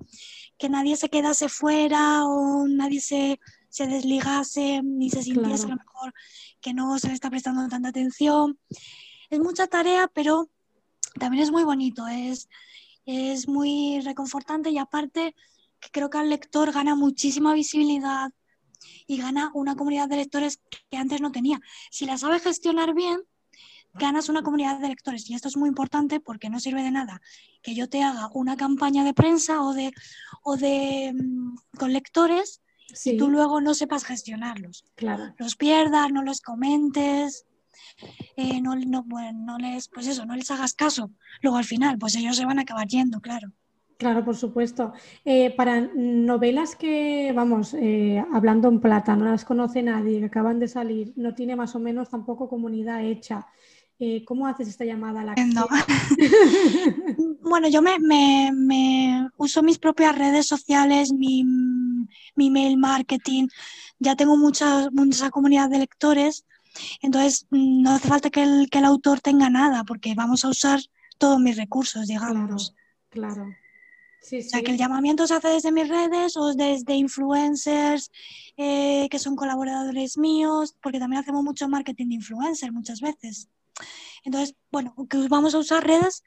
que 0.57 0.69
nadie 0.69 0.95
se 0.95 1.09
quedase 1.09 1.49
fuera 1.49 2.25
o 2.25 2.67
nadie 2.67 3.01
se, 3.01 3.39
se 3.69 3.87
desligase 3.87 4.81
ni 4.83 5.09
se 5.09 5.23
sintiese 5.23 5.65
claro. 5.65 5.73
a 5.73 5.75
lo 5.75 5.83
mejor 5.83 6.13
que 6.61 6.73
no 6.73 6.97
se 6.99 7.07
le 7.07 7.13
está 7.13 7.29
prestando 7.29 7.67
tanta 7.67 7.89
atención. 7.89 8.59
Es 9.29 9.39
mucha 9.39 9.67
tarea, 9.67 10.09
pero 10.13 10.49
también 11.19 11.43
es 11.43 11.51
muy 11.51 11.63
bonito, 11.63 12.07
es, 12.07 12.49
es 13.05 13.47
muy 13.47 14.01
reconfortante 14.01 14.69
y 14.69 14.77
aparte 14.77 15.35
creo 15.91 16.09
que 16.09 16.17
al 16.17 16.29
lector 16.29 16.71
gana 16.71 16.95
muchísima 16.95 17.53
visibilidad 17.53 18.31
y 19.07 19.17
gana 19.17 19.51
una 19.53 19.75
comunidad 19.75 20.09
de 20.09 20.17
lectores 20.17 20.59
que 20.89 20.97
antes 20.97 21.21
no 21.21 21.31
tenía. 21.31 21.59
Si 21.91 22.05
la 22.05 22.17
sabes 22.17 22.43
gestionar 22.43 22.93
bien, 22.93 23.21
ganas 23.93 24.29
una 24.29 24.43
comunidad 24.43 24.79
de 24.79 24.89
lectores 24.89 25.29
y 25.29 25.35
esto 25.35 25.47
es 25.47 25.57
muy 25.57 25.69
importante 25.69 26.19
porque 26.19 26.49
no 26.49 26.59
sirve 26.59 26.83
de 26.83 26.91
nada 26.91 27.21
que 27.61 27.75
yo 27.75 27.87
te 27.87 28.03
haga 28.03 28.29
una 28.33 28.57
campaña 28.57 29.03
de 29.03 29.13
prensa 29.13 29.61
o 29.61 29.73
de, 29.73 29.91
o 30.43 30.57
de 30.57 31.13
um, 31.17 31.55
con 31.77 31.93
lectores 31.93 32.61
sí. 32.93 33.11
y 33.11 33.17
tú 33.17 33.29
luego 33.29 33.61
no 33.61 33.73
sepas 33.73 34.03
gestionarlos. 34.03 34.83
Claro. 34.95 35.33
Los 35.37 35.55
pierdas, 35.55 36.11
no 36.11 36.23
los 36.23 36.41
comentes 36.41 37.45
eh, 38.35 38.61
no, 38.61 38.75
no, 38.75 39.03
bueno, 39.03 39.39
no 39.45 39.57
les, 39.57 39.87
pues 39.89 40.07
eso, 40.07 40.25
no 40.25 40.35
les 40.35 40.51
hagas 40.51 40.73
caso. 40.73 41.11
Luego 41.41 41.57
al 41.57 41.65
final, 41.65 41.97
pues 41.97 42.15
ellos 42.15 42.35
se 42.35 42.45
van 42.45 42.59
a 42.59 42.63
acabar 42.63 42.87
yendo, 42.87 43.19
claro. 43.19 43.51
Claro, 43.97 44.25
por 44.25 44.35
supuesto. 44.35 44.93
Eh, 45.23 45.51
para 45.55 45.89
novelas 45.95 46.75
que, 46.75 47.31
vamos, 47.33 47.73
eh, 47.73 48.23
hablando 48.33 48.67
en 48.67 48.81
plata, 48.81 49.15
no 49.15 49.25
las 49.25 49.45
conoce 49.45 49.81
nadie, 49.81 50.19
que 50.19 50.25
acaban 50.25 50.59
de 50.59 50.67
salir, 50.67 51.13
no 51.15 51.33
tiene 51.33 51.55
más 51.55 51.75
o 51.75 51.79
menos 51.79 52.09
tampoco 52.09 52.49
comunidad 52.49 53.03
hecha. 53.05 53.47
Eh, 53.97 54.25
¿Cómo 54.25 54.47
haces 54.47 54.67
esta 54.67 54.83
llamada 54.83 55.21
a 55.21 55.23
la 55.23 55.35
no. 55.35 55.67
bueno, 57.41 57.69
yo 57.69 57.81
me, 57.81 57.97
me, 57.99 58.51
me, 58.53 59.29
uso 59.37 59.63
mis 59.63 59.79
propias 59.79 60.17
redes 60.17 60.47
sociales, 60.47 61.13
mi, 61.13 61.45
mi 62.35 62.49
mail 62.49 62.77
marketing, 62.77 63.47
ya 63.99 64.17
tengo 64.17 64.35
mucha, 64.35 64.89
mucha 64.91 65.29
comunidad 65.29 65.69
de 65.69 65.79
lectores 65.79 66.43
entonces, 67.01 67.47
mm, 67.49 67.81
no 67.81 67.91
hace 67.91 68.07
falta 68.07 68.29
que 68.29 68.43
el, 68.43 68.69
que 68.69 68.79
el 68.79 68.85
autor 68.85 69.21
tenga 69.21 69.49
nada, 69.49 69.83
porque 69.83 70.13
vamos 70.15 70.45
a 70.45 70.49
usar 70.49 70.79
todos 71.17 71.39
mis 71.39 71.57
recursos, 71.57 72.07
digamos. 72.07 72.73
Claro. 73.09 73.33
claro. 73.33 73.55
Sí, 74.21 74.41
sí. 74.41 74.47
O 74.47 74.49
sea, 74.49 74.61
que 74.63 74.71
el 74.71 74.77
llamamiento 74.77 75.27
se 75.27 75.35
hace 75.35 75.49
desde 75.49 75.71
mis 75.71 75.87
redes 75.87 76.35
o 76.35 76.53
desde 76.55 76.95
influencers 76.95 78.11
eh, 78.57 79.07
que 79.09 79.19
son 79.19 79.35
colaboradores 79.35 80.17
míos, 80.17 80.75
porque 80.81 80.99
también 80.99 81.21
hacemos 81.21 81.43
mucho 81.43 81.67
marketing 81.67 82.07
de 82.09 82.15
influencers 82.15 82.73
muchas 82.73 83.01
veces. 83.01 83.49
Entonces, 84.23 84.55
bueno, 84.71 84.95
que 85.09 85.27
vamos 85.27 85.53
a 85.53 85.59
usar 85.59 85.85
redes 85.85 86.23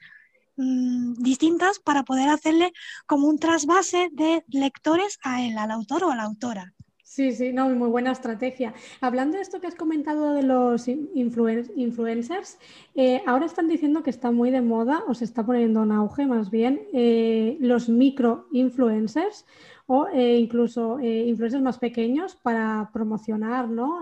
mmm, 0.55 1.13
distintas 1.15 1.79
para 1.79 2.03
poder 2.03 2.29
hacerle 2.29 2.71
como 3.05 3.27
un 3.27 3.37
trasvase 3.37 4.09
de 4.13 4.45
lectores 4.47 5.19
a 5.23 5.43
él, 5.43 5.57
al 5.57 5.71
autor 5.71 6.05
o 6.05 6.11
a 6.11 6.15
la 6.15 6.23
autora. 6.23 6.73
Sí, 7.09 7.31
sí, 7.31 7.51
no, 7.53 7.67
muy 7.69 7.89
buena 7.89 8.11
estrategia. 8.11 8.75
Hablando 9.01 9.37
de 9.37 9.41
esto 9.41 9.59
que 9.59 9.65
has 9.65 9.73
comentado 9.73 10.35
de 10.35 10.43
los 10.43 10.87
influen 10.87 11.65
influencers, 11.75 12.59
eh, 12.93 13.23
ahora 13.25 13.47
están 13.47 13.67
diciendo 13.67 14.03
que 14.03 14.11
está 14.11 14.29
muy 14.29 14.51
de 14.51 14.61
moda 14.61 15.01
o 15.07 15.15
se 15.15 15.25
está 15.25 15.43
poniendo 15.43 15.81
en 15.81 15.91
auge 15.91 16.27
más 16.27 16.51
bien 16.51 16.87
eh, 16.93 17.57
los 17.61 17.89
micro-influencers 17.89 19.47
o 19.87 20.07
eh, 20.13 20.37
incluso 20.37 20.99
influencers 21.01 21.63
más 21.63 21.79
pequeños 21.79 22.35
para 22.35 22.91
promocionar, 22.93 23.67
¿no? 23.69 24.01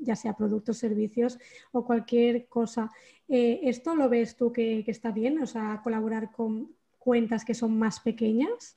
Ya 0.00 0.14
sea 0.14 0.34
productos, 0.34 0.76
servicios 0.76 1.38
o 1.72 1.86
cualquier 1.86 2.48
cosa. 2.48 2.90
¿Esto 3.28 3.94
lo 3.94 4.10
ves 4.10 4.36
tú 4.36 4.52
que, 4.52 4.82
que 4.84 4.90
está 4.90 5.10
bien? 5.10 5.42
O 5.42 5.46
sea, 5.46 5.80
colaborar 5.82 6.30
con 6.30 6.68
cuentas 6.98 7.46
que 7.46 7.54
son 7.54 7.78
más 7.78 8.00
pequeñas. 8.00 8.76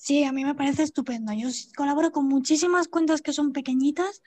Sí, 0.00 0.24
a 0.24 0.32
mí 0.32 0.44
me 0.44 0.54
parece 0.54 0.82
estupendo. 0.82 1.32
Yo 1.34 1.48
colaboro 1.76 2.10
con 2.10 2.26
muchísimas 2.26 2.88
cuentas 2.88 3.20
que 3.20 3.34
son 3.34 3.52
pequeñitas. 3.52 4.22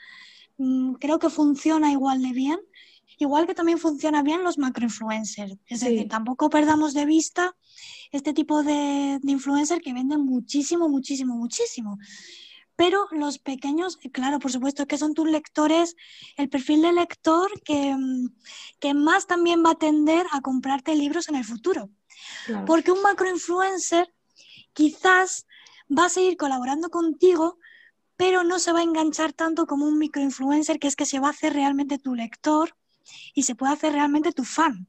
Mm, 0.57 0.93
creo 0.93 1.17
que 1.17 1.29
funciona 1.29 1.91
igual 1.91 2.21
de 2.21 2.31
bien 2.31 2.59
Igual 3.19 3.45
que 3.47 3.55
también 3.55 3.77
funciona 3.77 4.23
bien 4.23 4.43
los 4.43 4.57
macroinfluencers. 4.57 5.55
Es 5.67 5.79
decir, 5.81 6.07
tampoco 6.07 6.49
perdamos 6.49 6.93
de 6.93 7.05
vista 7.05 7.55
este 8.11 8.33
tipo 8.33 8.63
de, 8.63 9.19
de 9.21 9.31
influencer 9.31 9.81
que 9.81 9.93
venden 9.93 10.25
muchísimo, 10.25 10.89
muchísimo, 10.89 11.35
muchísimo. 11.35 11.97
Pero 12.75 13.07
los 13.11 13.37
pequeños, 13.37 13.97
claro, 14.11 14.39
por 14.39 14.51
supuesto 14.51 14.87
que 14.87 14.97
son 14.97 15.13
tus 15.13 15.29
lectores, 15.29 15.95
el 16.37 16.49
perfil 16.49 16.81
de 16.81 16.93
lector 16.93 17.51
que, 17.61 17.95
mm, 17.95 18.29
que 18.79 18.93
más 18.93 19.27
también 19.27 19.63
va 19.63 19.71
a 19.71 19.75
tender 19.75 20.25
a 20.31 20.41
comprarte 20.41 20.95
libros 20.95 21.29
en 21.29 21.35
el 21.35 21.45
futuro. 21.45 21.89
Porque 22.65 22.91
un 22.91 23.01
macroinfluencer 23.01 24.13
quizás 24.73 25.45
va 25.97 26.05
a 26.05 26.09
seguir 26.09 26.37
colaborando 26.37 26.89
contigo, 26.89 27.57
pero 28.15 28.43
no 28.43 28.59
se 28.59 28.71
va 28.71 28.79
a 28.79 28.83
enganchar 28.83 29.33
tanto 29.33 29.65
como 29.65 29.85
un 29.85 29.97
microinfluencer, 29.97 30.79
que 30.79 30.87
es 30.87 30.95
que 30.95 31.05
se 31.05 31.19
va 31.19 31.27
a 31.27 31.31
hacer 31.31 31.53
realmente 31.53 31.97
tu 31.97 32.15
lector 32.15 32.75
y 33.33 33.43
se 33.43 33.55
puede 33.55 33.73
hacer 33.73 33.93
realmente 33.93 34.31
tu 34.31 34.43
fan. 34.43 34.87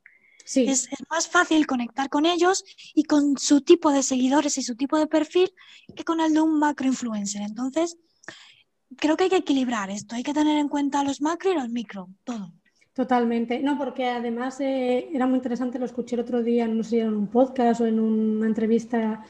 Es, 0.54 0.88
más 1.10 1.26
fácil 1.26 1.66
conectar 1.66 2.10
con 2.10 2.26
ellos 2.26 2.64
y 2.94 3.04
con 3.04 3.38
su 3.38 3.62
tipo 3.62 3.90
de 3.90 4.02
seguidores 4.02 4.58
y 4.58 4.62
su 4.62 4.76
tipo 4.76 4.98
de 4.98 5.06
perfil 5.06 5.50
que 5.96 6.04
con 6.04 6.20
el 6.20 6.34
de 6.34 6.42
un 6.42 6.58
macro 6.58 6.86
influencer. 6.86 7.40
Entonces, 7.40 7.96
creo 8.96 9.16
que 9.16 9.24
hay 9.24 9.30
que 9.30 9.36
equilibrar 9.36 9.90
esto. 9.90 10.14
Hay 10.14 10.22
que 10.22 10.34
tener 10.34 10.58
en 10.58 10.68
cuenta 10.68 11.02
los 11.02 11.22
macro 11.22 11.50
y 11.50 11.54
los 11.54 11.70
micro, 11.70 12.10
todo. 12.24 12.52
Totalmente. 12.92 13.60
No, 13.60 13.78
porque 13.78 14.08
además 14.08 14.60
eh, 14.60 15.08
era 15.12 15.26
muy 15.26 15.36
interesante, 15.36 15.78
lo 15.78 15.86
escuché 15.86 16.14
el 16.14 16.20
otro 16.20 16.42
día, 16.42 16.68
no 16.68 16.84
sé 16.84 16.90
si 16.90 17.00
en 17.00 17.14
un 17.14 17.26
podcast 17.26 17.80
o 17.80 17.86
en 17.86 17.98
una 17.98 18.46
entrevista 18.46 19.24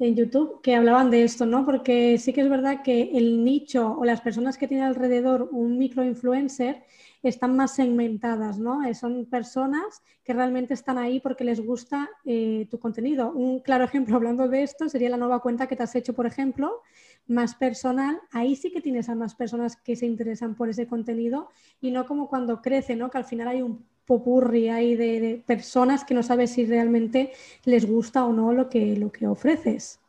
en 0.00 0.16
YouTube, 0.16 0.60
que 0.62 0.74
hablaban 0.74 1.10
de 1.10 1.22
esto, 1.22 1.44
¿no? 1.46 1.64
Porque 1.64 2.18
sí 2.18 2.32
que 2.32 2.40
es 2.40 2.48
verdad 2.48 2.82
que 2.82 3.10
el 3.12 3.44
nicho 3.44 3.96
o 3.98 4.04
las 4.04 4.22
personas 4.22 4.56
que 4.56 4.66
tienen 4.66 4.86
alrededor 4.86 5.48
un 5.52 5.78
micro 5.78 6.02
influencer 6.02 6.82
están 7.22 7.54
más 7.54 7.74
segmentadas, 7.74 8.58
¿no? 8.58 8.82
Eh, 8.82 8.94
son 8.94 9.26
personas 9.26 10.02
que 10.24 10.32
realmente 10.32 10.72
están 10.72 10.96
ahí 10.96 11.20
porque 11.20 11.44
les 11.44 11.60
gusta 11.60 12.08
eh, 12.24 12.66
tu 12.70 12.78
contenido. 12.78 13.30
Un 13.30 13.60
claro 13.60 13.84
ejemplo 13.90 14.16
hablando 14.16 14.48
de 14.48 14.62
esto 14.62 14.88
sería 14.88 15.10
la 15.10 15.18
nueva 15.18 15.40
cuenta 15.40 15.66
que 15.66 15.76
te 15.76 15.82
has 15.82 15.94
hecho, 15.94 16.14
por 16.14 16.26
ejemplo, 16.26 16.80
más 17.26 17.54
personal. 17.54 18.18
Ahí 18.32 18.56
sí 18.56 18.70
que 18.70 18.80
tienes 18.80 19.10
a 19.10 19.14
más 19.14 19.34
personas 19.34 19.76
que 19.76 19.96
se 19.96 20.06
interesan 20.06 20.54
por 20.54 20.70
ese 20.70 20.86
contenido 20.86 21.50
y 21.80 21.90
no 21.90 22.06
como 22.06 22.28
cuando 22.28 22.62
crece, 22.62 22.96
¿no? 22.96 23.10
Que 23.10 23.18
al 23.18 23.26
final 23.26 23.48
hay 23.48 23.60
un 23.60 23.84
popurri 24.10 24.68
ahí 24.70 24.96
de, 24.96 25.40
personas 25.46 26.02
que 26.04 26.14
no 26.14 26.24
sabes 26.24 26.50
si 26.50 26.64
realmente 26.64 27.32
les 27.64 27.86
gusta 27.86 28.24
o 28.24 28.32
no 28.32 28.52
lo 28.52 28.68
que, 28.68 28.96
lo 28.96 29.12
que 29.12 29.28
ofreces. 29.28 30.00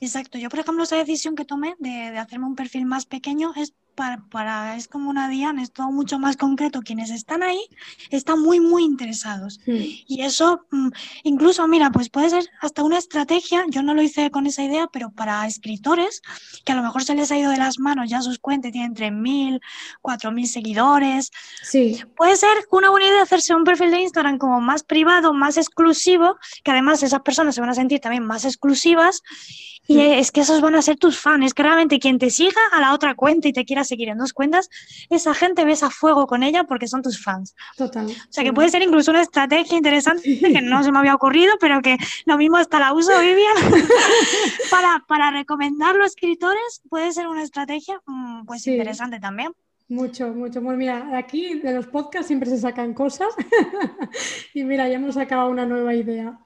Exacto. 0.00 0.38
Yo, 0.38 0.48
por 0.48 0.58
ejemplo, 0.58 0.82
esa 0.82 0.96
decisión 0.96 1.36
que 1.36 1.44
tomé 1.44 1.76
de, 1.78 2.10
de 2.14 2.18
hacerme 2.18 2.46
un 2.46 2.56
perfil 2.56 2.84
más 2.84 3.06
pequeño 3.06 3.52
es 3.54 3.72
para, 3.94 4.76
es 4.76 4.88
como 4.88 5.10
una 5.10 5.28
Diana, 5.28 5.62
es 5.62 5.72
todo 5.72 5.90
mucho 5.90 6.18
más 6.18 6.36
concreto. 6.36 6.82
Quienes 6.82 7.10
están 7.10 7.42
ahí 7.42 7.60
están 8.10 8.40
muy, 8.40 8.60
muy 8.60 8.84
interesados. 8.84 9.60
Hmm. 9.66 9.82
Y 10.06 10.22
eso, 10.22 10.66
mm, 10.70 10.88
incluso, 11.24 11.66
mira, 11.68 11.90
pues 11.90 12.10
puede 12.10 12.30
ser 12.30 12.44
hasta 12.60 12.82
una 12.82 12.98
estrategia, 12.98 13.64
yo 13.68 13.82
no 13.82 13.94
lo 13.94 14.02
hice 14.02 14.30
con 14.30 14.46
esa 14.46 14.62
idea, 14.62 14.88
pero 14.92 15.10
para 15.10 15.46
escritores, 15.46 16.22
que 16.64 16.72
a 16.72 16.76
lo 16.76 16.82
mejor 16.82 17.04
se 17.04 17.14
les 17.14 17.30
ha 17.30 17.38
ido 17.38 17.50
de 17.50 17.58
las 17.58 17.78
manos 17.78 18.10
ya 18.10 18.22
sus 18.22 18.38
cuentas, 18.38 18.72
tienen 18.72 18.94
3.000, 18.94 19.60
4.000 20.02 20.46
seguidores. 20.46 21.30
Sí. 21.62 22.02
Puede 22.16 22.36
ser 22.36 22.66
una 22.70 22.90
buena 22.90 23.06
idea 23.06 23.22
hacerse 23.22 23.54
un 23.54 23.64
perfil 23.64 23.90
de 23.90 24.00
Instagram 24.00 24.38
como 24.38 24.60
más 24.60 24.82
privado, 24.82 25.32
más 25.32 25.56
exclusivo, 25.56 26.36
que 26.62 26.70
además 26.70 27.02
esas 27.02 27.20
personas 27.20 27.54
se 27.54 27.60
van 27.60 27.70
a 27.70 27.74
sentir 27.74 28.00
también 28.00 28.24
más 28.24 28.44
exclusivas 28.44 29.22
y 29.86 30.00
es 30.00 30.30
que 30.30 30.40
esos 30.40 30.60
van 30.60 30.74
a 30.74 30.82
ser 30.82 30.96
tus 30.96 31.18
fans, 31.18 31.46
es 31.46 31.54
que 31.54 31.62
realmente 31.62 31.98
quien 31.98 32.18
te 32.18 32.30
siga 32.30 32.60
a 32.72 32.80
la 32.80 32.94
otra 32.94 33.14
cuenta 33.14 33.48
y 33.48 33.52
te 33.52 33.64
quiera 33.64 33.84
seguir 33.84 34.08
en 34.08 34.18
dos 34.18 34.32
cuentas, 34.32 34.70
esa 35.10 35.34
gente 35.34 35.64
ves 35.64 35.82
a 35.82 35.90
fuego 35.90 36.26
con 36.26 36.42
ella 36.42 36.64
porque 36.64 36.88
son 36.88 37.02
tus 37.02 37.22
fans. 37.22 37.54
Total. 37.76 38.06
O 38.06 38.32
sea 38.32 38.44
que 38.44 38.52
puede 38.52 38.68
ser 38.68 38.82
incluso 38.82 39.10
una 39.10 39.22
estrategia 39.22 39.76
interesante 39.76 40.38
que 40.38 40.62
no 40.62 40.82
se 40.82 40.92
me 40.92 40.98
había 40.98 41.14
ocurrido, 41.14 41.54
pero 41.60 41.82
que 41.82 41.96
lo 42.24 42.36
mismo 42.36 42.56
hasta 42.56 42.78
la 42.78 42.92
uso 42.92 43.12
Vivian 43.20 43.56
para, 44.70 45.04
para 45.06 45.30
recomendar 45.30 45.94
los 45.96 46.08
escritores, 46.08 46.82
puede 46.88 47.12
ser 47.12 47.26
una 47.26 47.42
estrategia 47.42 48.00
mm, 48.06 48.46
pues 48.46 48.66
interesante 48.66 49.20
también. 49.20 49.52
Mucho, 49.88 50.28
mucho. 50.28 50.62
Bueno, 50.62 50.78
mira, 50.78 51.16
aquí 51.16 51.60
de 51.60 51.74
los 51.74 51.86
podcasts 51.86 52.28
siempre 52.28 52.48
se 52.48 52.58
sacan 52.58 52.94
cosas 52.94 53.28
y 54.54 54.64
mira, 54.64 54.88
ya 54.88 54.96
hemos 54.96 55.14
sacado 55.14 55.50
una 55.50 55.66
nueva 55.66 55.94
idea. 55.94 56.38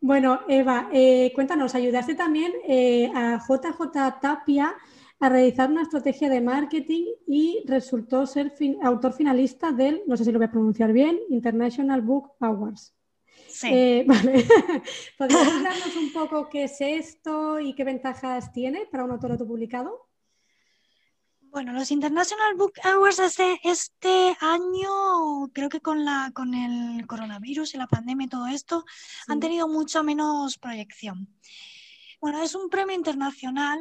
Bueno, 0.00 0.40
Eva, 0.48 0.88
eh, 0.92 1.32
cuéntanos, 1.34 1.74
ayudaste 1.74 2.14
también 2.14 2.52
eh, 2.68 3.10
a 3.14 3.38
JJ 3.38 4.20
Tapia 4.20 4.76
a 5.18 5.28
realizar 5.28 5.68
una 5.70 5.82
estrategia 5.82 6.28
de 6.28 6.40
marketing 6.40 7.04
y 7.26 7.64
resultó 7.66 8.24
ser 8.24 8.54
autor 8.82 9.12
finalista 9.12 9.72
del, 9.72 10.02
no 10.06 10.16
sé 10.16 10.24
si 10.24 10.30
lo 10.30 10.38
voy 10.38 10.46
a 10.46 10.52
pronunciar 10.52 10.92
bien, 10.92 11.18
International 11.30 12.00
Book 12.00 12.32
Awards. 12.38 12.94
Sí. 13.48 13.68
Eh, 13.72 14.04
vale. 14.06 14.44
¿Podrías 15.18 15.48
hablarnos 15.48 15.96
un 15.96 16.12
poco 16.12 16.48
qué 16.48 16.64
es 16.64 16.80
esto 16.80 17.58
y 17.58 17.74
qué 17.74 17.82
ventajas 17.82 18.52
tiene 18.52 18.86
para 18.90 19.04
un 19.04 19.10
autor 19.10 19.32
autopublicado? 19.32 20.07
Bueno, 21.50 21.72
los 21.72 21.90
International 21.90 22.54
Book 22.56 22.74
Awards 22.84 23.18
este, 23.20 23.58
este 23.64 24.36
año, 24.40 25.48
creo 25.54 25.70
que 25.70 25.80
con, 25.80 26.04
la, 26.04 26.30
con 26.34 26.54
el 26.54 27.06
coronavirus 27.06 27.74
y 27.74 27.78
la 27.78 27.86
pandemia 27.86 28.26
y 28.26 28.28
todo 28.28 28.46
esto, 28.48 28.84
han 29.28 29.40
tenido 29.40 29.66
mucha 29.66 30.02
menos 30.02 30.58
proyección. 30.58 31.28
Bueno, 32.20 32.42
es 32.42 32.54
un 32.54 32.68
premio 32.68 32.94
internacional 32.94 33.78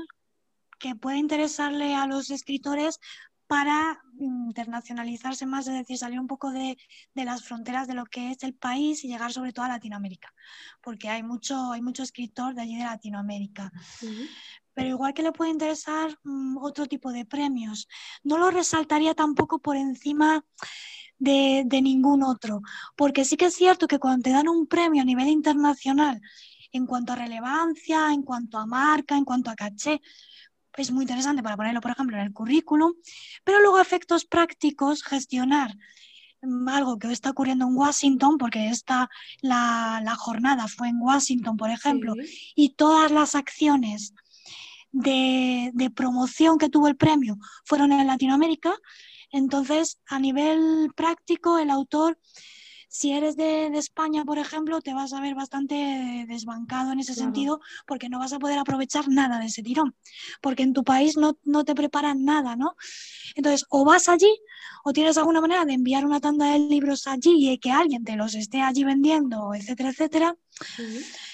que 0.80 0.96
puede 0.96 1.18
interesarle 1.18 1.94
a 1.94 2.08
los 2.08 2.30
escritores 2.30 3.00
para 3.48 4.02
internacionalizarse 4.20 5.46
más, 5.46 5.68
es 5.68 5.74
decir, 5.74 5.98
salir 5.98 6.20
un 6.20 6.28
poco 6.28 6.52
de, 6.52 6.78
las 7.16 7.44
fronteras 7.44 7.88
de 7.88 7.96
lo 7.96 8.06
que 8.06 8.32
es 8.32 8.44
el 8.44 8.54
país 8.54 9.04
y 9.04 9.08
llegar 9.08 9.32
sobre 9.32 9.54
todo 9.54 9.66
a 9.66 9.70
Latinoamérica, 9.70 10.34
porque 10.82 11.10
hay 11.10 11.24
mucho, 11.24 11.72
hay 11.72 11.82
mucho 11.82 12.04
escritor 12.04 12.54
de 12.54 12.62
allí 12.62 12.78
de 12.78 12.84
Latinoamérica. 12.84 13.72
Pero 14.78 14.90
igual 14.90 15.16
que 15.16 15.24
le 15.24 15.32
puede 15.32 15.50
interesar 15.50 16.20
mm, 16.24 16.60
otro 16.60 16.86
tipo 16.86 17.12
de 17.12 17.26
premios, 17.26 17.88
no 18.24 18.38
lo 18.38 18.52
resaltaría 18.52 19.16
tampoco 19.16 19.58
por 19.58 19.76
encima 19.76 20.46
de, 21.18 21.64
de 21.66 21.82
ningún 21.82 22.22
otro, 22.22 22.62
porque 22.96 23.26
sí 23.26 23.38
que 23.38 23.46
es 23.46 23.56
cierto 23.56 23.88
que 23.88 23.98
cuando 23.98 24.22
te 24.22 24.30
dan 24.30 24.48
un 24.48 24.68
premio 24.68 25.02
a 25.02 25.06
nivel 25.06 25.30
internacional, 25.30 26.22
en 26.72 26.86
cuanto 26.86 27.14
a 27.14 27.16
relevancia, 27.16 28.14
en 28.14 28.22
cuanto 28.22 28.60
a 28.60 28.68
marca, 28.68 29.18
en 29.18 29.26
cuanto 29.26 29.50
a 29.50 29.56
caché, 29.56 30.00
es 30.76 30.92
muy 30.92 31.06
interesante 31.06 31.42
para 31.42 31.58
ponerlo, 31.58 31.82
por 31.82 31.90
ejemplo, 31.90 32.16
en 32.16 32.28
el 32.28 32.34
currículum, 32.34 32.94
pero 33.44 33.60
luego 33.60 33.80
efectos 33.80 34.26
prácticos, 34.26 35.02
gestionar 35.02 35.76
mm, 36.44 36.70
algo 36.70 37.00
que 37.00 37.12
está 37.12 37.32
ocurriendo 37.32 37.66
en 37.66 37.76
Washington, 37.76 38.38
porque 38.38 38.68
esta, 38.68 39.10
la, 39.42 40.02
la 40.04 40.14
jornada 40.14 40.68
fue 40.68 40.90
en 40.90 41.02
Washington, 41.02 41.58
por 41.58 41.72
ejemplo, 41.72 42.14
y 42.54 42.76
todas 42.76 43.10
las 43.10 43.34
acciones 43.34 44.14
de, 44.92 45.92
promoción 45.96 46.58
que 46.58 46.70
tuvo 46.70 46.88
el 46.88 46.96
premio 46.96 47.38
fueron 47.66 47.92
en 47.92 48.08
Latinoamérica, 48.08 48.76
entonces 49.32 50.00
a 50.08 50.20
nivel 50.20 50.92
práctico 50.96 51.60
el 51.60 51.70
autor 51.70 52.18
si 52.90 53.12
eres 53.12 53.36
de, 53.36 53.68
España, 53.78 54.24
por 54.24 54.38
ejemplo, 54.38 54.82
te 54.82 54.94
vas 54.94 55.14
a 55.14 55.22
ver 55.22 55.36
bastante 55.36 56.26
desbancado 56.28 56.92
en 56.92 57.00
ese 57.00 57.14
sentido 57.14 57.60
porque 57.86 58.10
no 58.10 58.20
vas 58.20 58.34
a 58.34 58.40
poder 58.40 58.58
aprovechar 58.58 59.10
nada 59.10 59.40
de 59.40 59.48
ese 59.48 59.62
tirón, 59.62 59.96
porque 60.42 60.64
en 60.64 60.74
tu 60.74 60.84
país 60.84 61.18
no, 61.18 61.64
te 61.64 61.76
preparan 61.76 62.24
nada, 62.24 62.56
¿no? 62.56 62.76
Entonces, 63.36 63.66
o 63.70 63.86
vas 63.86 64.10
allí 64.10 64.34
o 64.84 64.94
tienes 64.94 65.18
alguna 65.18 65.42
manera 65.42 65.66
de 65.66 65.74
enviar 65.74 66.06
una 66.06 66.20
tanda 66.20 66.52
de 66.54 66.60
libros 66.60 67.08
allí 67.08 67.52
y 67.52 67.58
que 67.58 67.72
alguien 67.72 68.04
te 68.04 68.16
los 68.16 68.36
esté 68.36 68.62
allí 68.62 68.84
vendiendo, 68.84 69.54
etcétera, 69.54 69.90
etcétera. 69.90 70.38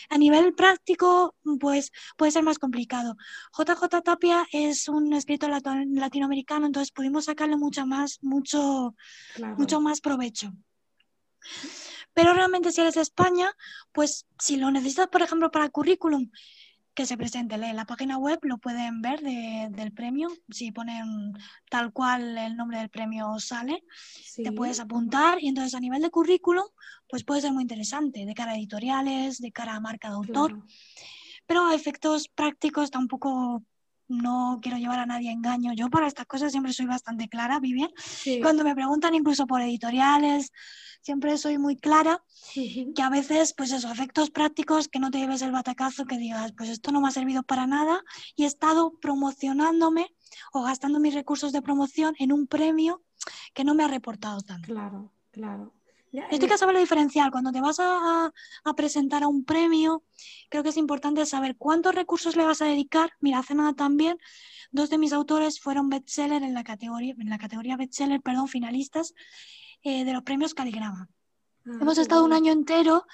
A 0.09 0.17
nivel 0.17 0.53
práctico, 0.53 1.35
pues 1.59 1.91
puede 2.17 2.31
ser 2.31 2.43
más 2.43 2.59
complicado. 2.59 3.15
JJ 3.57 4.01
Tapia 4.03 4.45
es 4.51 4.87
un 4.89 5.13
escritor 5.13 5.49
latinoamericano, 5.49 6.65
entonces 6.65 6.91
pudimos 6.91 7.25
sacarle 7.25 7.57
mucho 7.57 7.85
más, 7.85 8.19
mucho, 8.21 8.95
mucho 9.57 9.79
más 9.79 10.01
provecho. 10.01 10.51
Pero 12.13 12.33
realmente 12.33 12.71
si 12.71 12.81
eres 12.81 12.95
de 12.95 13.01
España, 13.01 13.51
pues 13.91 14.25
si 14.37 14.57
lo 14.57 14.69
necesitas, 14.71 15.07
por 15.07 15.21
ejemplo, 15.21 15.51
para 15.51 15.69
currículum, 15.69 16.29
que 16.93 17.07
se 17.07 17.17
presente 17.17 17.55
en 17.55 17.75
la 17.75 17.85
página 17.85 18.17
web, 18.17 18.39
lo 18.43 18.59
pueden 18.59 19.01
ver 19.01 19.21
del 19.21 19.91
premio. 19.93 20.29
Si 20.49 20.71
ponen 20.71 21.33
tal 21.69 21.91
cual 21.91 22.37
el 22.37 22.55
nombre 22.55 22.77
del 22.77 22.89
premio 22.89 23.39
sale, 23.39 23.83
te 24.35 24.51
puedes 24.51 24.79
apuntar 24.79 25.41
y 25.41 25.47
entonces 25.47 25.73
a 25.73 25.79
nivel 25.79 26.03
de 26.03 26.11
currículum, 26.11 26.65
pues 27.09 27.23
puede 27.23 27.41
ser 27.41 27.51
muy 27.51 27.63
interesante, 27.63 28.25
de 28.25 28.33
cara 28.35 28.51
a 28.51 28.57
editoriales, 28.57 29.39
de 29.39 29.51
cara 29.51 29.75
a 29.75 29.79
marca 29.79 30.09
de 30.09 30.15
autor. 30.15 30.63
Pero 31.47 31.65
a 31.65 31.75
efectos 31.75 32.27
prácticos 32.27 32.91
tampoco 32.91 33.63
no 34.13 34.59
quiero 34.61 34.77
llevar 34.77 34.99
a 34.99 35.05
nadie 35.05 35.29
a 35.29 35.33
engaño. 35.33 35.73
Yo 35.73 35.89
para 35.89 36.07
estas 36.07 36.25
cosas 36.25 36.51
siempre 36.51 36.73
soy 36.73 36.85
bastante 36.85 37.27
clara, 37.27 37.59
Vivian. 37.59 37.89
Cuando 38.41 38.63
me 38.63 38.75
preguntan 38.75 39.15
incluso 39.15 39.45
por 39.47 39.61
editoriales, 39.61 40.51
siempre 41.01 41.37
soy 41.37 41.57
muy 41.57 41.75
clara, 41.75 42.23
que 42.53 43.01
a 43.01 43.09
veces, 43.09 43.53
pues 43.55 43.71
esos 43.71 43.91
efectos 43.91 44.31
prácticos, 44.31 44.87
que 44.87 44.99
no 44.99 45.11
te 45.11 45.19
lleves 45.19 45.41
el 45.41 45.51
batacazo, 45.51 46.05
que 46.05 46.17
digas, 46.17 46.53
pues 46.57 46.69
esto 46.69 46.91
no 46.91 47.01
me 47.01 47.09
ha 47.09 47.11
servido 47.11 47.43
para 47.43 47.67
nada 47.67 48.01
y 48.35 48.43
he 48.43 48.47
estado 48.47 48.93
promocionándome 49.01 50.07
o 50.53 50.63
gastando 50.63 50.99
mis 50.99 51.13
recursos 51.13 51.51
de 51.51 51.61
promoción 51.61 52.15
en 52.19 52.31
un 52.31 52.47
premio 52.47 53.01
que 53.53 53.63
no 53.63 53.75
me 53.75 53.83
ha 53.83 53.87
reportado 53.87 54.41
tanto. 54.41 54.67
Claro, 54.67 55.11
claro. 55.31 55.73
Esto 56.13 56.45
hay 56.45 56.51
que 56.51 56.57
saberlo 56.59 56.79
diferenciar. 56.79 57.31
Cuando 57.31 57.51
te 57.51 57.59
vas 57.59 57.77
a, 57.79 58.31
presentar 58.75 59.23
a 59.23 59.27
un 59.27 59.43
premio, 59.45 60.03
creo 60.49 60.61
que 60.61 60.69
es 60.69 60.77
importante 60.77 61.25
saber 61.25 61.55
cuántos 61.57 61.95
recursos 61.95 62.35
le 62.35 62.45
vas 62.45 62.61
a 62.61 62.65
dedicar. 62.65 63.11
Mira, 63.19 63.39
hace 63.39 63.55
nada 63.55 63.73
también, 63.73 64.17
dos 64.71 64.91
de 64.91 64.99
mis 64.99 65.11
autores 65.11 65.59
fueron 65.59 65.89
bestseller 65.89 66.43
en 66.43 66.53
la 66.53 66.63
categoría, 66.63 67.15
en 67.17 67.29
la 67.29 67.39
categoría 67.39 67.77
bestseller, 67.77 68.21
perdón, 68.21 68.47
finalistas 68.47 69.15
eh, 69.81 70.05
de 70.05 70.13
los 70.13 70.21
premios 70.21 70.53
Caligrama. 70.53 71.09
Ah, 71.65 71.77
Hemos 71.81 71.97
estado 71.97 72.25
un 72.25 72.33
año 72.33 72.51
entero 72.51 73.05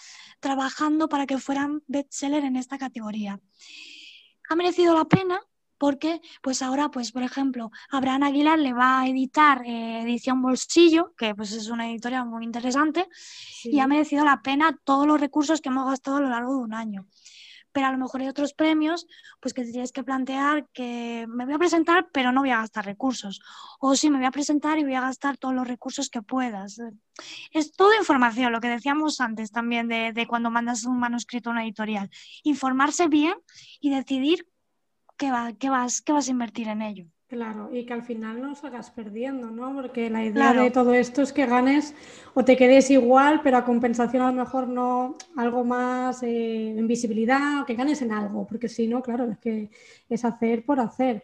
trabajando 0.42 1.08
para 1.08 1.26
que 1.26 1.38
fueran 1.38 1.82
bestseller 1.88 2.44
en 2.44 2.58
esta 2.58 2.78
categoría. 2.78 3.40
Ha 4.50 4.56
merecido 4.56 4.94
la 4.94 5.06
pena 5.06 5.40
porque 5.80 6.22
pues 6.44 6.62
ahora, 6.62 6.90
pues 6.90 7.12
por 7.12 7.24
ejemplo, 7.24 7.72
Abraham 7.90 8.24
Aguilar 8.24 8.60
le 8.60 8.74
va 8.74 9.02
a 9.02 9.08
editar 9.08 9.64
eh, 9.66 10.02
Edición 10.04 10.42
Bolsillo, 10.42 11.16
que 11.18 11.34
pues 11.34 11.54
es 11.54 11.70
una 11.70 11.90
editorial 11.90 12.28
muy 12.28 12.44
interesante, 12.44 13.08
y 13.64 13.80
ha 13.80 13.88
merecido 13.88 14.24
la 14.26 14.42
pena 14.42 14.78
todos 14.84 15.08
los 15.08 15.20
recursos 15.20 15.62
que 15.62 15.70
hemos 15.70 15.90
gastado 15.90 16.18
a 16.18 16.22
lo 16.22 16.30
largo 16.30 16.58
de 16.58 16.64
un 16.64 16.74
año. 16.74 17.08
Pero 17.72 17.86
a 17.86 17.92
lo 17.92 18.00
mejor 18.00 18.22
hay 18.22 18.28
otros 18.28 18.54
premios, 18.54 19.06
pues 19.40 19.54
que 19.54 19.64
tienes 19.64 19.92
que 19.92 20.04
plantear 20.04 20.68
que 20.74 21.28
me 21.30 21.46
voy 21.46 21.54
a 21.54 21.60
presentar, 21.60 22.10
pero 22.12 22.32
no 22.32 22.42
voy 22.42 22.50
a 22.50 22.58
gastar 22.58 22.84
recursos. 22.84 23.42
O 23.80 23.96
sí, 23.96 24.10
me 24.10 24.18
voy 24.18 24.26
a 24.26 24.32
presentar 24.32 24.80
y 24.80 24.84
voy 24.84 24.96
a 24.96 25.02
gastar 25.02 25.38
todos 25.38 25.54
los 25.54 25.68
recursos 25.68 26.10
que 26.10 26.24
puedas. 26.24 26.82
Es 27.52 27.72
toda 27.72 27.96
información, 27.96 28.52
lo 28.52 28.60
que 28.60 28.70
decíamos 28.70 29.22
antes 29.22 29.52
también 29.52 29.88
de, 29.88 30.14
de 30.14 30.28
cuando 30.28 30.50
mandas 30.50 30.84
un 30.84 31.00
manuscrito 31.00 31.52
a 31.52 31.54
una 31.54 31.64
editorial. 31.64 32.10
Informarse 32.44 33.08
bien 33.08 33.36
y 33.80 33.92
decidir 33.92 34.48
¿qué, 35.20 35.70
vas, 35.70 36.02
qué 36.02 36.14
vas 36.14 36.28
a 36.28 36.32
invertir 36.32 36.68
en 36.70 36.82
ello? 36.82 37.06
Claro, 37.28 37.70
y 37.72 37.86
que 37.86 37.94
al 37.94 38.02
final 38.02 38.42
no 38.42 38.56
salgas 38.56 38.90
perdiendo, 38.90 39.52
¿no? 39.52 39.72
Porque 39.76 40.10
la 40.10 40.26
idea 40.26 40.52
de 40.52 40.72
todo 40.72 40.96
esto 40.96 41.22
es 41.22 41.32
que 41.32 41.46
ganes 41.46 41.94
o 42.34 42.44
te 42.44 42.58
quedes 42.58 42.90
igual, 42.90 43.42
pero 43.44 43.58
a 43.58 43.66
compensación 43.66 44.24
a 44.24 44.32
lo 44.32 44.34
mejor 44.44 44.68
no 44.68 45.16
algo 45.36 45.64
más 45.64 46.24
eh, 46.24 46.70
en 46.76 46.88
visibilidad 46.88 47.62
o 47.62 47.66
que 47.66 47.76
ganes 47.76 48.02
en 48.02 48.14
algo, 48.14 48.48
porque 48.48 48.68
si 48.68 48.88
no, 48.88 49.04
claro, 49.04 49.30
es 49.30 49.38
que 49.38 49.70
es 50.10 50.26
hacer 50.26 50.66
por 50.66 50.80
hacer. 50.80 51.24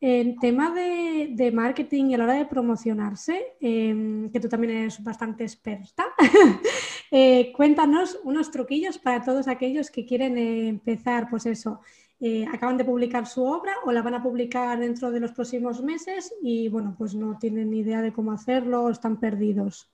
En 0.00 0.36
tema 0.40 0.74
de, 0.74 1.52
marketing 1.54 2.06
y 2.06 2.14
a 2.14 2.18
la 2.18 2.24
hora 2.24 2.34
de 2.34 2.46
promocionarse, 2.46 3.56
em, 3.60 4.30
que 4.32 4.40
tú 4.40 4.48
también 4.48 4.76
eres 4.78 5.02
bastante 5.02 5.44
experta, 5.44 6.06
eh, 7.12 7.52
cuéntanos 7.56 8.18
unos 8.24 8.50
truquillos 8.50 8.98
para 8.98 9.22
todos 9.22 9.46
aquellos 9.46 9.92
que 9.92 10.04
quieren 10.04 10.36
empezar, 10.36 11.28
pues 11.30 11.46
eso, 11.46 11.80
eh, 12.18 12.46
acaban 12.52 12.78
de 12.78 12.84
publicar 12.84 13.26
su 13.26 13.44
obra 13.44 13.74
o 13.84 13.92
la 13.92 14.02
van 14.02 14.14
a 14.14 14.22
publicar 14.22 14.78
dentro 14.78 15.10
de 15.10 15.20
los 15.20 15.32
próximos 15.32 15.82
meses 15.82 16.32
y 16.42 16.68
bueno, 16.68 16.94
pues 16.96 17.14
no 17.14 17.38
tienen 17.38 17.70
ni 17.70 17.80
idea 17.80 18.00
de 18.00 18.12
cómo 18.12 18.32
hacerlo 18.32 18.88
están 18.88 19.18
perdidos. 19.18 19.90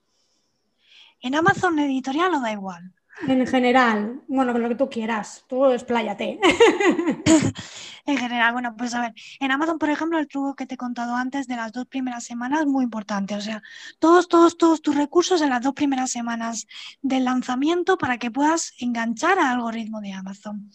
¿En 1.21 1.35
Amazon 1.35 1.79
editorial 1.79 2.35
o 2.35 2.41
da 2.41 2.53
igual? 2.53 2.93
En 3.29 3.47
general, 3.47 4.21
bueno, 4.27 4.53
con 4.53 4.63
lo 4.63 4.69
que 4.69 4.75
tú 4.75 4.89
quieras, 4.89 5.45
tú 5.47 5.67
expláyate. 5.67 6.41
en 8.07 8.17
general, 8.17 8.53
bueno, 8.53 8.75
pues 8.77 8.95
a 8.95 9.01
ver, 9.01 9.15
en 9.39 9.51
Amazon, 9.53 9.79
por 9.79 9.91
ejemplo, 9.91 10.19
el 10.19 10.27
truco 10.27 10.57
que 10.57 10.67
te 10.67 10.75
he 10.75 10.79
contado 10.79 11.15
antes 11.15 11.47
de 11.47 11.57
las 11.57 11.73
dos 11.73 11.87
primeras 11.87 12.25
semanas 12.25 12.67
muy 12.67 12.85
importante. 12.85 13.37
O 13.37 13.41
sea, 13.41 13.63
todos, 14.01 14.29
todos, 14.29 14.57
todos 14.57 14.83
tus 14.83 14.97
recursos 14.97 15.41
en 15.41 15.51
las 15.51 15.63
dos 15.63 15.75
primeras 15.75 16.11
semanas 16.11 16.67
del 17.01 17.25
lanzamiento 17.25 17.97
para 17.97 18.19
que 18.19 18.31
puedas 18.31 18.73
enganchar 18.79 19.39
al 19.39 19.57
algoritmo 19.57 20.01
de 20.01 20.13
Amazon. 20.13 20.71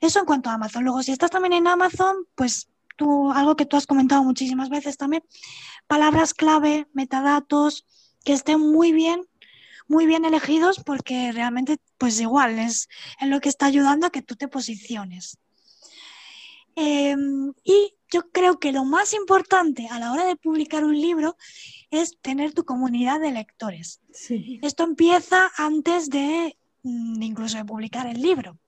Eso 0.00 0.20
en 0.20 0.24
cuanto 0.24 0.50
a 0.50 0.54
Amazon. 0.54 0.84
Luego, 0.84 1.02
si 1.02 1.12
estás 1.12 1.30
también 1.30 1.52
en 1.52 1.66
Amazon, 1.66 2.26
pues 2.34 2.70
tú, 2.96 3.30
algo 3.32 3.54
que 3.54 3.66
tú 3.66 3.76
has 3.76 3.86
comentado 3.86 4.22
muchísimas 4.24 4.70
veces 4.70 4.96
también, 4.96 5.24
palabras 5.86 6.32
clave, 6.32 6.88
metadatos, 6.94 7.84
que 8.24 8.32
estén 8.32 8.60
muy 8.60 8.92
bien, 8.92 9.26
muy 9.88 10.06
bien 10.06 10.24
elegidos 10.24 10.80
porque 10.84 11.32
realmente, 11.32 11.78
pues 11.98 12.20
igual, 12.20 12.58
es, 12.58 12.88
lo 13.20 13.40
que 13.40 13.48
está 13.48 13.66
ayudando 13.66 14.06
a 14.06 14.10
que 14.10 14.22
tú 14.22 14.36
te 14.36 14.48
posiciones. 14.48 15.38
Em, 16.74 17.52
y 17.64 17.94
yo 18.10 18.30
creo 18.30 18.58
que 18.58 18.72
lo 18.72 18.84
más 18.84 19.12
importante 19.14 19.88
a 19.90 19.98
la 19.98 20.12
hora 20.12 20.24
de 20.24 20.36
publicar 20.36 20.84
un 20.84 20.98
libro 20.98 21.36
es 21.90 22.18
tener 22.20 22.52
tu 22.52 22.64
comunidad 22.64 23.20
de 23.20 23.32
lectores. 23.32 24.00
Esto 24.62 24.84
empieza 24.84 25.50
antes 25.56 26.08
de 26.08 26.56
mm, 26.82 27.22
incluso 27.22 27.58
de 27.58 27.64
publicar 27.64 28.06
el 28.06 28.20
libro. 28.20 28.58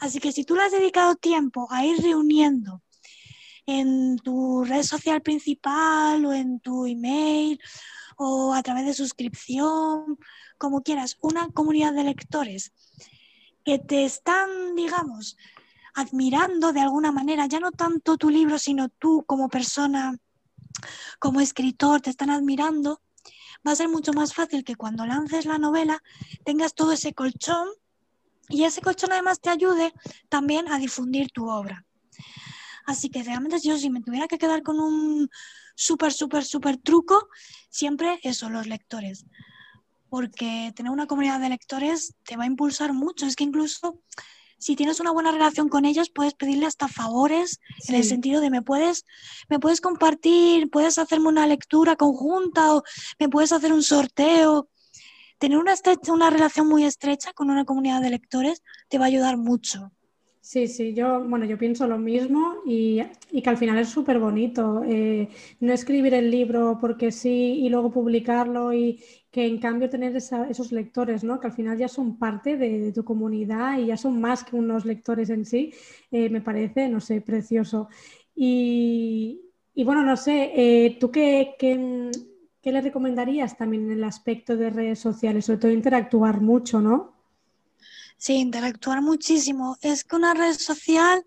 Así 0.00 0.20
que 0.20 0.32
si 0.32 0.44
tú 0.44 0.54
le 0.54 0.62
has 0.62 0.72
dedicado 0.72 1.14
tiempo 1.16 1.68
a 1.70 1.84
ir 1.84 2.00
reuniendo 2.00 2.82
en 3.66 4.16
tu 4.18 4.64
red 4.64 4.82
social 4.82 5.20
principal 5.20 6.24
o 6.24 6.32
en 6.32 6.60
tu 6.60 6.86
email 6.86 7.60
o 8.18 8.52
a 8.52 8.62
través 8.62 8.84
de 8.84 8.94
suscripción, 8.94 10.18
como 10.58 10.82
quieras, 10.82 11.16
una 11.20 11.48
comunidad 11.50 11.94
de 11.94 12.04
lectores 12.04 12.72
que 13.64 13.78
te 13.78 14.04
están, 14.04 14.74
digamos, 14.74 15.36
admirando 15.94 16.72
de 16.72 16.80
alguna 16.80 17.12
manera, 17.12 17.46
ya 17.46 17.60
no 17.60 17.70
tanto 17.70 18.16
tu 18.16 18.28
libro, 18.28 18.58
sino 18.58 18.88
tú 18.88 19.24
como 19.24 19.48
persona, 19.48 20.18
como 21.20 21.40
escritor, 21.40 22.00
te 22.00 22.10
están 22.10 22.30
admirando, 22.30 23.00
va 23.66 23.72
a 23.72 23.76
ser 23.76 23.88
mucho 23.88 24.12
más 24.12 24.34
fácil 24.34 24.64
que 24.64 24.74
cuando 24.74 25.06
lances 25.06 25.46
la 25.46 25.58
novela 25.58 26.02
tengas 26.44 26.74
todo 26.74 26.92
ese 26.92 27.14
colchón 27.14 27.68
y 28.48 28.64
ese 28.64 28.80
colchón 28.80 29.12
además 29.12 29.40
te 29.40 29.50
ayude 29.50 29.92
también 30.28 30.68
a 30.72 30.78
difundir 30.78 31.30
tu 31.30 31.48
obra. 31.48 31.86
Así 32.84 33.10
que 33.10 33.22
realmente 33.22 33.60
yo 33.60 33.76
si 33.76 33.90
me 33.90 34.00
tuviera 34.00 34.26
que 34.26 34.38
quedar 34.38 34.62
con 34.62 34.80
un 34.80 35.30
súper, 35.78 36.12
súper, 36.12 36.44
súper 36.44 36.76
truco, 36.76 37.28
siempre 37.70 38.18
eso, 38.24 38.50
los 38.50 38.66
lectores. 38.66 39.24
Porque 40.10 40.72
tener 40.74 40.90
una 40.90 41.06
comunidad 41.06 41.38
de 41.38 41.50
lectores 41.50 42.14
te 42.24 42.36
va 42.36 42.44
a 42.44 42.46
impulsar 42.46 42.92
mucho. 42.92 43.26
Es 43.26 43.36
que 43.36 43.44
incluso 43.44 44.00
si 44.58 44.74
tienes 44.74 44.98
una 44.98 45.12
buena 45.12 45.30
relación 45.30 45.68
con 45.68 45.84
ellos, 45.84 46.10
puedes 46.10 46.34
pedirle 46.34 46.66
hasta 46.66 46.88
favores 46.88 47.60
en 47.86 47.94
el 47.94 48.02
sentido 48.02 48.40
de 48.40 48.50
me 48.50 48.60
puedes, 48.60 49.04
me 49.48 49.60
puedes 49.60 49.80
compartir, 49.80 50.68
puedes 50.68 50.98
hacerme 50.98 51.28
una 51.28 51.46
lectura 51.46 51.94
conjunta 51.94 52.74
o 52.74 52.82
me 53.20 53.28
puedes 53.28 53.52
hacer 53.52 53.72
un 53.72 53.84
sorteo 53.84 54.68
tener 55.38 55.58
una, 55.58 55.74
una 56.08 56.30
relación 56.30 56.66
muy 56.66 56.84
estrecha 56.84 57.32
con 57.32 57.50
una 57.50 57.64
comunidad 57.64 58.02
de 58.02 58.10
lectores 58.10 58.64
te 58.88 58.98
va 58.98 59.04
a 59.04 59.08
ayudar 59.08 59.36
mucho. 59.36 59.92
Sí, 60.40 60.66
sí, 60.66 60.94
yo, 60.94 61.22
bueno, 61.24 61.44
yo 61.44 61.58
pienso 61.58 61.86
lo 61.86 61.98
mismo 61.98 62.62
y, 62.64 63.02
que 63.42 63.50
al 63.50 63.58
final 63.58 63.78
es 63.78 63.88
súper 63.90 64.18
bonito. 64.18 64.82
Eh, 64.84 65.28
no 65.60 65.72
escribir 65.72 66.14
el 66.14 66.30
libro 66.30 66.78
porque 66.80 67.12
sí 67.12 67.58
y 67.60 67.68
luego 67.68 67.90
publicarlo 67.90 68.72
y 68.72 69.02
que 69.30 69.46
en 69.46 69.58
cambio 69.58 69.90
tener 69.90 70.16
esos 70.16 70.72
lectores, 70.72 71.22
¿no? 71.22 71.38
Que 71.38 71.48
al 71.48 71.52
final 71.52 71.76
ya 71.76 71.88
son 71.88 72.18
parte 72.18 72.56
de, 72.56 72.92
tu 72.92 73.04
comunidad 73.04 73.78
y 73.78 73.86
ya 73.86 73.96
son 73.96 74.20
más 74.20 74.42
que 74.44 74.56
unos 74.56 74.84
lectores 74.86 75.28
en 75.30 75.44
sí, 75.44 75.72
eh, 76.10 76.30
me 76.30 76.40
parece, 76.40 76.88
no 76.88 77.00
sé, 77.00 77.20
precioso. 77.20 77.88
Y, 78.34 79.42
bueno, 79.84 80.02
no 80.02 80.16
sé, 80.16 80.52
eh, 80.54 80.96
¿tú 80.98 81.10
qué, 81.10 81.54
qué, 81.58 82.10
¿qué 82.62 82.72
le 82.72 82.80
recomendarías 82.80 83.56
también 83.56 83.84
en 83.86 83.92
el 83.98 84.04
aspecto 84.04 84.56
de 84.56 84.70
redes 84.70 84.98
sociales? 85.00 85.44
Sobre 85.44 85.58
todo 85.58 85.72
interactuar 85.72 86.40
mucho, 86.40 86.80
¿no? 86.80 87.17
Sí, 88.18 88.34
interactuar 88.34 89.00
muchísimo. 89.00 89.76
Es 89.80 90.02
que 90.04 90.16
una 90.16 90.34
red 90.34 90.54
social, 90.58 91.24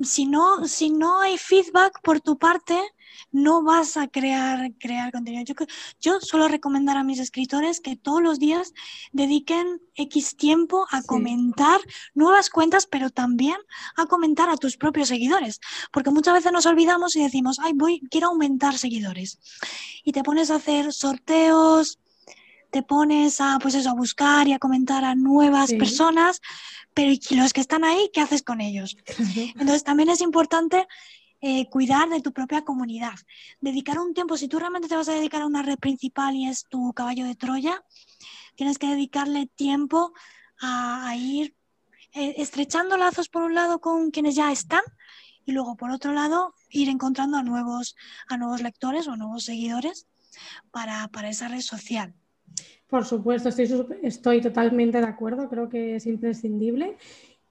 si 0.00 0.26
no, 0.26 0.66
si 0.68 0.90
no 0.90 1.20
hay 1.20 1.36
feedback 1.36 2.00
por 2.02 2.20
tu 2.20 2.38
parte, 2.38 2.80
no 3.32 3.62
vas 3.62 3.96
a 3.96 4.06
crear, 4.06 4.72
crear 4.78 5.10
contenido. 5.10 5.44
Yo, 5.44 5.54
yo 6.00 6.20
suelo 6.20 6.46
recomendar 6.46 6.96
a 6.96 7.02
mis 7.02 7.18
escritores 7.18 7.80
que 7.80 7.96
todos 7.96 8.22
los 8.22 8.38
días 8.38 8.72
dediquen 9.12 9.80
X 9.96 10.36
tiempo 10.36 10.86
a 10.92 11.02
comentar 11.02 11.80
nuevas 12.14 12.50
cuentas, 12.50 12.86
pero 12.86 13.10
también 13.10 13.56
a 13.96 14.06
comentar 14.06 14.48
a 14.48 14.56
tus 14.56 14.76
propios 14.76 15.08
seguidores, 15.08 15.60
porque 15.92 16.10
muchas 16.10 16.34
veces 16.34 16.52
nos 16.52 16.66
olvidamos 16.66 17.16
y 17.16 17.22
decimos, 17.22 17.58
ay, 17.60 17.72
voy, 17.74 18.00
quiero 18.10 18.28
aumentar 18.28 18.78
seguidores. 18.78 19.40
Y 20.04 20.12
te 20.12 20.22
pones 20.22 20.50
a 20.50 20.56
hacer 20.56 20.92
sorteos, 20.92 21.98
te 22.70 22.82
pones 22.82 23.40
a, 23.40 23.58
pues 23.60 23.74
eso, 23.74 23.90
a 23.90 23.94
buscar 23.94 24.48
y 24.48 24.52
a 24.52 24.58
comentar 24.58 25.04
a 25.04 25.14
nuevas 25.14 25.72
personas, 25.72 26.40
pero 26.94 27.12
¿y 27.12 27.34
los 27.34 27.52
que 27.52 27.60
están 27.60 27.84
ahí, 27.84 28.10
qué 28.12 28.20
haces 28.20 28.42
con 28.42 28.60
ellos? 28.60 28.96
Entonces 29.54 29.84
también 29.84 30.08
es 30.08 30.20
importante 30.20 30.86
eh, 31.40 31.68
cuidar 31.68 32.08
de 32.08 32.22
tu 32.22 32.32
propia 32.32 32.64
comunidad. 32.64 33.14
Dedicar 33.60 33.98
un 33.98 34.14
tiempo, 34.14 34.36
si 34.36 34.48
tú 34.48 34.58
realmente 34.58 34.88
te 34.88 34.96
vas 34.96 35.08
a 35.08 35.12
dedicar 35.12 35.42
a 35.42 35.46
una 35.46 35.62
red 35.62 35.78
principal 35.78 36.34
y 36.34 36.48
es 36.48 36.64
tu 36.68 36.92
caballo 36.94 37.26
de 37.26 37.34
Troya, 37.34 37.84
tienes 38.54 38.78
que 38.78 38.86
dedicarle 38.86 39.46
tiempo 39.46 40.12
a, 40.60 41.14
ir 41.16 41.54
eh, 42.14 42.34
estrechando 42.38 42.96
lazos 42.96 43.28
por 43.28 43.42
un 43.42 43.54
lado 43.54 43.80
con 43.80 44.10
quienes 44.10 44.34
ya 44.34 44.50
están 44.50 44.82
y 45.44 45.52
luego 45.52 45.76
por 45.76 45.90
otro 45.90 46.12
lado 46.12 46.54
ir 46.70 46.88
encontrando 46.88 47.36
a 47.36 47.42
nuevos, 47.42 47.94
a 48.28 48.38
nuevos 48.38 48.62
lectores 48.62 49.06
o 49.06 49.16
nuevos 49.16 49.44
seguidores 49.44 50.06
para, 50.70 51.08
para 51.08 51.28
esa 51.28 51.48
red 51.48 51.60
social. 51.60 52.14
Por 52.88 53.04
supuesto, 53.04 53.48
estoy, 53.48 54.40
totalmente 54.40 55.00
de 55.00 55.06
acuerdo, 55.06 55.48
creo 55.48 55.68
que 55.68 55.96
es 55.96 56.06
imprescindible. 56.06 56.96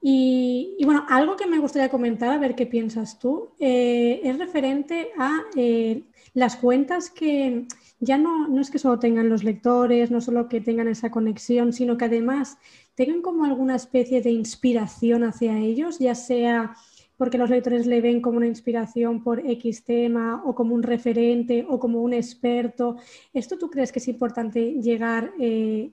Y, 0.02 0.78
bueno, 0.86 1.06
algo 1.10 1.36
que 1.36 1.48
me 1.48 1.60
gustaría 1.60 1.90
comentar, 1.90 2.32
a 2.32 2.38
ver 2.38 2.56
qué 2.56 2.66
piensas 2.66 3.20
tú, 3.20 3.50
eh, 3.60 4.22
es 4.24 4.38
referente 4.38 5.10
a 5.18 5.42
eh, 5.56 6.04
las 6.34 6.56
cuentas 6.58 7.10
que 7.10 7.66
ya 8.00 8.18
no, 8.18 8.48
no 8.48 8.62
es 8.62 8.70
que 8.70 8.80
solo 8.80 9.00
tengan 9.00 9.30
los 9.30 9.44
lectores, 9.44 10.12
no 10.12 10.22
solo 10.22 10.48
que 10.48 10.62
tengan 10.62 10.88
esa 10.88 11.10
conexión, 11.10 11.74
sino 11.74 11.98
que 11.98 12.06
además 12.06 12.58
tengan 12.94 13.22
como 13.22 13.46
alguna 13.46 13.76
especie 13.76 14.22
de 14.22 14.32
inspiración 14.32 15.24
hacia 15.24 15.58
ellos, 15.58 16.00
ya 16.00 16.16
sea 16.16 16.76
porque 17.18 17.38
los 17.38 17.50
lectores 17.50 17.86
le 17.86 18.02
ven 18.02 18.22
como 18.22 18.38
una 18.38 18.48
inspiración 18.48 19.24
por 19.24 19.40
X 19.40 19.84
tema 19.84 20.42
o 20.46 20.54
como 20.54 20.76
un 20.76 20.84
referente 20.84 21.66
o 21.68 21.80
como 21.80 22.02
un 22.02 22.14
experto. 22.14 22.98
¿Esto 23.34 23.58
tú 23.58 23.70
crees 23.70 23.92
que 23.92 24.00
es 24.00 24.08
importante 24.08 24.74
llegar 24.82 25.34
eh, 25.40 25.92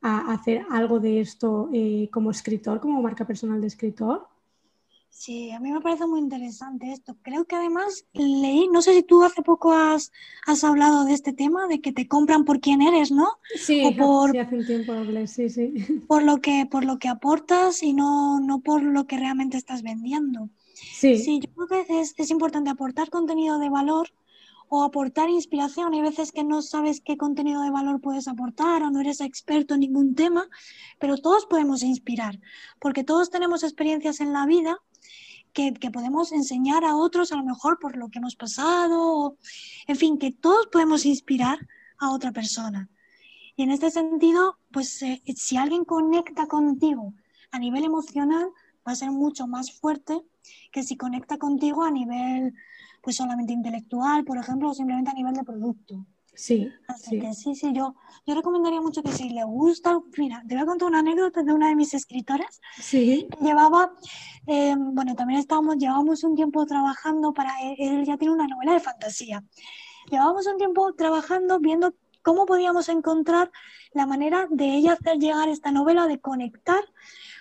a 0.00 0.32
hacer 0.32 0.64
algo 0.70 1.00
de 1.00 1.20
esto 1.20 1.68
eh, 1.72 2.08
como 2.12 2.30
escritor, 2.30 2.80
como 2.80 3.02
marca 3.02 3.26
personal 3.26 3.60
de 3.60 3.66
escritor? 3.66 4.26
Sí, 5.10 5.50
a 5.50 5.58
mí 5.58 5.72
me 5.72 5.80
parece 5.80 6.06
muy 6.06 6.20
interesante 6.20 6.92
esto. 6.92 7.16
Creo 7.22 7.44
que 7.44 7.56
además 7.56 8.06
leí, 8.12 8.68
no 8.68 8.80
sé 8.80 8.94
si 8.94 9.02
tú 9.02 9.22
hace 9.24 9.42
poco 9.42 9.72
has, 9.72 10.12
has 10.46 10.62
hablado 10.62 11.04
de 11.04 11.12
este 11.12 11.32
tema, 11.32 11.66
de 11.66 11.80
que 11.80 11.92
te 11.92 12.06
compran 12.06 12.44
por 12.44 12.60
quién 12.60 12.80
eres, 12.80 13.10
¿no? 13.10 13.26
Sí, 13.56 13.94
por, 13.98 14.34
hace 14.38 14.56
un 14.56 14.64
tiempo 14.64 14.92
hablé, 14.92 15.26
sí, 15.26 15.50
sí. 15.50 15.74
Por 16.06 16.22
lo 16.22 16.40
que, 16.40 16.66
por 16.70 16.84
lo 16.84 16.98
que 16.98 17.08
aportas 17.08 17.82
y 17.82 17.92
no, 17.92 18.40
no 18.40 18.60
por 18.60 18.82
lo 18.82 19.06
que 19.06 19.18
realmente 19.18 19.56
estás 19.56 19.82
vendiendo. 19.82 20.48
Sí. 20.92 21.18
Sí, 21.18 21.40
yo 21.40 21.66
creo 21.66 21.86
que 21.86 22.00
es, 22.00 22.30
importante 22.30 22.70
aportar 22.70 23.10
contenido 23.10 23.58
de 23.58 23.68
valor 23.68 24.12
o 24.68 24.84
aportar 24.84 25.28
inspiración. 25.28 25.94
Hay 25.94 26.00
veces 26.00 26.32
que 26.32 26.44
no 26.44 26.62
sabes 26.62 27.00
qué 27.04 27.16
contenido 27.16 27.62
de 27.62 27.70
valor 27.70 28.00
puedes 28.00 28.28
aportar 28.28 28.82
o 28.82 28.90
no 28.90 29.00
eres 29.00 29.20
experto 29.20 29.74
en 29.74 29.80
ningún 29.80 30.14
tema, 30.14 30.48
pero 30.98 31.16
todos 31.16 31.46
podemos 31.46 31.82
inspirar, 31.82 32.40
porque 32.80 33.04
todos 33.04 33.30
tenemos 33.30 33.62
experiencias 33.62 34.20
en 34.20 34.32
la 34.32 34.46
vida 34.46 34.78
que, 35.52 35.72
que, 35.74 35.90
podemos 35.90 36.30
enseñar 36.30 36.84
a 36.84 36.94
otros, 36.94 37.32
a 37.32 37.36
lo 37.36 37.44
mejor 37.44 37.78
por 37.80 37.96
lo 37.96 38.08
que 38.08 38.18
hemos 38.18 38.36
pasado, 38.36 39.36
en 39.88 39.96
fin, 39.96 40.18
que 40.18 40.30
todos 40.30 40.68
podemos 40.68 41.04
inspirar 41.04 41.58
a 41.98 42.10
otra 42.10 42.30
persona. 42.30 42.88
Y 43.60 43.64
en 43.64 43.72
este 43.72 43.90
sentido, 43.90 44.58
pues 44.72 45.02
eh, 45.02 45.22
si 45.36 45.58
alguien 45.58 45.84
conecta 45.84 46.46
contigo 46.46 47.12
a 47.50 47.58
nivel 47.58 47.84
emocional, 47.84 48.48
va 48.90 48.94
a 48.94 48.96
ser 48.96 49.12
mucho 49.12 49.46
más 49.46 49.72
fuerte 49.72 50.20
que 50.72 50.82
si 50.82 50.96
conecta 50.96 51.38
contigo 51.38 51.84
a 51.84 51.90
nivel 51.90 52.52
pues 53.02 53.16
solamente 53.16 53.52
intelectual, 53.52 54.24
por 54.24 54.36
ejemplo, 54.36 54.70
o 54.70 54.74
simplemente 54.74 55.10
a 55.10 55.14
nivel 55.14 55.32
de 55.32 55.44
producto. 55.44 56.06
Sí. 56.34 56.68
Así 56.88 57.18
que 57.18 57.32
sí, 57.34 57.54
sí, 57.54 57.72
yo, 57.72 57.94
yo 58.26 58.34
recomendaría 58.34 58.80
mucho 58.80 59.02
que 59.02 59.12
si 59.12 59.30
le 59.30 59.44
gusta, 59.44 59.98
mira, 60.16 60.42
te 60.46 60.54
voy 60.54 60.62
a 60.62 60.66
contar 60.66 60.88
una 60.88 61.00
anécdota 61.00 61.42
de 61.42 61.52
una 61.52 61.68
de 61.68 61.76
mis 61.76 61.94
escritoras. 61.94 62.60
Sí. 62.80 63.26
Llevaba, 63.40 63.92
eh, 64.46 64.74
bueno, 64.76 65.14
también 65.14 65.40
estábamos, 65.40 65.76
llevábamos 65.76 66.24
un 66.24 66.34
tiempo 66.34 66.66
trabajando 66.66 67.32
para, 67.32 67.54
él 67.78 68.04
ya 68.04 68.16
tiene 68.16 68.34
una 68.34 68.46
novela 68.46 68.72
de 68.72 68.80
fantasía. 68.80 69.44
Llevábamos 70.10 70.46
un 70.46 70.56
tiempo 70.56 70.92
trabajando 70.94 71.58
viendo 71.60 71.94
cómo 72.22 72.46
podíamos 72.46 72.88
encontrar 72.88 73.50
la 73.92 74.06
manera 74.06 74.46
de 74.50 74.76
ella 74.76 74.92
hacer 74.92 75.18
llegar 75.18 75.48
esta 75.48 75.72
novela, 75.72 76.06
de 76.06 76.20
conectar 76.20 76.82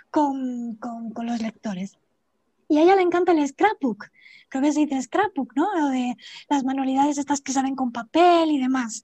con, 0.09 0.75
con, 0.75 1.11
con 1.11 1.25
los 1.25 1.41
lectores. 1.41 1.97
Y 2.67 2.77
a 2.77 2.83
ella 2.83 2.95
le 2.95 3.01
encanta 3.01 3.31
el 3.31 3.47
scrapbook. 3.47 4.05
Creo 4.47 4.63
que 4.63 4.71
se 4.71 4.81
dice 4.81 5.01
scrapbook, 5.01 5.53
¿no? 5.55 5.67
Lo 5.75 5.89
de 5.89 6.15
las 6.49 6.63
manualidades 6.63 7.17
estas 7.17 7.41
que 7.41 7.51
salen 7.51 7.75
con 7.75 7.91
papel 7.91 8.51
y 8.51 8.59
demás. 8.59 9.03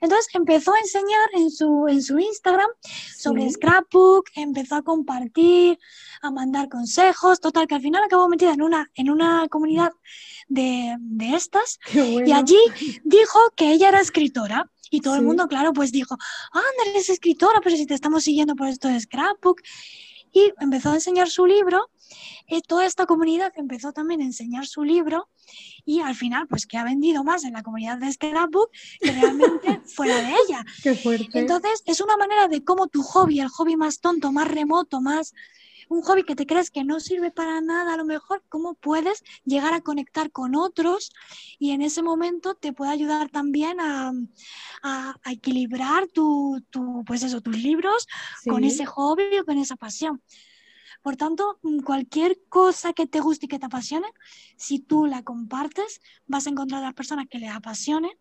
Entonces 0.00 0.34
empezó 0.34 0.74
a 0.74 0.80
enseñar 0.80 1.28
en 1.34 1.50
su, 1.52 1.86
en 1.88 2.02
su 2.02 2.18
Instagram 2.18 2.68
sobre 3.16 3.48
scrapbook, 3.48 4.26
empezó 4.34 4.74
a 4.74 4.82
compartir, 4.82 5.78
a 6.22 6.30
mandar 6.32 6.68
consejos, 6.68 7.38
total, 7.38 7.68
que 7.68 7.76
al 7.76 7.82
final 7.82 8.02
acabó 8.02 8.28
metida 8.28 8.52
en 8.52 8.62
una, 8.62 8.90
en 8.94 9.10
una 9.10 9.46
comunidad 9.48 9.92
de, 10.48 10.96
de 10.98 11.36
estas 11.36 11.78
y 11.94 12.32
allí 12.32 12.58
dijo 13.04 13.38
que 13.54 13.72
ella 13.72 13.90
era 13.90 14.00
escritora. 14.00 14.68
Y 14.90 15.00
todo 15.00 15.14
el 15.14 15.22
mundo, 15.22 15.48
claro, 15.48 15.72
pues 15.72 15.90
dijo, 15.90 16.18
anda, 16.52 16.90
eres 16.90 17.08
escritora, 17.08 17.60
pero 17.62 17.76
si 17.76 17.86
te 17.86 17.94
estamos 17.94 18.24
siguiendo 18.24 18.54
por 18.56 18.66
esto 18.66 18.88
de 18.88 19.00
scrapbook. 19.00 19.62
Y 20.32 20.52
empezó 20.60 20.90
a 20.90 20.94
enseñar 20.94 21.28
su 21.28 21.46
libro 21.46 21.90
y 22.46 22.62
toda 22.62 22.86
esta 22.86 23.06
comunidad 23.06 23.52
empezó 23.56 23.92
también 23.92 24.20
a 24.20 24.24
enseñar 24.24 24.66
su 24.66 24.84
libro 24.84 25.28
y 25.84 26.00
al 26.00 26.14
final, 26.14 26.46
pues 26.48 26.66
que 26.66 26.78
ha 26.78 26.84
vendido 26.84 27.24
más 27.24 27.44
en 27.44 27.52
la 27.52 27.62
comunidad 27.62 27.98
de 27.98 28.08
este 28.08 28.32
book 28.50 28.70
que 29.00 29.12
realmente 29.12 29.80
fuera 29.94 30.16
de 30.16 30.34
ella. 30.46 30.64
Qué 30.82 30.94
fuerte. 30.94 31.38
Entonces, 31.38 31.82
es 31.86 32.00
una 32.00 32.16
manera 32.16 32.48
de 32.48 32.62
cómo 32.64 32.88
tu 32.88 33.02
hobby, 33.02 33.40
el 33.40 33.48
hobby 33.48 33.76
más 33.76 34.00
tonto, 34.00 34.32
más 34.32 34.48
remoto, 34.48 35.00
más 35.00 35.34
un 35.92 36.00
hobby 36.02 36.24
que 36.24 36.34
te 36.34 36.46
crees 36.46 36.70
que 36.70 36.84
no 36.84 37.00
sirve 37.00 37.30
para 37.30 37.60
nada, 37.60 37.92
a 37.92 37.96
lo 37.98 38.06
mejor, 38.06 38.42
cómo 38.48 38.74
puedes 38.74 39.22
llegar 39.44 39.74
a 39.74 39.82
conectar 39.82 40.30
con 40.30 40.56
otros 40.56 41.12
y 41.58 41.72
en 41.72 41.82
ese 41.82 42.02
momento 42.02 42.54
te 42.54 42.72
puede 42.72 42.92
ayudar 42.92 43.28
también 43.28 43.78
a, 43.78 44.10
a, 44.82 45.14
equilibrar 45.30 46.08
tu, 46.08 46.64
tu, 46.70 47.04
pues 47.04 47.22
eso, 47.22 47.42
tus 47.42 47.58
libros 47.58 48.06
con 48.48 48.64
ese 48.64 48.86
hobby 48.86 49.38
o 49.38 49.44
con 49.44 49.58
esa 49.58 49.76
pasión. 49.76 50.22
Por 51.02 51.16
tanto, 51.16 51.58
mm, 51.62 51.80
cualquier 51.80 52.38
cosa 52.48 52.94
que 52.94 53.06
te 53.06 53.20
guste 53.20 53.44
y 53.44 53.48
que 53.48 53.58
te 53.58 53.66
apasione, 53.66 54.08
si 54.56 54.78
tú 54.78 55.04
la 55.04 55.22
compartes, 55.22 56.00
vas 56.26 56.46
a 56.46 56.50
encontrar 56.50 56.82
a 56.82 56.86
las 56.86 56.94
personas 56.94 57.26
que 57.28 57.38
les 57.38 57.50
apasione 57.50 58.16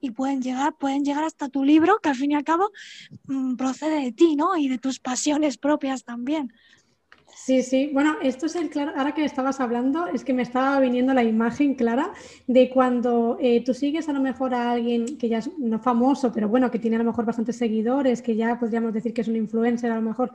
y 0.00 0.12
pueden 0.12 0.40
llegar, 0.40 0.78
pueden 0.78 1.04
llegar 1.04 1.24
hasta 1.24 1.50
tu 1.50 1.64
libro, 1.64 1.98
que 2.02 2.08
al 2.08 2.16
fin 2.16 2.30
y 2.30 2.34
al 2.34 2.44
cabo 2.44 2.70
mm, 3.24 3.56
procede 3.56 4.00
de 4.00 4.12
ti, 4.12 4.36
¿no? 4.36 4.56
Y 4.56 4.68
de 4.68 4.78
tus 4.78 5.00
pasiones 5.00 5.58
propias 5.58 6.04
también. 6.04 6.50
Sí, 7.42 7.62
sí. 7.62 7.90
Bueno, 7.92 8.16
esto 8.22 8.46
es 8.46 8.54
el 8.54 8.68
claro. 8.68 8.92
Ahora 8.96 9.12
que 9.14 9.24
estabas 9.24 9.60
hablando, 9.60 10.06
es 10.06 10.24
que 10.24 10.34
me 10.34 10.42
estaba 10.42 10.78
viniendo 10.78 11.14
la 11.14 11.24
imagen 11.24 11.74
clara 11.74 12.12
de 12.46 12.68
cuando 12.68 13.38
eh, 13.40 13.64
tú 13.64 13.72
sigues 13.72 14.08
a 14.08 14.12
lo 14.12 14.20
mejor 14.20 14.52
a 14.54 14.70
alguien 14.72 15.16
que 15.16 15.28
ya 15.28 15.38
es 15.38 15.50
no 15.58 15.78
famoso, 15.78 16.30
pero 16.32 16.48
bueno, 16.48 16.70
que 16.70 16.78
tiene 16.78 16.96
a 16.96 16.98
lo 16.98 17.06
mejor 17.06 17.24
bastantes 17.24 17.56
seguidores, 17.56 18.20
que 18.20 18.36
ya 18.36 18.58
podríamos 18.58 18.92
decir 18.92 19.14
que 19.14 19.22
es 19.22 19.28
un 19.28 19.36
influencer 19.36 19.90
a 19.90 19.96
lo 19.96 20.02
mejor, 20.02 20.32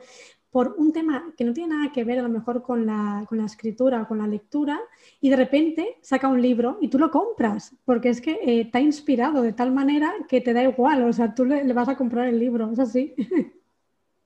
por 0.50 0.74
un 0.78 0.92
tema 0.92 1.32
que 1.36 1.44
no 1.44 1.52
tiene 1.52 1.76
nada 1.76 1.92
que 1.92 2.02
ver 2.04 2.18
a 2.18 2.22
lo 2.22 2.28
mejor 2.28 2.62
con 2.62 2.84
la, 2.86 3.24
con 3.28 3.38
la 3.38 3.44
escritura 3.46 4.02
o 4.02 4.08
con 4.08 4.18
la 4.18 4.26
lectura, 4.26 4.80
y 5.20 5.30
de 5.30 5.36
repente 5.36 5.98
saca 6.02 6.26
un 6.28 6.42
libro 6.42 6.78
y 6.80 6.88
tú 6.88 6.98
lo 6.98 7.10
compras, 7.12 7.72
porque 7.84 8.08
es 8.08 8.20
que 8.20 8.40
eh, 8.42 8.68
te 8.70 8.78
ha 8.78 8.80
inspirado 8.80 9.42
de 9.42 9.52
tal 9.52 9.70
manera 9.72 10.12
que 10.28 10.40
te 10.40 10.52
da 10.52 10.64
igual, 10.64 11.04
o 11.04 11.12
sea, 11.12 11.32
tú 11.34 11.44
le, 11.44 11.62
le 11.62 11.72
vas 11.72 11.88
a 11.88 11.96
comprar 11.96 12.26
el 12.26 12.38
libro, 12.40 12.70
es 12.72 12.80
así. 12.80 13.14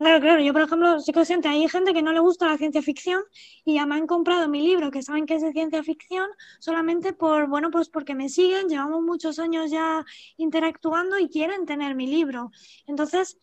Claro, 0.01 0.18
claro. 0.22 0.40
Yo, 0.42 0.55
por 0.55 0.62
ejemplo, 0.62 0.98
soy 1.01 1.12
consciente, 1.12 1.48
hay 1.48 1.68
gente 1.68 1.92
que 1.92 2.01
no 2.03 2.12
le 2.12 2.20
gusta 2.20 2.46
la 2.48 2.57
ciencia 2.57 2.80
ficción 2.80 3.22
y 3.66 3.74
ya 3.74 3.84
me 3.84 3.96
han 3.96 4.07
comprado 4.07 4.48
mi 4.48 4.62
libro, 4.62 4.90
que 4.90 5.03
saben 5.03 5.26
que 5.26 5.34
es 5.34 5.42
de 5.42 5.53
ciencia 5.53 5.82
ficción, 5.82 6.26
solamente 6.59 7.12
por, 7.12 7.48
bueno, 7.48 7.70
pues 7.70 7.90
porque 7.90 8.14
me 8.14 8.30
siguen, 8.30 8.68
llevamos 8.70 9.03
muchos 9.03 9.38
años 9.38 9.70
ya 9.70 10.03
interactuando 10.38 11.18
y 11.18 11.28
quieren 11.28 11.66
tener 11.66 11.94
mi 11.94 12.07
libro. 12.07 12.51
Entonces, 12.86 13.38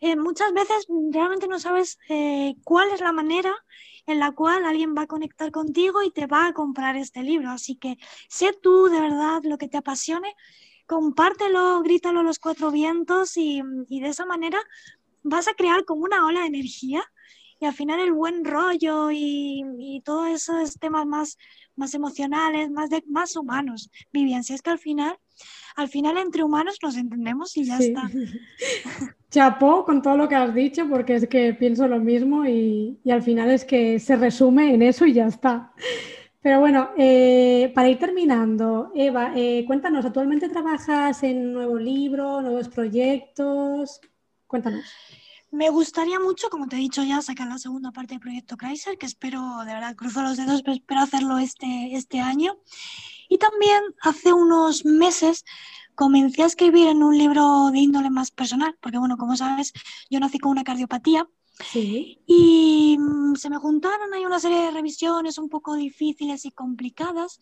eh, 0.00 0.16
muchas 0.16 0.52
veces 0.54 0.86
realmente 1.12 1.48
no 1.48 1.60
sabes 1.60 1.98
eh, 2.08 2.54
cuál 2.64 2.90
es 2.92 3.00
la 3.00 3.12
manera 3.12 3.54
en 4.06 4.20
la 4.20 4.32
cual 4.32 4.64
alguien 4.66 4.94
va 4.96 5.02
a 5.02 5.08
conectar 5.08 5.50
contigo 5.52 6.02
y 6.02 6.12
te 6.12 6.26
va 6.26 6.46
a 6.48 6.52
comprar 6.54 6.96
este 6.96 7.22
libro. 7.24 7.50
Así 7.50 7.76
que 7.76 7.98
sé 8.28 8.52
tú 8.62 8.88
de 8.88 9.00
verdad 9.00 9.40
lo 9.44 9.58
que 9.58 9.68
te 9.68 9.78
apasione, 9.78 10.34
compártelo, 10.86 11.82
grítalo 11.82 12.20
a 12.20 12.22
los 12.24 12.38
cuatro 12.40 12.70
vientos 12.72 13.36
y, 13.36 13.62
y 13.88 14.00
de 14.00 14.08
esa 14.08 14.26
manera 14.26 14.60
vas 15.22 15.48
a 15.48 15.54
crear 15.54 15.84
como 15.84 16.04
una 16.04 16.26
ola 16.26 16.40
de 16.40 16.46
energía 16.46 17.02
y 17.60 17.66
al 17.66 17.74
final 17.74 18.00
el 18.00 18.12
buen 18.12 18.44
rollo 18.44 19.10
y, 19.10 19.62
y 19.78 20.00
todos 20.00 20.28
esos 20.28 20.78
temas 20.78 21.06
más, 21.06 21.36
más 21.76 21.94
emocionales, 21.94 22.70
más, 22.70 22.88
de, 22.88 23.04
más 23.06 23.36
humanos, 23.36 23.90
Vivian, 24.12 24.42
si 24.44 24.54
es 24.54 24.62
que 24.62 24.70
al 24.70 24.78
final, 24.78 25.16
al 25.76 25.88
final 25.88 26.16
entre 26.16 26.42
humanos 26.42 26.78
nos 26.82 26.96
entendemos 26.96 27.56
y 27.56 27.64
ya 27.64 27.78
está. 27.78 28.10
Chapó 29.30 29.84
con 29.84 30.02
todo 30.02 30.16
lo 30.16 30.28
que 30.28 30.34
has 30.34 30.54
dicho 30.54 30.88
porque 30.88 31.14
es 31.14 31.28
que 31.28 31.54
pienso 31.54 31.86
lo 31.86 32.00
mismo 32.00 32.46
y, 32.46 32.98
y 33.04 33.10
al 33.10 33.22
final 33.22 33.50
es 33.50 33.64
que 33.64 34.00
se 34.00 34.16
resume 34.16 34.74
en 34.74 34.82
eso 34.82 35.04
y 35.06 35.12
ya 35.12 35.26
está. 35.26 35.72
Pero 36.42 36.60
bueno, 36.60 36.90
eh, 36.96 37.70
para 37.74 37.90
ir 37.90 37.98
terminando, 37.98 38.90
Eva, 38.94 39.32
eh, 39.36 39.64
cuéntanos, 39.66 40.06
¿actualmente 40.06 40.48
trabajas 40.48 41.22
en 41.22 41.52
nuevo 41.52 41.76
libro, 41.78 42.40
nuevos 42.40 42.70
proyectos? 42.70 44.00
Cuéntanos. 44.50 44.84
Me 45.52 45.70
gustaría 45.70 46.18
mucho, 46.18 46.50
como 46.50 46.66
te 46.66 46.74
he 46.74 46.80
dicho 46.80 47.04
ya, 47.04 47.22
sacar 47.22 47.46
la 47.46 47.58
segunda 47.58 47.92
parte 47.92 48.14
del 48.14 48.20
proyecto 48.20 48.56
Chrysler, 48.56 48.98
que 48.98 49.06
espero, 49.06 49.60
de 49.64 49.72
verdad, 49.72 49.94
cruzo 49.94 50.22
los 50.22 50.36
dedos, 50.36 50.62
pero 50.62 50.74
espero 50.74 51.00
hacerlo 51.00 51.38
este, 51.38 51.94
este 51.94 52.18
año. 52.18 52.58
Y 53.28 53.38
también 53.38 53.80
hace 54.00 54.32
unos 54.32 54.84
meses 54.84 55.44
comencé 55.94 56.42
a 56.42 56.46
escribir 56.46 56.88
en 56.88 57.04
un 57.04 57.16
libro 57.16 57.70
de 57.70 57.78
índole 57.78 58.10
más 58.10 58.32
personal, 58.32 58.76
porque 58.80 58.98
bueno, 58.98 59.16
como 59.16 59.36
sabes, 59.36 59.72
yo 60.10 60.18
nací 60.18 60.40
con 60.40 60.50
una 60.50 60.64
cardiopatía. 60.64 61.28
Sí. 61.72 62.18
Y 62.26 62.96
mm, 62.98 63.36
se 63.36 63.50
me 63.50 63.58
juntaron 63.58 64.12
ahí 64.14 64.24
una 64.24 64.40
serie 64.40 64.62
de 64.62 64.72
revisiones 64.72 65.38
un 65.38 65.48
poco 65.48 65.76
difíciles 65.76 66.44
y 66.44 66.50
complicadas. 66.50 67.38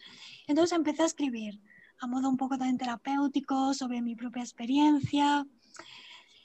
Entonces 0.47 0.77
empecé 0.77 1.05
a 1.05 1.07
escribir 1.07 1.59
a 2.01 2.07
modo 2.07 2.29
un 2.29 2.37
poco 2.37 2.59
también 2.59 2.77
terapéutico 2.77 3.73
sobre 3.73 4.03
mi 4.03 4.15
propia 4.15 4.43
experiencia, 4.43 5.47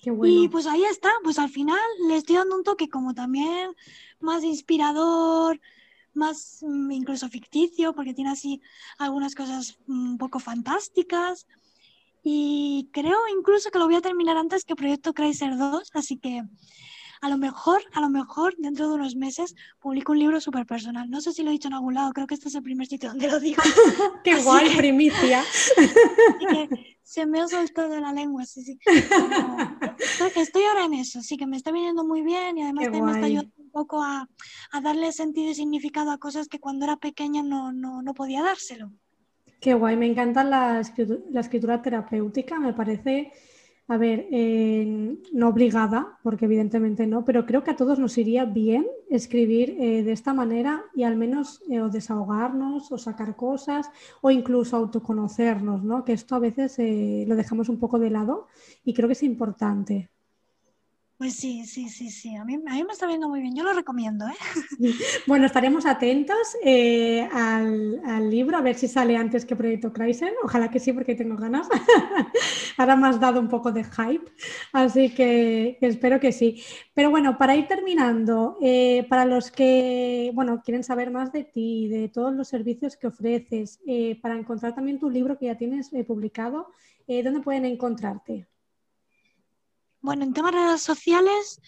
y 0.05 0.49
pues 0.49 0.67
ahí 0.67 0.83
está, 0.83 1.11
pues 1.23 1.39
al 1.39 1.49
final 1.49 1.79
le 2.07 2.17
estoy 2.17 2.35
dando 2.35 2.55
un 2.55 2.63
toque 2.63 2.89
como 2.89 3.13
también 3.13 3.71
más 4.19 4.43
inspirador, 4.43 5.59
más 6.13 6.59
mm, 6.61 6.91
incluso 6.91 7.29
ficticio, 7.29 7.93
porque 7.93 8.13
tiene 8.13 8.31
así 8.31 8.61
algunas 8.97 9.35
cosas 9.35 9.77
un 9.87 10.17
poco 10.17 10.39
fantásticas. 10.39 11.47
y 12.23 12.89
creo 12.93 13.17
incluso 13.37 13.69
que 13.69 13.79
lo 13.79 13.85
voy 13.85 13.95
a 13.95 14.01
terminar 14.01 14.37
antes 14.37 14.63
que 14.65 14.75
Proyecto 14.75 15.13
Chrysler 15.13 15.57
2, 15.57 15.91
así 15.93 16.17
que 16.17 16.43
a 17.23 17.29
lo 17.29 17.37
mejor, 17.37 17.81
a 17.93 18.01
lo 18.01 18.09
mejor 18.09 18.53
dentro 18.57 18.89
de 18.89 18.95
unos 18.95 19.15
meses 19.15 19.55
publico 19.79 20.11
un 20.11 20.19
libro 20.19 20.41
súper 20.41 20.65
personal. 20.65 21.09
No 21.09 21.21
sé 21.21 21.31
si 21.31 21.41
lo 21.41 21.49
he 21.49 21.53
dicho 21.53 21.69
en 21.69 21.73
algún 21.73 21.93
lado, 21.93 22.11
creo 22.11 22.27
que 22.27 22.33
este 22.33 22.49
es 22.49 22.55
el 22.55 22.63
primer 22.63 22.85
sitio 22.85 23.09
donde 23.11 23.29
lo 23.29 23.39
digo. 23.39 23.63
¡Qué 24.25 24.35
guay, 24.41 24.75
primicia! 24.75 25.41
se 27.03 27.25
me 27.25 27.39
ha 27.39 27.47
soltado 27.47 27.97
la 28.01 28.11
lengua, 28.11 28.45
sí, 28.45 28.63
sí. 28.65 28.77
Estoy 30.35 30.63
ahora 30.63 30.85
en 30.85 30.93
eso, 30.93 31.21
sí 31.21 31.37
que 31.37 31.47
me 31.47 31.57
está 31.57 31.71
viniendo 31.71 32.05
muy 32.05 32.21
bien 32.21 32.57
y 32.57 32.63
además 32.63 32.89
me 32.89 32.97
está 32.97 33.25
ayudando 33.25 33.53
un 33.57 33.71
poco 33.71 34.03
a, 34.03 34.27
darle 34.81 35.11
sentido 35.11 35.51
y 35.51 35.55
significado 35.55 36.11
a 36.11 36.17
cosas 36.17 36.47
que 36.47 36.59
cuando 36.59 36.85
era 36.85 36.97
pequeña 36.97 37.43
no, 37.43 37.71
no, 37.71 38.13
podía 38.13 38.43
dárselo. 38.43 38.91
Qué 39.59 39.73
guay, 39.73 39.95
me 39.95 40.07
encanta 40.07 40.43
la 40.43 40.81
la 41.31 41.39
escritura 41.39 41.81
terapéutica, 41.81 42.59
me 42.59 42.73
parece 42.73 43.31
a 43.87 43.97
ver, 43.97 44.27
eh, 44.31 45.17
no 45.33 45.49
obligada, 45.49 46.17
porque 46.23 46.45
evidentemente 46.45 47.05
no, 47.05 47.25
pero 47.25 47.45
creo 47.45 47.63
que 47.63 47.71
a 47.71 47.75
todos 47.75 47.99
nos 47.99 48.17
iría 48.17 48.45
bien 48.45 48.87
escribir 49.09 49.75
eh, 49.79 50.03
de 50.03 50.11
esta 50.13 50.33
manera 50.33 50.83
y 50.95 51.03
al 51.03 51.17
menos 51.17 51.61
eh, 51.69 51.81
o 51.81 51.89
desahogarnos 51.89 52.91
o 52.91 52.97
sacar 52.97 53.35
cosas 53.35 53.89
o 54.21 54.31
incluso 54.31 54.77
autoconocernos, 54.77 55.83
¿no? 55.83 56.05
Que 56.05 56.13
esto 56.13 56.35
a 56.35 56.39
veces 56.39 56.77
lo 57.27 57.35
dejamos 57.35 57.69
un 57.69 57.79
poco 57.79 57.99
de 57.99 58.09
lado 58.09 58.47
y 58.85 58.93
creo 58.93 59.07
que 59.09 59.13
es 59.13 59.23
importante. 59.23 60.09
Pues 61.23 61.35
sí, 61.35 61.65
sí, 61.65 61.87
sí, 61.87 62.09
sí. 62.09 62.35
A 62.35 62.43
mí, 62.43 62.57
me 62.57 62.81
está 62.91 63.07
viendo 63.07 63.29
muy 63.29 63.39
bien. 63.39 63.55
Yo 63.55 63.63
lo 63.63 63.71
recomiendo. 63.71 64.27
¿eh? 64.27 64.33
Bueno, 65.25 65.45
estaremos 65.45 65.85
atentos 65.85 66.35
eh, 66.61 67.29
al, 67.31 68.29
libro, 68.29 68.57
a 68.57 68.61
ver 68.61 68.75
si 68.75 68.89
sale 68.89 69.15
antes 69.15 69.45
que 69.45 69.55
Proyecto 69.55 69.93
Chrysler. 69.93 70.33
Ojalá 70.43 70.69
que 70.69 70.81
sí, 70.81 70.91
porque 70.91 71.15
tengo 71.15 71.37
ganas. 71.37 71.69
Ahora 72.77 72.97
me 72.97 73.07
has 73.07 73.21
dado 73.21 73.39
un 73.39 73.47
poco 73.47 73.71
de 73.71 73.85
hype, 73.85 74.29
así 74.73 75.11
que 75.15 75.77
espero 75.79 76.19
que 76.19 76.33
sí. 76.33 76.61
Pero 76.93 77.09
bueno, 77.09 77.37
para 77.37 77.55
ir 77.55 77.69
terminando, 77.69 78.57
eh, 78.61 79.05
para 79.07 79.23
los 79.23 79.49
que 79.49 80.29
bueno, 80.33 80.61
quieren 80.61 80.83
saber 80.83 81.09
más 81.09 81.31
de 81.31 81.45
ti, 81.45 81.87
de 81.87 82.09
todos 82.09 82.33
los 82.33 82.49
servicios 82.49 82.97
que 82.97 83.07
ofreces, 83.07 83.79
eh, 83.87 84.19
para 84.21 84.35
encontrar 84.35 84.75
también 84.75 84.99
tu 84.99 85.09
libro 85.09 85.37
que 85.37 85.45
ya 85.45 85.55
tienes 85.55 85.89
publicado, 86.05 86.67
¿dónde 87.07 87.39
pueden 87.39 87.63
encontrarte? 87.63 88.45
Bueno, 90.03 90.25
en 90.25 90.33
temas 90.33 90.51
de 90.51 90.57
redes 90.59 90.81
sociales 90.81 91.61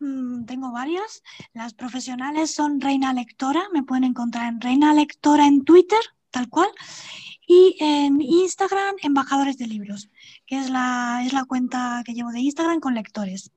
mm, 0.00 0.46
tengo 0.46 0.72
varias. 0.72 1.22
Las 1.52 1.74
profesionales 1.74 2.54
son 2.54 2.80
Reina 2.80 3.12
Lectora, 3.12 3.68
me 3.74 3.82
pueden 3.82 4.04
encontrar 4.04 4.48
en 4.48 4.58
Reina 4.58 4.94
Lectora 4.94 5.46
en 5.46 5.64
Twitter, 5.64 6.00
tal 6.30 6.48
cual, 6.48 6.70
y 7.46 7.76
en 7.80 8.22
Instagram, 8.22 8.96
Embajadores 9.02 9.58
de 9.58 9.66
Libros, 9.66 10.08
que 10.46 10.58
es 10.58 10.70
la, 10.70 11.22
es 11.26 11.34
la 11.34 11.44
cuenta 11.44 12.02
que 12.06 12.14
llevo 12.14 12.32
de 12.32 12.40
Instagram 12.40 12.80
con 12.80 12.94
lectores. 12.94 13.52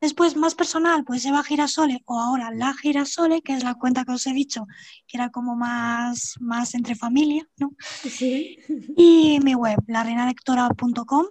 Después, 0.00 0.36
más 0.36 0.54
personal, 0.54 1.02
pues 1.02 1.24
Eva 1.24 1.42
Girasole 1.42 2.02
o 2.04 2.20
ahora 2.20 2.52
La 2.52 2.72
Girasole, 2.72 3.42
que 3.42 3.54
es 3.54 3.64
la 3.64 3.74
cuenta 3.74 4.04
que 4.04 4.12
os 4.12 4.28
he 4.28 4.32
dicho, 4.32 4.68
que 5.08 5.16
era 5.16 5.30
como 5.30 5.56
más, 5.56 6.36
más 6.38 6.74
entre 6.74 6.94
familia, 6.94 7.48
¿no? 7.56 7.72
Sí. 8.08 8.58
Y 8.96 9.40
mi 9.42 9.56
web, 9.56 9.78
lareinalectora.com, 9.88 11.26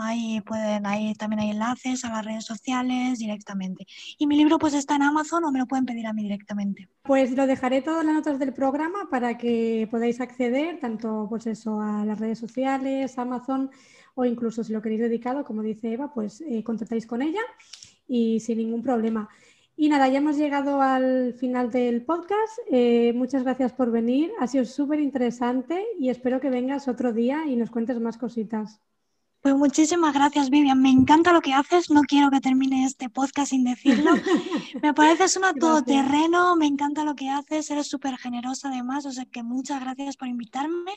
Ahí 0.00 0.40
pueden, 0.42 0.86
ahí 0.86 1.14
también 1.14 1.40
hay 1.40 1.50
enlaces 1.50 2.04
a 2.04 2.10
las 2.10 2.24
redes 2.24 2.44
sociales 2.44 3.18
directamente. 3.18 3.86
Y 4.18 4.26
mi 4.26 4.36
libro 4.36 4.58
pues 4.58 4.74
está 4.74 4.96
en 4.96 5.02
Amazon 5.02 5.44
o 5.44 5.52
me 5.52 5.58
lo 5.58 5.66
pueden 5.66 5.86
pedir 5.86 6.06
a 6.06 6.12
mí 6.12 6.22
directamente. 6.22 6.88
Pues 7.02 7.32
lo 7.32 7.46
dejaré 7.46 7.82
todo 7.82 8.00
en 8.00 8.06
las 8.06 8.16
notas 8.16 8.38
del 8.38 8.52
programa 8.52 9.08
para 9.10 9.38
que 9.38 9.88
podáis 9.90 10.20
acceder 10.20 10.78
tanto 10.80 11.26
pues 11.28 11.46
eso 11.46 11.80
a 11.80 12.04
las 12.04 12.18
redes 12.18 12.38
sociales, 12.38 13.18
Amazon 13.18 13.70
o 14.14 14.24
incluso 14.24 14.64
si 14.64 14.72
lo 14.72 14.82
queréis 14.82 15.02
dedicado, 15.02 15.44
como 15.44 15.62
dice 15.62 15.92
Eva, 15.92 16.12
pues 16.12 16.40
eh, 16.40 16.64
contactáis 16.64 17.06
con 17.06 17.22
ella 17.22 17.40
y 18.08 18.40
sin 18.40 18.58
ningún 18.58 18.82
problema. 18.82 19.28
Y 19.80 19.88
nada, 19.88 20.08
ya 20.08 20.18
hemos 20.18 20.36
llegado 20.36 20.82
al 20.82 21.34
final 21.34 21.70
del 21.70 22.04
podcast. 22.04 22.58
Eh, 22.68 23.12
muchas 23.14 23.44
gracias 23.44 23.72
por 23.72 23.92
venir. 23.92 24.32
Ha 24.40 24.48
sido 24.48 24.64
súper 24.64 24.98
interesante 24.98 25.86
y 26.00 26.08
espero 26.08 26.40
que 26.40 26.50
vengas 26.50 26.88
otro 26.88 27.12
día 27.12 27.44
y 27.46 27.54
nos 27.54 27.70
cuentes 27.70 28.00
más 28.00 28.18
cositas. 28.18 28.80
Pues 29.40 29.54
muchísimas 29.54 30.12
gracias, 30.12 30.50
Vivian. 30.50 30.82
Me 30.82 30.90
encanta 30.90 31.32
lo 31.32 31.40
que 31.40 31.54
haces. 31.54 31.90
No 31.90 32.02
quiero 32.02 32.30
que 32.30 32.40
termine 32.40 32.84
este 32.84 33.08
podcast 33.08 33.50
sin 33.50 33.64
decirlo. 33.64 34.10
Me 34.82 34.92
pareces 34.92 35.36
una 35.36 35.54
todoterreno. 35.54 36.56
Me 36.56 36.66
encanta 36.66 37.04
lo 37.04 37.14
que 37.14 37.30
haces. 37.30 37.70
Eres 37.70 37.86
súper 37.86 38.16
generosa 38.18 38.68
además. 38.68 39.06
O 39.06 39.12
sea 39.12 39.24
que 39.26 39.44
muchas 39.44 39.80
gracias 39.80 40.16
por 40.16 40.26
invitarme. 40.26 40.92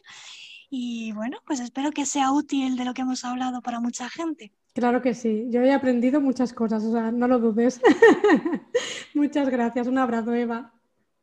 Y 0.72 1.12
bueno, 1.12 1.38
pues 1.46 1.60
espero 1.60 1.92
que 1.92 2.06
sea 2.06 2.32
útil 2.32 2.78
de 2.78 2.86
lo 2.86 2.94
que 2.94 3.04
hemos 3.04 3.24
hablado 3.26 3.62
para 3.62 3.80
mucha 3.80 4.10
gente. 4.10 4.52
Claro 4.74 5.02
que 5.02 5.14
sí. 5.14 5.48
Yo 5.50 5.62
he 5.62 5.74
aprendido 5.74 6.20
muchas 6.20 6.52
cosas. 6.52 6.84
O 6.84 6.92
sea, 6.92 7.12
no 7.12 7.28
lo 7.28 7.38
dudes. 7.38 7.80
muchas 9.14 9.50
gracias. 9.50 9.86
Un 9.86 10.00
abrazo, 10.00 10.34
Eva. 10.34 10.74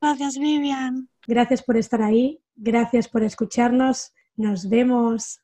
Gracias, 0.01 0.39
Vivian. 0.39 1.09
Gracias 1.27 1.63
por 1.63 1.77
estar 1.77 2.01
ahí. 2.01 2.41
Gracias 2.55 3.09
por 3.09 3.25
escucharnos. 3.25 4.13
Nos 4.37 4.69
vemos. 4.69 5.41